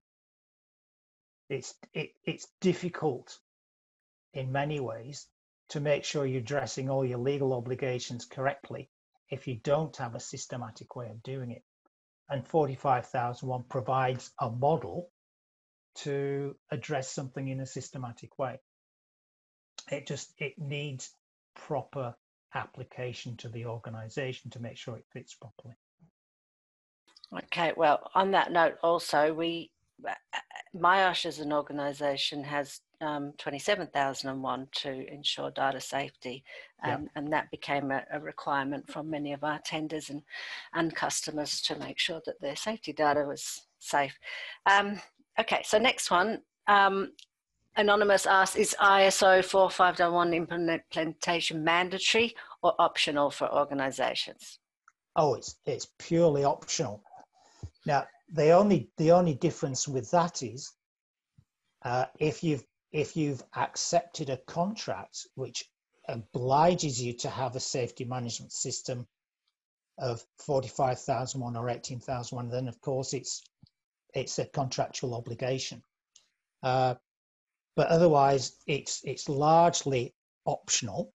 it's 1.49 1.74
it, 1.93 2.11
it's 2.24 2.49
difficult 2.61 3.39
in 4.33 4.53
many 4.53 4.80
ways 4.80 5.26
to 5.70 5.80
make 5.80 6.05
sure 6.05 6.26
you're 6.26 6.41
addressing 6.41 6.91
all 6.91 7.05
your 7.05 7.18
legal 7.18 7.53
obligations 7.53 8.24
correctly 8.24 8.91
if 9.30 9.47
you 9.47 9.57
don't 9.62 9.97
have 9.97 10.14
a 10.14 10.20
systematic 10.20 10.95
way 10.95 11.09
of 11.09 11.22
doing 11.22 11.51
it. 11.51 11.62
And 12.28 12.47
45001 12.47 13.64
provides 13.68 14.30
a 14.41 14.51
model 14.51 15.11
to 15.95 16.57
address 16.70 17.11
something 17.11 17.49
in 17.49 17.61
a 17.61 17.66
systematic 17.66 18.39
way. 18.39 18.61
It 19.91 20.07
just 20.07 20.33
it 20.39 20.59
needs 20.59 21.11
proper 21.55 22.14
application 22.55 23.37
to 23.39 23.49
the 23.49 23.66
organization 23.66 24.51
to 24.53 24.61
make 24.61 24.76
sure 24.76 24.97
it 24.97 25.07
fits 25.12 25.35
properly. 25.35 25.74
Okay, 27.45 27.72
well, 27.76 28.11
on 28.14 28.33
that 28.33 28.53
note, 28.53 28.74
also, 28.83 29.33
we, 29.33 29.70
myosh 30.76 31.24
as 31.24 31.39
an 31.39 31.53
organization 31.53 32.45
has 32.45 32.80
um, 33.03 33.32
27001 33.38 34.68
to 34.72 35.12
ensure 35.12 35.50
data 35.50 35.80
safety, 35.80 36.44
and, 36.82 37.09
and 37.16 37.32
that 37.32 37.50
became 37.50 37.90
a, 37.90 38.03
a, 38.12 38.20
requirement 38.20 38.90
from 38.90 39.11
many 39.11 39.32
of 39.32 39.44
our 39.44 39.61
tenders 39.64 40.09
and, 40.11 40.22
and 40.74 40.94
customers 40.94 41.61
to 41.62 41.76
make 41.76 41.98
sure 41.98 42.20
that 42.26 42.40
their 42.40 42.57
safety 42.57 42.92
data 42.92 43.24
was 43.26 43.62
safe. 43.78 44.16
Um, 44.66 45.00
okay, 45.38 45.62
so 45.64 45.78
next 45.78 46.11
one. 46.11 46.40
Um, 46.68 47.12
Anonymous 47.76 48.26
asks, 48.26 48.57
is 48.57 48.76
ISO 48.80 49.42
4511 49.42 50.34
implementation 50.34 51.64
mandatory 51.64 52.34
or 52.62 52.74
optional 52.78 53.30
for 53.30 53.53
organizations? 53.53 54.59
Oh, 55.16 55.34
it's, 55.34 55.57
it's 55.64 55.88
purely 55.98 56.44
optional. 56.44 57.03
Now, 57.86 58.05
the 58.34 58.50
only, 58.50 58.90
the 58.98 59.12
only 59.12 59.34
difference 59.34 59.88
with 59.88 60.11
that 60.11 60.42
is 60.42 60.70
uh, 61.84 62.07
if 62.18 62.44
you've 62.44 62.64
if 62.93 63.16
you've 63.16 63.43
accepted 63.57 64.28
a 64.28 64.36
contract 64.36 65.26
which 65.34 65.64
obliges 66.09 67.01
you 67.01 67.12
to 67.14 67.30
have 67.30 67.57
a 67.57 67.61
safety 67.61 68.05
management 68.05 68.53
system 68.53 69.07
of 69.99 70.24
45,001 70.38 71.57
or 71.57 71.70
18,001, 71.70 72.49
then 72.49 72.68
of 72.68 72.80
course 72.80 73.14
it's 73.14 73.43
it's 74.14 74.38
a 74.38 74.45
contractual 74.45 75.14
obligation. 75.14 75.82
Uh, 76.62 76.95
but 77.76 77.88
otherwise, 77.88 78.57
it's 78.66 79.01
it's 79.05 79.28
largely 79.28 80.14
optional, 80.45 81.12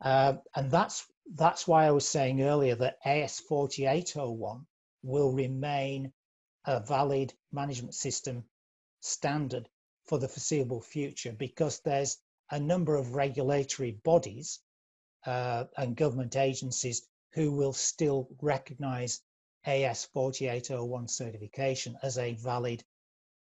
uh, 0.00 0.34
and 0.56 0.70
that's 0.70 1.06
that's 1.34 1.68
why 1.68 1.86
I 1.86 1.92
was 1.92 2.08
saying 2.08 2.42
earlier 2.42 2.74
that 2.76 2.98
AS 3.04 3.38
4801 3.40 4.66
will 5.04 5.32
remain 5.32 6.12
a 6.64 6.80
valid 6.80 7.32
management 7.52 7.94
system 7.94 8.44
standard 9.00 9.68
for 10.12 10.18
the 10.18 10.28
foreseeable 10.28 10.82
future 10.82 11.32
because 11.32 11.80
there's 11.80 12.18
a 12.50 12.60
number 12.60 12.96
of 12.96 13.14
regulatory 13.14 13.92
bodies 14.04 14.60
uh, 15.24 15.64
and 15.78 15.96
government 15.96 16.36
agencies 16.36 17.08
who 17.32 17.50
will 17.50 17.72
still 17.72 18.28
recognize 18.42 19.22
AS 19.64 20.04
4801 20.12 21.08
certification 21.08 21.96
as 22.02 22.18
a 22.18 22.34
valid 22.34 22.84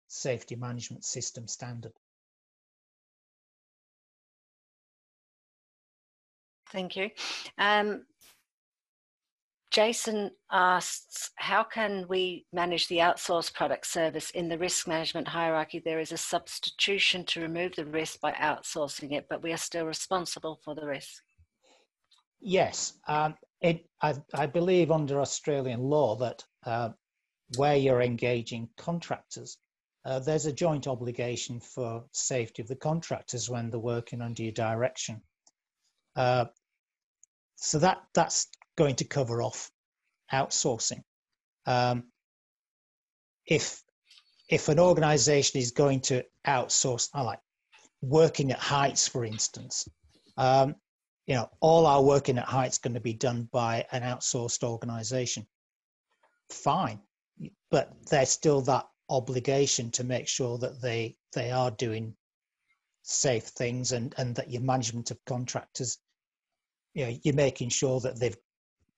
safety 0.08 0.54
management 0.54 1.02
system 1.02 1.48
standard. 1.48 1.94
Thank 6.70 6.94
you. 6.94 7.08
Um, 7.56 8.04
Jason 9.70 10.32
asks, 10.50 11.30
how 11.36 11.62
can 11.62 12.04
we 12.08 12.44
manage 12.52 12.88
the 12.88 12.98
outsourced 12.98 13.54
product 13.54 13.86
service 13.86 14.30
in 14.30 14.48
the 14.48 14.58
risk 14.58 14.88
management 14.88 15.28
hierarchy? 15.28 15.78
There 15.78 16.00
is 16.00 16.10
a 16.10 16.16
substitution 16.16 17.24
to 17.26 17.40
remove 17.40 17.76
the 17.76 17.84
risk 17.84 18.20
by 18.20 18.32
outsourcing 18.32 19.12
it, 19.12 19.26
but 19.30 19.42
we 19.42 19.52
are 19.52 19.56
still 19.56 19.86
responsible 19.86 20.60
for 20.64 20.74
the 20.74 20.86
risk. 20.86 21.22
Yes, 22.40 22.94
um, 23.06 23.36
it, 23.60 23.86
I, 24.02 24.14
I, 24.34 24.46
believe 24.46 24.90
under 24.90 25.20
Australian 25.20 25.80
law 25.80 26.16
that 26.16 26.42
uh, 26.64 26.90
where 27.56 27.76
you're 27.76 28.00
engaging 28.00 28.70
contractors, 28.76 29.58
uh, 30.04 30.18
there's 30.18 30.46
a 30.46 30.52
joint 30.52 30.88
obligation 30.88 31.60
for 31.60 32.04
safety 32.12 32.62
of 32.62 32.68
the 32.68 32.76
contractors 32.76 33.50
when 33.50 33.70
they're 33.70 33.78
working 33.78 34.22
under 34.22 34.42
your 34.42 34.52
direction. 34.52 35.20
Uh, 36.16 36.46
so 37.56 37.78
that 37.78 37.98
that's 38.14 38.48
going 38.76 38.96
to 38.96 39.04
cover 39.04 39.42
off 39.42 39.70
outsourcing. 40.32 41.02
Um, 41.66 42.04
if 43.46 43.82
if 44.48 44.68
an 44.68 44.80
organization 44.80 45.60
is 45.60 45.70
going 45.70 46.00
to 46.00 46.24
outsource, 46.46 47.08
I 47.14 47.22
like 47.22 47.38
working 48.02 48.50
at 48.50 48.58
heights, 48.58 49.06
for 49.06 49.24
instance, 49.24 49.86
um, 50.36 50.74
you 51.26 51.34
know, 51.34 51.48
all 51.60 51.86
our 51.86 52.02
working 52.02 52.38
at 52.38 52.46
heights 52.46 52.78
going 52.78 52.94
to 52.94 53.00
be 53.00 53.12
done 53.12 53.48
by 53.52 53.86
an 53.92 54.02
outsourced 54.02 54.64
organization. 54.64 55.46
Fine, 56.50 57.00
but 57.70 57.92
there's 58.10 58.30
still 58.30 58.60
that 58.62 58.86
obligation 59.08 59.90
to 59.90 60.04
make 60.04 60.26
sure 60.26 60.58
that 60.58 60.80
they 60.80 61.16
they 61.34 61.50
are 61.50 61.70
doing 61.72 62.14
safe 63.02 63.44
things 63.44 63.92
and 63.92 64.14
and 64.18 64.34
that 64.36 64.50
your 64.50 64.62
management 64.62 65.10
of 65.10 65.18
contractors 65.26 65.98
you 66.94 67.04
know 67.04 67.16
you're 67.24 67.34
making 67.34 67.68
sure 67.68 67.98
that 68.00 68.18
they've 68.18 68.36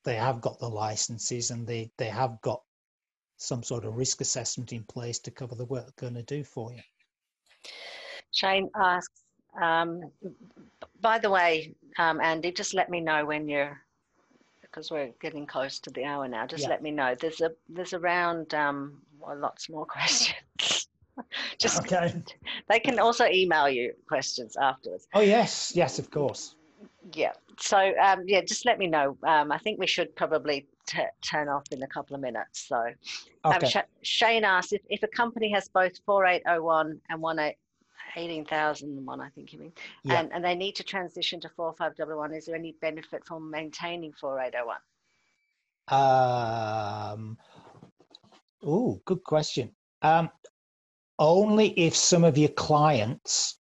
they 0.05 0.17
have 0.17 0.41
got 0.41 0.59
the 0.59 0.69
licenses 0.69 1.51
and 1.51 1.67
they 1.67 1.91
they 1.97 2.09
have 2.09 2.41
got 2.43 2.63
some 3.37 3.63
sort 3.63 3.85
of 3.85 3.97
risk 3.97 4.21
assessment 4.21 4.73
in 4.73 4.85
place 4.85 5.19
to 5.19 5.31
cover 5.31 5.55
the 5.55 5.65
work 5.65 5.93
they're 5.97 6.11
going 6.11 6.15
to 6.15 6.35
do 6.35 6.45
for 6.45 6.73
you. 6.73 6.81
Shane 8.31 8.71
asks, 8.77 9.23
um, 9.61 10.11
by 11.01 11.19
the 11.19 11.29
way, 11.29 11.75
um, 11.99 12.21
Andy, 12.21 12.53
just 12.53 12.73
let 12.73 12.89
me 12.89 13.01
know 13.01 13.25
when 13.25 13.49
you're 13.49 13.81
because 14.63 14.91
we're 14.91 15.11
getting 15.21 15.45
close 15.45 15.79
to 15.81 15.91
the 15.91 16.05
hour 16.05 16.27
now. 16.29 16.47
Just 16.47 16.63
yeah. 16.63 16.71
let 16.71 16.83
me 16.83 16.91
know. 16.91 17.15
There's 17.19 17.41
a 17.41 17.53
there's 17.69 17.93
around 17.93 18.55
um, 18.55 19.03
well, 19.21 19.37
lots 19.37 19.69
more 19.69 19.87
questions. 19.99 20.89
just 21.59 21.83
okay. 21.83 22.23
They 22.69 22.81
can 22.81 22.99
also 22.99 23.27
email 23.27 23.69
you 23.69 23.93
questions 24.09 24.57
afterwards. 24.57 25.07
Oh 25.15 25.21
yes, 25.21 25.73
yes, 25.75 25.99
of 25.99 26.11
course 26.11 26.55
yeah. 27.15 27.33
So 27.59 27.77
um, 27.77 28.25
yeah, 28.27 28.41
just 28.43 28.65
let 28.65 28.79
me 28.79 28.87
know. 28.87 29.17
Um, 29.23 29.53
I 29.53 29.59
think 29.59 29.79
we 29.79 29.87
should 29.87 30.15
probably 30.17 30.67
t- 30.87 31.03
turn 31.23 31.49
off 31.49 31.65
in 31.71 31.83
a 31.83 31.87
couple 31.87 32.15
of 32.15 32.23
minutes. 32.23 32.67
So 32.69 32.83
um, 33.45 33.55
okay. 33.55 33.69
Sh- 33.69 33.99
Shane 34.03 34.45
asked 34.45 34.73
if, 34.73 34.83
if 34.89 35.03
a 35.03 35.09
company 35.09 35.51
has 35.53 35.69
both 35.69 35.93
4801 36.07 37.01
and 37.11 37.39
18, 37.39 37.55
18,001, 38.17 39.21
I 39.21 39.29
think 39.31 39.53
you 39.53 39.59
mean, 39.59 39.73
yeah. 40.05 40.21
and, 40.21 40.33
and 40.33 40.45
they 40.45 40.55
need 40.55 40.77
to 40.77 40.83
transition 40.83 41.41
to 41.41 41.49
4511, 41.49 42.37
is 42.37 42.47
there 42.47 42.57
any 42.57 42.75
benefit 42.81 43.25
from 43.25 43.51
maintaining 43.51 44.13
4801? 44.13 44.77
Um, 45.89 47.39
oh, 48.65 49.01
good 49.05 49.25
question. 49.25 49.71
Um, 50.03 50.31
only 51.19 51.69
if 51.71 51.97
some 51.97 52.25
of 52.25 52.37
your 52.37 52.51
clients 52.51 53.59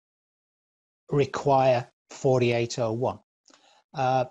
require 1.12 1.88
4801. 2.10 3.20
Uh, 3.94 4.26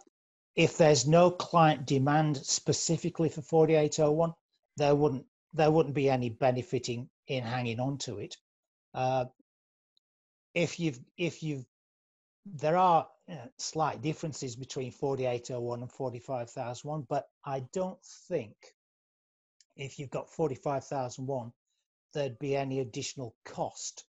if 0.54 0.76
there's 0.76 1.06
no 1.06 1.30
client 1.30 1.86
demand 1.86 2.36
specifically 2.36 3.28
for 3.28 3.42
4801, 3.42 4.34
there 4.76 4.94
wouldn't 4.94 5.26
there 5.54 5.70
wouldn't 5.70 5.94
be 5.94 6.10
any 6.10 6.30
benefiting 6.30 7.08
in 7.26 7.42
hanging 7.42 7.80
on 7.80 7.98
to 7.98 8.18
it. 8.18 8.36
Uh, 8.94 9.26
if 10.54 10.78
you've 10.80 11.00
if 11.16 11.42
you've 11.42 11.64
there 12.46 12.76
are 12.76 13.06
uh, 13.30 13.34
slight 13.58 14.00
differences 14.00 14.56
between 14.56 14.90
4801 14.90 15.82
and 15.82 15.92
45001, 15.92 17.06
but 17.08 17.28
I 17.44 17.60
don't 17.72 18.02
think 18.28 18.54
if 19.76 19.98
you've 19.98 20.10
got 20.10 20.30
45001 20.30 21.52
there'd 22.14 22.38
be 22.38 22.56
any 22.56 22.80
additional 22.80 23.34
cost 23.44 24.04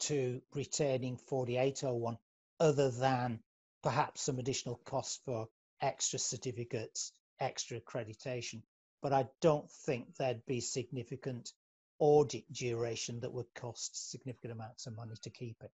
to 0.00 0.40
retaining 0.54 1.16
4801 1.16 2.18
other 2.58 2.90
than 2.90 3.40
perhaps 3.84 4.22
some 4.22 4.38
additional 4.38 4.80
costs 4.86 5.20
for 5.26 5.46
extra 5.82 6.18
certificates, 6.18 7.12
extra 7.38 7.78
accreditation. 7.78 8.62
But 9.02 9.12
I 9.12 9.26
don't 9.42 9.70
think 9.70 10.16
there'd 10.16 10.44
be 10.46 10.60
significant 10.60 11.52
audit 11.98 12.50
duration 12.50 13.20
that 13.20 13.32
would 13.32 13.52
cost 13.54 14.10
significant 14.10 14.54
amounts 14.54 14.86
of 14.86 14.96
money 14.96 15.12
to 15.22 15.30
keep 15.30 15.56
it. 15.62 15.70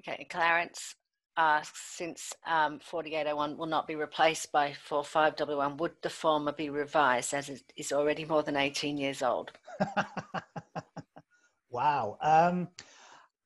Okay, 0.00 0.26
Clarence 0.28 0.96
asks, 1.36 1.80
since 1.96 2.32
um, 2.46 2.80
4801 2.80 3.56
will 3.56 3.66
not 3.66 3.86
be 3.86 3.94
replaced 3.94 4.50
by 4.50 4.72
4511, 4.72 5.76
would 5.76 5.92
the 6.02 6.10
former 6.10 6.50
be 6.50 6.68
revised 6.68 7.32
as 7.32 7.48
it 7.48 7.62
is 7.76 7.92
already 7.92 8.24
more 8.24 8.42
than 8.42 8.56
18 8.56 8.98
years 8.98 9.22
old? 9.22 9.52
wow. 11.70 12.18
Um, 12.20 12.68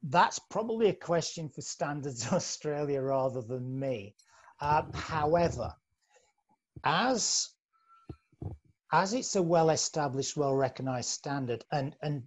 that's 0.09 0.39
probably 0.39 0.89
a 0.89 0.95
question 0.95 1.49
for 1.49 1.63
Standards 1.63 2.27
Australia 2.33 3.03
rather 3.03 3.43
than 3.43 3.79
me. 3.79 4.15
Uh, 4.61 4.83
however, 4.95 5.75
as 6.85 7.51
as 8.93 9.13
it's 9.13 9.35
a 9.35 9.43
well-established, 9.43 10.37
well-recognized 10.37 11.11
standard, 11.11 11.65
and 11.73 11.95
and 12.03 12.23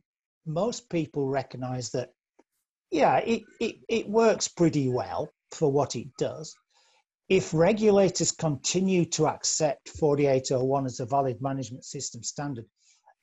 most 0.45 0.89
people 0.89 1.27
recognize 1.27 1.89
that, 1.91 2.09
yeah, 2.91 3.17
it, 3.17 3.43
it, 3.61 3.75
it 3.87 4.09
works 4.09 4.47
pretty 4.47 4.89
well 4.89 5.29
for 5.51 5.71
what 5.71 5.95
it 5.95 6.07
does. 6.17 6.53
If 7.29 7.53
regulators 7.53 8.31
continue 8.31 9.05
to 9.05 9.27
accept 9.27 9.89
4801 9.89 10.85
as 10.85 10.99
a 10.99 11.05
valid 11.05 11.41
management 11.41 11.85
system 11.85 12.23
standard, 12.23 12.65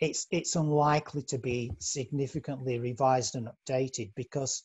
it's 0.01 0.27
it's 0.31 0.57
unlikely 0.57 1.23
to 1.23 1.39
be 1.39 1.73
significantly 1.79 2.79
revised 2.79 3.35
and 3.35 3.49
updated 3.49 4.11
because 4.15 4.65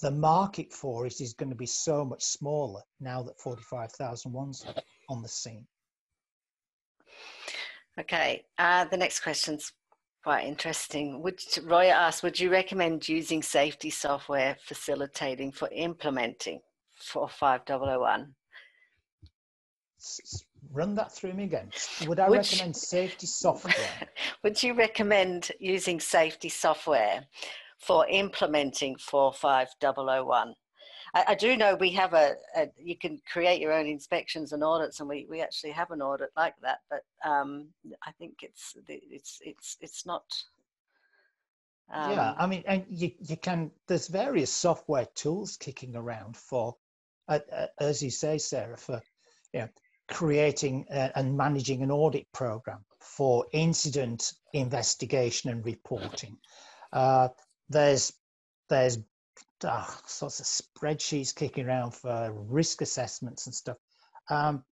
the 0.00 0.10
market 0.10 0.72
for 0.72 1.06
it 1.06 1.20
is 1.20 1.32
going 1.32 1.50
to 1.50 1.56
be 1.56 1.66
so 1.66 2.04
much 2.04 2.22
smaller 2.22 2.82
now 3.00 3.22
that 3.22 3.38
45,001's 3.38 4.66
on 5.08 5.22
the 5.22 5.28
scene. 5.28 5.66
Okay, 7.98 8.44
uh, 8.58 8.84
the 8.84 8.96
next 8.96 9.20
question's 9.20 9.72
quite 10.22 10.44
interesting. 10.44 11.22
Would 11.22 11.40
Roy 11.62 11.86
asked, 11.86 12.22
would 12.22 12.38
you 12.38 12.50
recommend 12.50 13.08
using 13.08 13.42
safety 13.42 13.88
software 13.88 14.56
facilitating 14.60 15.52
for 15.52 15.70
implementing 15.72 16.60
45001? 16.98 18.34
Run 20.72 20.94
that 20.94 21.12
through 21.12 21.34
me 21.34 21.44
again. 21.44 21.70
Would 22.06 22.20
I 22.20 22.28
would 22.28 22.38
recommend 22.38 22.76
you, 22.76 22.80
safety 22.80 23.26
software? 23.26 23.74
would 24.42 24.62
you 24.62 24.74
recommend 24.74 25.50
using 25.58 26.00
safety 26.00 26.48
software 26.48 27.24
for 27.78 28.06
implementing 28.08 28.96
45001? 28.96 30.54
I, 31.14 31.24
I 31.28 31.34
do 31.34 31.56
know 31.56 31.74
we 31.74 31.90
have 31.92 32.14
a, 32.14 32.34
a, 32.56 32.68
you 32.76 32.96
can 32.96 33.20
create 33.30 33.60
your 33.60 33.72
own 33.72 33.86
inspections 33.86 34.52
and 34.52 34.62
audits, 34.62 35.00
and 35.00 35.08
we, 35.08 35.26
we 35.28 35.40
actually 35.40 35.72
have 35.72 35.90
an 35.90 36.02
audit 36.02 36.30
like 36.36 36.54
that. 36.62 36.80
But 36.90 37.04
um, 37.24 37.68
I 38.06 38.12
think 38.12 38.42
it's 38.42 38.76
it's 38.88 39.38
it's 39.42 39.76
it's 39.80 40.06
not. 40.06 40.24
Um, 41.92 42.10
yeah, 42.12 42.34
I 42.36 42.46
mean, 42.46 42.64
and 42.66 42.84
you 42.88 43.12
you 43.20 43.36
can. 43.36 43.70
There's 43.86 44.08
various 44.08 44.52
software 44.52 45.06
tools 45.14 45.56
kicking 45.56 45.96
around 45.96 46.36
for, 46.36 46.76
uh, 47.28 47.38
uh, 47.52 47.66
as 47.78 48.02
you 48.02 48.10
say, 48.10 48.38
Sarah, 48.38 48.76
for 48.76 49.00
you 49.52 49.60
know, 49.60 49.68
creating 50.08 50.86
uh, 50.90 51.10
and 51.14 51.36
managing 51.36 51.82
an 51.82 51.90
audit 51.90 52.26
program 52.32 52.84
for 53.00 53.46
incident 53.52 54.32
investigation 54.52 55.50
and 55.50 55.64
reporting. 55.64 56.36
Uh, 56.92 57.28
there's 57.68 58.12
there's 58.68 58.98
uh, 59.64 59.86
sorts 60.06 60.40
of 60.40 60.46
spreadsheets 60.46 61.34
kicking 61.34 61.66
around 61.66 61.92
for 61.92 62.32
risk 62.32 62.82
assessments 62.82 63.46
and 63.46 63.54
stuff. 63.54 63.76
Um, 64.28 64.64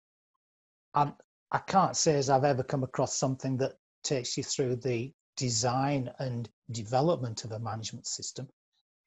I'm, 0.93 1.13
I 1.51 1.59
can't 1.59 1.95
say 1.95 2.15
as 2.15 2.29
I've 2.29 2.43
ever 2.43 2.63
come 2.63 2.83
across 2.83 3.17
something 3.17 3.57
that 3.57 3.73
takes 4.03 4.37
you 4.37 4.43
through 4.43 4.77
the 4.77 5.11
design 5.37 6.11
and 6.19 6.49
development 6.71 7.43
of 7.43 7.51
a 7.51 7.59
management 7.59 8.07
system. 8.07 8.47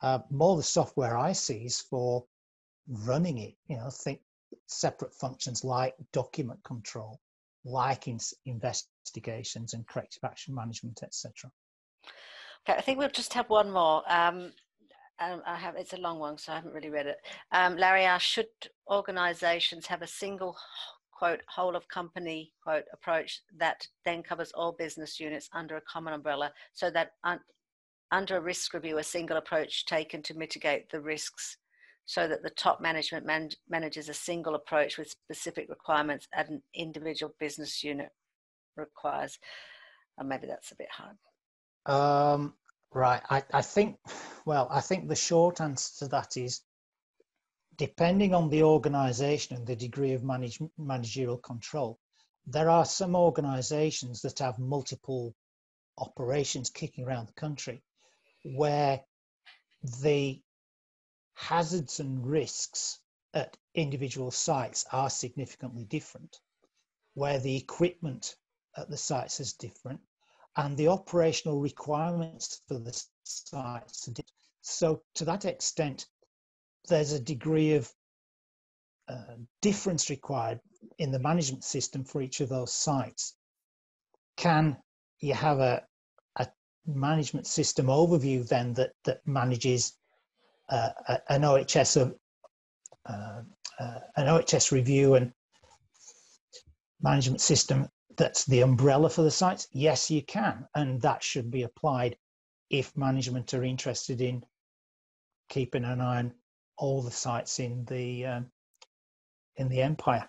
Uh, 0.02 0.20
more 0.30 0.56
the 0.56 0.62
software 0.62 1.16
I 1.16 1.32
see 1.32 1.64
is 1.64 1.80
for 1.80 2.24
running 2.88 3.38
it. 3.38 3.54
You 3.68 3.78
know, 3.78 3.90
think 3.90 4.20
separate 4.66 5.14
functions 5.14 5.64
like 5.64 5.94
document 6.12 6.62
control, 6.64 7.20
like 7.64 8.08
in 8.08 8.18
investigations 8.44 9.74
and 9.74 9.86
corrective 9.86 10.24
action 10.24 10.54
management, 10.54 11.00
etc. 11.02 11.50
Okay, 12.68 12.78
I 12.78 12.80
think 12.80 12.98
we'll 12.98 13.08
just 13.08 13.32
have 13.34 13.48
one 13.48 13.70
more. 13.70 14.02
Um, 14.08 14.52
um, 15.18 15.40
I 15.46 15.56
have 15.56 15.76
it's 15.76 15.94
a 15.94 15.98
long 15.98 16.18
one, 16.18 16.36
so 16.36 16.52
I 16.52 16.56
haven't 16.56 16.74
really 16.74 16.90
read 16.90 17.06
it. 17.06 17.18
Um, 17.52 17.76
Larry 17.76 18.04
asked, 18.04 18.26
should 18.26 18.46
organisations 18.90 19.86
have 19.86 20.02
a 20.02 20.06
single 20.06 20.56
quote 21.10 21.40
whole 21.48 21.74
of 21.74 21.88
company 21.88 22.52
quote 22.62 22.84
approach 22.92 23.40
that 23.56 23.86
then 24.04 24.22
covers 24.22 24.52
all 24.52 24.72
business 24.72 25.18
units 25.18 25.48
under 25.54 25.76
a 25.76 25.80
common 25.82 26.12
umbrella, 26.12 26.52
so 26.74 26.90
that 26.90 27.12
un- 27.24 27.40
under 28.12 28.36
a 28.36 28.40
risk 28.40 28.74
review, 28.74 28.98
a 28.98 29.02
single 29.02 29.36
approach 29.36 29.86
taken 29.86 30.22
to 30.22 30.34
mitigate 30.34 30.90
the 30.90 31.00
risks, 31.00 31.56
so 32.06 32.26
that 32.26 32.42
the 32.42 32.50
top 32.50 32.80
management 32.80 33.26
man- 33.26 33.50
manages 33.68 34.08
a 34.08 34.14
single 34.14 34.54
approach 34.54 34.96
with 34.96 35.10
specific 35.10 35.68
requirements 35.68 36.26
at 36.34 36.48
an 36.48 36.62
individual 36.74 37.34
business 37.38 37.84
unit 37.84 38.10
requires. 38.76 39.38
And 40.18 40.28
maybe 40.28 40.46
that's 40.46 40.72
a 40.72 40.76
bit 40.76 40.88
hard. 40.90 41.16
Um, 41.86 42.54
Right. 42.96 43.20
I, 43.28 43.44
I 43.52 43.60
think, 43.60 43.98
well, 44.46 44.68
I 44.70 44.80
think 44.80 45.06
the 45.06 45.16
short 45.16 45.60
answer 45.60 46.04
to 46.04 46.10
that 46.12 46.38
is 46.38 46.62
depending 47.76 48.32
on 48.32 48.48
the 48.48 48.62
organization 48.62 49.56
and 49.56 49.66
the 49.66 49.76
degree 49.76 50.12
of 50.12 50.24
manage, 50.24 50.58
managerial 50.78 51.36
control, 51.36 51.98
there 52.46 52.70
are 52.70 52.86
some 52.86 53.14
organizations 53.14 54.22
that 54.22 54.38
have 54.38 54.58
multiple 54.58 55.34
operations 55.98 56.70
kicking 56.70 57.04
around 57.04 57.28
the 57.28 57.34
country 57.34 57.82
where 58.44 59.00
the 60.02 60.40
hazards 61.36 62.00
and 62.00 62.26
risks 62.26 62.98
at 63.34 63.56
individual 63.74 64.30
sites 64.30 64.86
are 64.90 65.10
significantly 65.10 65.84
different, 65.84 66.40
where 67.14 67.38
the 67.38 67.56
equipment 67.56 68.36
at 68.76 68.88
the 68.88 68.96
sites 68.96 69.38
is 69.38 69.52
different, 69.52 70.00
and 70.56 70.76
the 70.76 70.88
operational 70.88 71.60
requirements 71.60 72.62
for 72.66 72.78
the 72.78 73.04
sites. 73.24 74.08
So, 74.62 75.02
to 75.14 75.24
that 75.26 75.44
extent, 75.44 76.06
there's 76.88 77.12
a 77.12 77.20
degree 77.20 77.74
of 77.74 77.92
uh, 79.08 79.36
difference 79.60 80.08
required 80.08 80.60
in 80.98 81.10
the 81.12 81.18
management 81.18 81.64
system 81.64 82.04
for 82.04 82.22
each 82.22 82.40
of 82.40 82.48
those 82.48 82.72
sites. 82.72 83.36
Can 84.36 84.76
you 85.20 85.34
have 85.34 85.60
a, 85.60 85.86
a 86.36 86.48
management 86.86 87.46
system 87.46 87.86
overview 87.86 88.48
then 88.48 88.72
that, 88.74 88.92
that 89.04 89.20
manages 89.26 89.92
uh, 90.68 90.90
an 91.28 91.44
OHS 91.44 91.96
of, 91.96 92.14
uh, 93.08 93.42
uh, 93.78 93.98
an 94.16 94.28
OHS 94.28 94.72
review 94.72 95.14
and 95.14 95.32
management 97.00 97.40
system 97.40 97.88
that's 98.16 98.44
the 98.46 98.62
umbrella 98.62 99.10
for 99.10 99.22
the 99.22 99.30
sites? 99.30 99.68
Yes, 99.72 100.10
you 100.10 100.22
can. 100.22 100.66
And 100.74 101.00
that 101.02 101.22
should 101.22 101.50
be 101.50 101.62
applied 101.62 102.16
if 102.70 102.96
management 102.96 103.54
are 103.54 103.64
interested 103.64 104.20
in 104.20 104.42
keeping 105.48 105.84
an 105.84 106.00
eye 106.00 106.18
on 106.18 106.32
all 106.78 107.02
the 107.02 107.10
sites 107.10 107.58
in 107.58 107.84
the 107.84 108.26
um, 108.26 108.46
in 109.56 109.68
the 109.68 109.82
empire. 109.82 110.28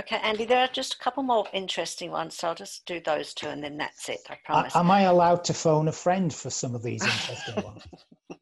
Okay, 0.00 0.16
Andy, 0.22 0.44
there 0.44 0.60
are 0.60 0.68
just 0.68 0.94
a 0.94 0.98
couple 0.98 1.22
more 1.22 1.46
interesting 1.52 2.10
ones, 2.10 2.36
so 2.36 2.48
I'll 2.48 2.54
just 2.54 2.86
do 2.86 3.00
those 3.00 3.34
two 3.34 3.48
and 3.48 3.62
then 3.62 3.76
that's 3.76 4.08
it, 4.08 4.20
I 4.28 4.38
promise. 4.44 4.76
Am 4.76 4.90
I 4.90 5.02
allowed 5.02 5.44
to 5.44 5.54
phone 5.54 5.88
a 5.88 5.92
friend 5.92 6.32
for 6.32 6.50
some 6.50 6.74
of 6.74 6.82
these 6.82 7.02
interesting 7.02 7.64
ones? 7.64 7.82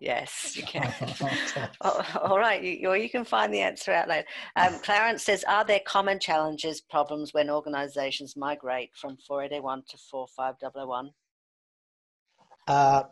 Yes, 0.00 0.56
you 0.56 0.64
can. 0.64 0.92
all 1.80 2.38
right, 2.38 2.62
you, 2.62 2.88
or 2.88 2.96
you 2.96 3.08
can 3.08 3.24
find 3.24 3.54
the 3.54 3.60
answer 3.60 3.92
out 3.92 4.08
later. 4.08 4.26
Um, 4.56 4.74
Clarence 4.80 5.22
says, 5.22 5.44
are 5.44 5.64
there 5.64 5.80
common 5.86 6.18
challenges, 6.18 6.80
problems 6.80 7.32
when 7.32 7.48
organisations 7.48 8.36
migrate 8.36 8.90
from 8.96 9.16
481 9.28 9.84
to 9.90 9.98
45001? 10.10 11.10
Uh, 12.66 13.02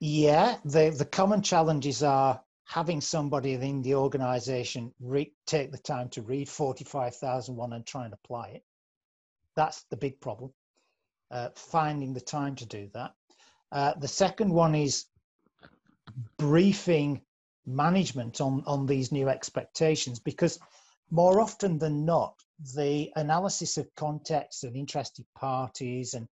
yeah, 0.00 0.56
the, 0.64 0.90
the 0.90 1.06
common 1.06 1.40
challenges 1.40 2.02
are 2.02 2.42
having 2.66 3.00
somebody 3.00 3.54
in 3.54 3.80
the 3.82 3.94
organisation 3.94 4.92
re- 5.00 5.32
take 5.46 5.70
the 5.70 5.78
time 5.78 6.08
to 6.08 6.22
read 6.22 6.48
45,001 6.48 7.72
and 7.72 7.86
try 7.86 8.04
and 8.04 8.12
apply 8.12 8.48
it. 8.48 8.64
That's 9.54 9.84
the 9.84 9.96
big 9.96 10.20
problem. 10.20 10.52
Uh, 11.30 11.48
finding 11.54 12.12
the 12.12 12.20
time 12.20 12.54
to 12.56 12.66
do 12.66 12.88
that. 12.92 13.14
Uh, 13.72 13.94
the 13.94 14.08
second 14.08 14.50
one 14.52 14.74
is 14.74 15.06
briefing 16.38 17.20
management 17.66 18.40
on, 18.40 18.62
on 18.66 18.86
these 18.86 19.10
new 19.10 19.28
expectations 19.28 20.20
because 20.20 20.58
more 21.10 21.40
often 21.40 21.78
than 21.78 22.04
not, 22.04 22.34
the 22.74 23.12
analysis 23.16 23.76
of 23.76 23.94
context 23.94 24.64
and 24.64 24.76
interested 24.76 25.24
parties 25.34 26.14
and 26.14 26.26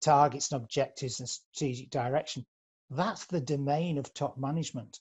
targets 0.00 0.52
and 0.52 0.62
objectives 0.62 1.20
and 1.20 1.28
strategic 1.28 1.90
direction, 1.90 2.44
that's 2.90 3.26
the 3.26 3.40
domain 3.40 3.98
of 3.98 4.12
top 4.14 4.38
management. 4.38 5.00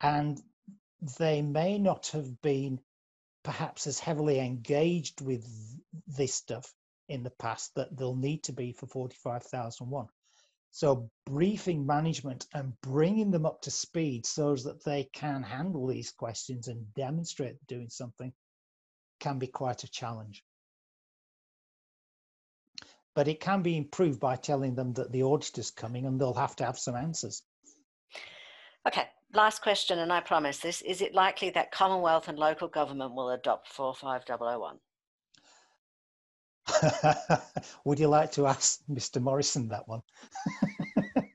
And 0.00 0.40
they 1.18 1.42
may 1.42 1.78
not 1.78 2.08
have 2.08 2.40
been 2.42 2.80
perhaps 3.42 3.86
as 3.86 3.98
heavily 3.98 4.38
engaged 4.38 5.20
with 5.20 5.46
this 6.06 6.34
stuff 6.34 6.72
in 7.08 7.22
the 7.22 7.30
past 7.30 7.74
that 7.74 7.96
they'll 7.96 8.14
need 8.14 8.44
to 8.44 8.52
be 8.52 8.72
for 8.72 8.86
45,001. 8.86 10.08
So 10.72 11.10
briefing 11.26 11.84
management 11.84 12.46
and 12.54 12.80
bringing 12.80 13.30
them 13.30 13.44
up 13.44 13.62
to 13.62 13.70
speed 13.70 14.24
so 14.24 14.54
that 14.54 14.84
they 14.84 15.04
can 15.12 15.42
handle 15.42 15.86
these 15.86 16.12
questions 16.12 16.68
and 16.68 16.94
demonstrate 16.94 17.66
doing 17.66 17.88
something 17.90 18.32
can 19.18 19.38
be 19.38 19.48
quite 19.48 19.82
a 19.82 19.90
challenge. 19.90 20.44
But 23.14 23.26
it 23.26 23.40
can 23.40 23.62
be 23.62 23.76
improved 23.76 24.20
by 24.20 24.36
telling 24.36 24.76
them 24.76 24.92
that 24.94 25.10
the 25.10 25.24
auditor's 25.24 25.72
coming 25.72 26.06
and 26.06 26.20
they'll 26.20 26.34
have 26.34 26.54
to 26.56 26.64
have 26.64 26.78
some 26.78 26.94
answers. 26.94 27.42
Okay, 28.86 29.06
last 29.32 29.62
question, 29.62 29.98
and 29.98 30.12
I 30.12 30.20
promise 30.20 30.58
this. 30.58 30.82
Is 30.82 31.00
it 31.00 31.14
likely 31.14 31.50
that 31.50 31.72
Commonwealth 31.72 32.28
and 32.28 32.38
local 32.38 32.68
government 32.68 33.14
will 33.14 33.30
adopt 33.30 33.68
45001? 33.68 34.78
Would 37.84 37.98
you 37.98 38.08
like 38.08 38.32
to 38.32 38.46
ask 38.46 38.80
Mr. 38.90 39.20
Morrison 39.20 39.68
that 39.68 39.88
one? 39.88 40.02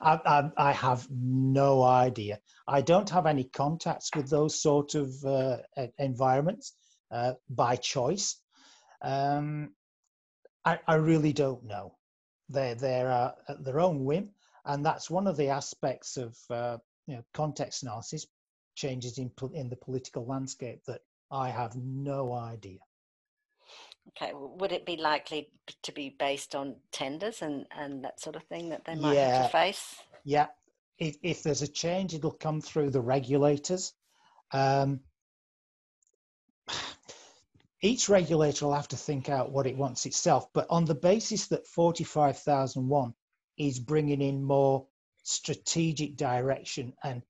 I, 0.00 0.18
I, 0.26 0.50
I, 0.56 0.72
have 0.72 1.06
no 1.10 1.82
idea. 1.82 2.40
I 2.66 2.80
don't 2.80 3.08
have 3.10 3.26
any 3.26 3.44
contacts 3.44 4.10
with 4.16 4.28
those 4.28 4.60
sort 4.60 4.94
of 4.94 5.12
uh, 5.24 5.58
environments 5.98 6.72
uh, 7.10 7.34
by 7.48 7.76
choice. 7.76 8.40
Um, 9.02 9.74
I, 10.64 10.78
I, 10.86 10.94
really 10.96 11.32
don't 11.32 11.64
know. 11.64 11.94
They're, 12.48 12.74
they're 12.74 13.12
uh, 13.12 13.32
at 13.48 13.64
their 13.64 13.80
own 13.80 14.04
whim, 14.04 14.30
and 14.64 14.84
that's 14.84 15.10
one 15.10 15.26
of 15.26 15.36
the 15.36 15.48
aspects 15.48 16.16
of 16.16 16.36
uh, 16.50 16.78
you 17.06 17.16
know, 17.16 17.24
context 17.34 17.82
analysis, 17.82 18.26
changes 18.74 19.18
in, 19.18 19.30
in 19.52 19.68
the 19.68 19.76
political 19.76 20.26
landscape 20.26 20.82
that 20.86 21.00
I 21.30 21.48
have 21.50 21.76
no 21.76 22.32
idea. 22.32 22.78
Okay, 24.08 24.32
would 24.34 24.72
it 24.72 24.84
be 24.84 24.96
likely 24.96 25.48
to 25.82 25.92
be 25.92 26.14
based 26.18 26.54
on 26.54 26.76
tenders 26.92 27.40
and, 27.40 27.66
and 27.76 28.04
that 28.04 28.20
sort 28.20 28.36
of 28.36 28.44
thing 28.44 28.68
that 28.68 28.84
they 28.84 28.94
might 28.94 29.14
yeah. 29.14 29.42
have 29.42 29.46
to 29.46 29.52
face? 29.52 29.96
Yeah, 30.24 30.46
if, 30.98 31.16
if 31.22 31.42
there's 31.42 31.62
a 31.62 31.68
change, 31.68 32.14
it'll 32.14 32.30
come 32.30 32.60
through 32.60 32.90
the 32.90 33.00
regulators. 33.00 33.92
Um, 34.52 35.00
each 37.82 38.08
regulator 38.08 38.66
will 38.66 38.74
have 38.74 38.88
to 38.88 38.96
think 38.96 39.28
out 39.28 39.50
what 39.50 39.66
it 39.66 39.76
wants 39.76 40.06
itself, 40.06 40.48
but 40.52 40.66
on 40.68 40.84
the 40.84 40.94
basis 40.94 41.46
that 41.48 41.66
45,001 41.66 43.14
is 43.56 43.78
bringing 43.78 44.20
in 44.20 44.42
more 44.42 44.86
strategic 45.24 46.16
direction 46.16 46.94
and 47.02 47.22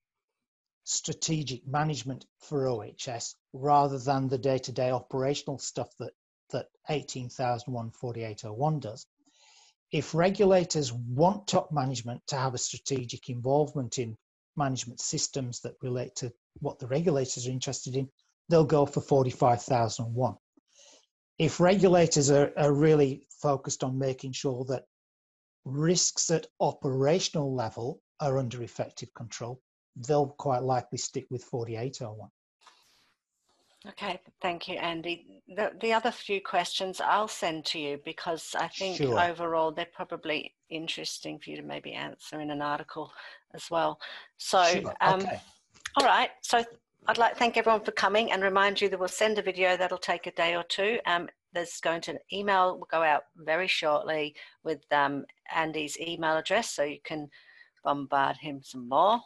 strategic 0.85 1.67
management 1.67 2.27
for 2.39 2.69
OHS 2.69 3.37
rather 3.55 3.99
than 3.99 4.29
the 4.29 4.37
day-to-day 4.37 4.91
operational 4.91 5.59
stuff 5.59 5.89
that 5.99 6.13
that 6.51 6.67
18,001 6.91 7.91
4801 7.91 8.81
does. 8.81 9.07
If 9.91 10.15
regulators 10.15 10.93
want 10.93 11.47
top 11.47 11.73
management 11.73 12.21
to 12.29 12.37
have 12.37 12.55
a 12.55 12.59
strategic 12.59 13.29
involvement 13.29 13.99
in 13.99 14.17
management 14.57 15.01
systems 15.01 15.61
that 15.61 15.75
relate 15.83 16.15
to 16.17 16.33
what 16.61 16.79
the 16.79 16.87
regulators 16.87 17.47
are 17.47 17.51
interested 17.51 17.97
in, 17.97 18.09
they'll 18.49 18.65
go 18.65 18.87
for 18.87 19.01
45,001. 19.01 20.37
If 21.39 21.61
regulators 21.61 22.31
are, 22.31 22.53
are 22.57 22.73
really 22.73 23.27
focused 23.41 23.83
on 23.83 23.99
making 23.99 24.33
sure 24.33 24.65
that 24.67 24.85
risks 25.65 26.31
at 26.31 26.47
operational 26.61 27.55
level 27.55 28.01
are 28.21 28.39
under 28.39 28.63
effective 28.63 29.13
control, 29.15 29.61
they'll 29.97 30.29
quite 30.29 30.63
likely 30.63 30.99
stick 30.99 31.27
with 31.31 31.45
4801. 31.45 32.31
Okay, 33.87 34.19
thank 34.41 34.67
you, 34.67 34.77
Andy. 34.77 35.43
The, 35.47 35.73
the 35.81 35.93
other 35.93 36.11
few 36.11 36.41
questions 36.41 37.03
I'll 37.03 37.29
send 37.29 37.67
to 37.67 37.79
you 37.79 38.01
because 38.03 38.55
I 38.59 38.69
think 38.69 38.97
Sure. 38.97 39.21
overall 39.21 39.73
they're 39.73 39.87
probably 39.93 40.55
interesting 40.71 41.39
for 41.39 41.51
you 41.51 41.57
to 41.57 41.63
maybe 41.63 41.93
answer 41.93 42.41
in 42.41 42.51
an 42.51 42.63
article 42.63 43.13
as 43.53 43.71
well. 43.71 44.01
So, 44.39 44.65
Sure, 44.65 44.95
um, 45.03 45.21
okay. 45.21 45.39
all 45.97 46.07
right. 46.07 46.31
So 46.41 46.65
I'd 47.07 47.19
like 47.19 47.35
to 47.35 47.39
thank 47.39 47.59
everyone 47.59 47.85
for 47.85 47.93
coming 47.93 48.33
and 48.33 48.43
remind 48.43 48.81
you 48.81 48.89
that 48.89 48.99
we'll 48.99 49.09
send 49.09 49.39
a 49.39 49.43
video 49.43 49.77
that'll 49.77 49.99
take 49.99 50.27
a 50.27 50.33
day 50.33 50.57
or 50.57 50.65
two. 50.65 50.99
Um, 51.05 51.29
there's 51.55 51.81
going 51.81 52.01
to 52.03 52.11
an 52.13 52.19
email 52.33 52.79
will 52.79 52.89
go 52.91 53.03
out 53.03 53.23
very 53.37 53.69
shortly 53.69 54.35
with 54.65 54.81
um, 54.93 55.25
Andy's 55.55 55.99
email 56.01 56.37
address, 56.37 56.71
so 56.71 56.83
you 56.83 56.99
can 57.05 57.29
bombard 57.85 58.37
him 58.37 58.61
some 58.63 58.89
more. 58.89 59.21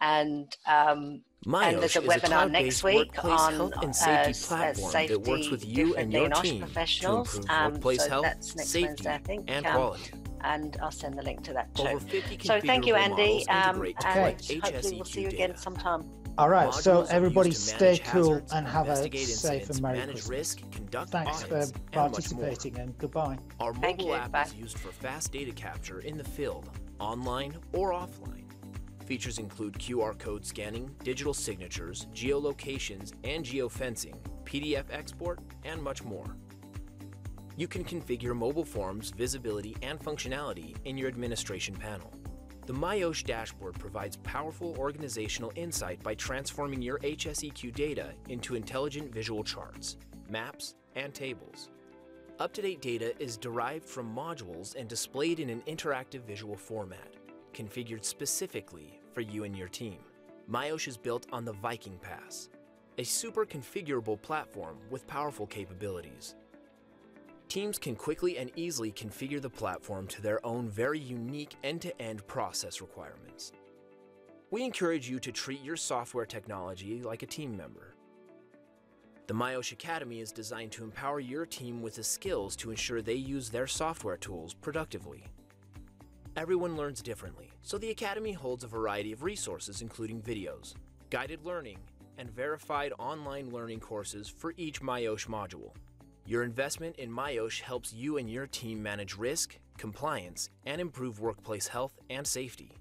And 0.00 0.56
um, 0.66 1.22
and 1.46 1.78
there's 1.80 1.96
a 1.96 2.02
is 2.02 2.16
a 2.16 2.18
webinar 2.20 2.50
next 2.50 2.82
week 2.82 3.24
on 3.24 3.54
health 3.54 3.72
and 3.82 3.90
uh, 3.90 3.92
safety 3.92 4.44
uh, 4.44 4.48
platform 4.48 4.90
safety 4.92 5.14
that 5.14 5.28
works 5.28 5.50
with 5.50 5.64
you 5.64 5.94
and 5.96 6.12
your 6.12 6.28
team 6.30 6.60
to 6.60 6.66
professionals. 6.66 7.36
improve 7.36 7.50
Um, 7.50 7.72
workplace 7.72 8.02
so 8.02 8.08
health, 8.08 8.22
that's 8.24 8.56
next 8.56 8.70
safety, 8.70 8.86
Wednesday, 8.86 9.14
I 9.14 9.18
think. 9.18 9.50
and 9.50 9.66
Um, 9.66 9.74
quality. 9.74 10.12
and 10.42 10.76
I'll 10.82 10.90
send 10.90 11.18
the 11.18 11.22
link 11.22 11.42
to 11.44 11.52
that 11.52 11.74
too. 11.74 12.00
So 12.42 12.60
thank 12.60 12.86
you, 12.86 12.94
Andy. 12.94 13.46
Um, 13.48 13.82
and 13.82 13.94
collect 13.96 14.52
hopefully 14.62 14.96
we'll 14.96 15.04
see 15.04 15.22
you 15.22 15.28
again 15.28 15.56
sometime. 15.56 16.08
All 16.38 16.48
right, 16.48 16.72
so 16.72 17.02
Modules 17.02 17.10
are 17.10 17.12
everybody 17.12 17.50
stay 17.50 17.98
cool 17.98 18.30
hazards, 18.30 18.52
and 18.52 18.66
have 18.66 18.88
a 18.88 18.96
safe 18.96 19.14
incidents, 19.14 19.70
and 19.70 19.82
Merry 19.82 19.98
Christmas. 19.98 20.28
risk, 20.28 20.70
conduct 20.70 21.10
Thanks 21.10 21.42
for 21.42 21.56
audits, 21.56 21.72
and 21.72 21.92
participating 21.92 22.78
and 22.78 22.96
goodbye. 22.96 23.36
Our 23.60 23.74
Thank 23.74 23.98
mobile 23.98 24.12
you, 24.12 24.18
app 24.18 24.32
bye. 24.32 24.42
is 24.44 24.54
used 24.54 24.78
for 24.78 24.92
fast 24.92 25.30
data 25.30 25.52
capture 25.52 26.00
in 26.00 26.16
the 26.16 26.24
field, 26.24 26.70
online 26.98 27.58
or 27.74 27.92
offline. 27.92 28.44
Features 29.04 29.38
include 29.38 29.74
QR 29.74 30.18
code 30.18 30.46
scanning, 30.46 30.90
digital 31.04 31.34
signatures, 31.34 32.06
geolocations 32.14 33.12
and 33.24 33.44
geofencing, 33.44 34.14
PDF 34.44 34.84
export, 34.90 35.40
and 35.64 35.82
much 35.82 36.02
more. 36.02 36.36
You 37.56 37.68
can 37.68 37.84
configure 37.84 38.34
mobile 38.34 38.64
forms, 38.64 39.10
visibility, 39.10 39.76
and 39.82 40.00
functionality 40.00 40.76
in 40.86 40.96
your 40.96 41.08
administration 41.08 41.74
panel. 41.74 42.10
The 42.64 42.72
MyOsh 42.72 43.24
dashboard 43.24 43.74
provides 43.80 44.18
powerful 44.18 44.76
organizational 44.78 45.52
insight 45.56 46.00
by 46.04 46.14
transforming 46.14 46.80
your 46.80 46.98
HSEQ 47.00 47.74
data 47.74 48.12
into 48.28 48.54
intelligent 48.54 49.12
visual 49.12 49.42
charts, 49.42 49.96
maps, 50.28 50.76
and 50.94 51.12
tables. 51.12 51.70
Up 52.38 52.52
to 52.52 52.62
date 52.62 52.80
data 52.80 53.20
is 53.20 53.36
derived 53.36 53.84
from 53.84 54.14
modules 54.14 54.76
and 54.76 54.88
displayed 54.88 55.40
in 55.40 55.50
an 55.50 55.62
interactive 55.66 56.22
visual 56.22 56.56
format, 56.56 57.16
configured 57.52 58.04
specifically 58.04 59.00
for 59.12 59.22
you 59.22 59.42
and 59.42 59.56
your 59.56 59.68
team. 59.68 59.98
MyOsh 60.48 60.86
is 60.86 60.96
built 60.96 61.26
on 61.32 61.44
the 61.44 61.52
Viking 61.54 61.98
Pass, 61.98 62.48
a 62.96 63.02
super 63.02 63.44
configurable 63.44 64.22
platform 64.22 64.76
with 64.88 65.06
powerful 65.08 65.48
capabilities. 65.48 66.36
Teams 67.48 67.78
can 67.78 67.94
quickly 67.94 68.38
and 68.38 68.50
easily 68.56 68.90
configure 68.90 69.40
the 69.40 69.50
platform 69.50 70.06
to 70.08 70.22
their 70.22 70.44
own 70.44 70.68
very 70.68 70.98
unique 70.98 71.54
end 71.62 71.82
to 71.82 72.00
end 72.00 72.26
process 72.26 72.80
requirements. 72.80 73.52
We 74.50 74.64
encourage 74.64 75.08
you 75.08 75.18
to 75.20 75.32
treat 75.32 75.62
your 75.62 75.76
software 75.76 76.26
technology 76.26 77.02
like 77.02 77.22
a 77.22 77.26
team 77.26 77.56
member. 77.56 77.94
The 79.26 79.34
MyOsh 79.34 79.72
Academy 79.72 80.20
is 80.20 80.32
designed 80.32 80.72
to 80.72 80.84
empower 80.84 81.20
your 81.20 81.46
team 81.46 81.80
with 81.80 81.94
the 81.94 82.04
skills 82.04 82.56
to 82.56 82.70
ensure 82.70 83.00
they 83.00 83.14
use 83.14 83.48
their 83.48 83.66
software 83.66 84.16
tools 84.16 84.52
productively. 84.52 85.24
Everyone 86.36 86.76
learns 86.76 87.02
differently, 87.02 87.50
so 87.62 87.78
the 87.78 87.90
Academy 87.90 88.32
holds 88.32 88.64
a 88.64 88.68
variety 88.68 89.12
of 89.12 89.22
resources, 89.22 89.80
including 89.80 90.20
videos, 90.20 90.74
guided 91.10 91.44
learning, 91.44 91.78
and 92.18 92.30
verified 92.30 92.92
online 92.98 93.50
learning 93.50 93.80
courses 93.80 94.28
for 94.28 94.54
each 94.56 94.80
MyOsh 94.80 95.28
module. 95.28 95.72
Your 96.24 96.44
investment 96.44 96.96
in 96.96 97.10
MyOsh 97.10 97.60
helps 97.60 97.92
you 97.92 98.16
and 98.16 98.30
your 98.30 98.46
team 98.46 98.82
manage 98.82 99.16
risk, 99.16 99.58
compliance, 99.76 100.50
and 100.64 100.80
improve 100.80 101.20
workplace 101.20 101.66
health 101.66 101.98
and 102.08 102.26
safety. 102.26 102.76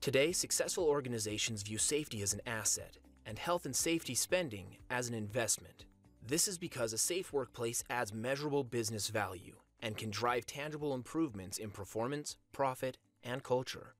Today, 0.00 0.32
successful 0.32 0.84
organizations 0.84 1.62
view 1.62 1.78
safety 1.78 2.22
as 2.22 2.32
an 2.32 2.40
asset 2.46 2.98
and 3.24 3.38
health 3.38 3.64
and 3.64 3.74
safety 3.74 4.14
spending 4.14 4.76
as 4.90 5.08
an 5.08 5.14
investment. 5.14 5.84
This 6.26 6.48
is 6.48 6.58
because 6.58 6.92
a 6.92 6.98
safe 6.98 7.32
workplace 7.32 7.84
adds 7.90 8.12
measurable 8.12 8.64
business 8.64 9.08
value 9.08 9.54
and 9.80 9.96
can 9.96 10.10
drive 10.10 10.46
tangible 10.46 10.94
improvements 10.94 11.58
in 11.58 11.70
performance, 11.70 12.36
profit, 12.52 12.98
and 13.22 13.42
culture. 13.42 13.94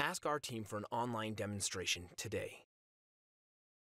Ask 0.00 0.26
our 0.26 0.40
team 0.40 0.64
for 0.64 0.76
an 0.76 0.84
online 0.90 1.34
demonstration 1.34 2.08
today. 2.16 2.64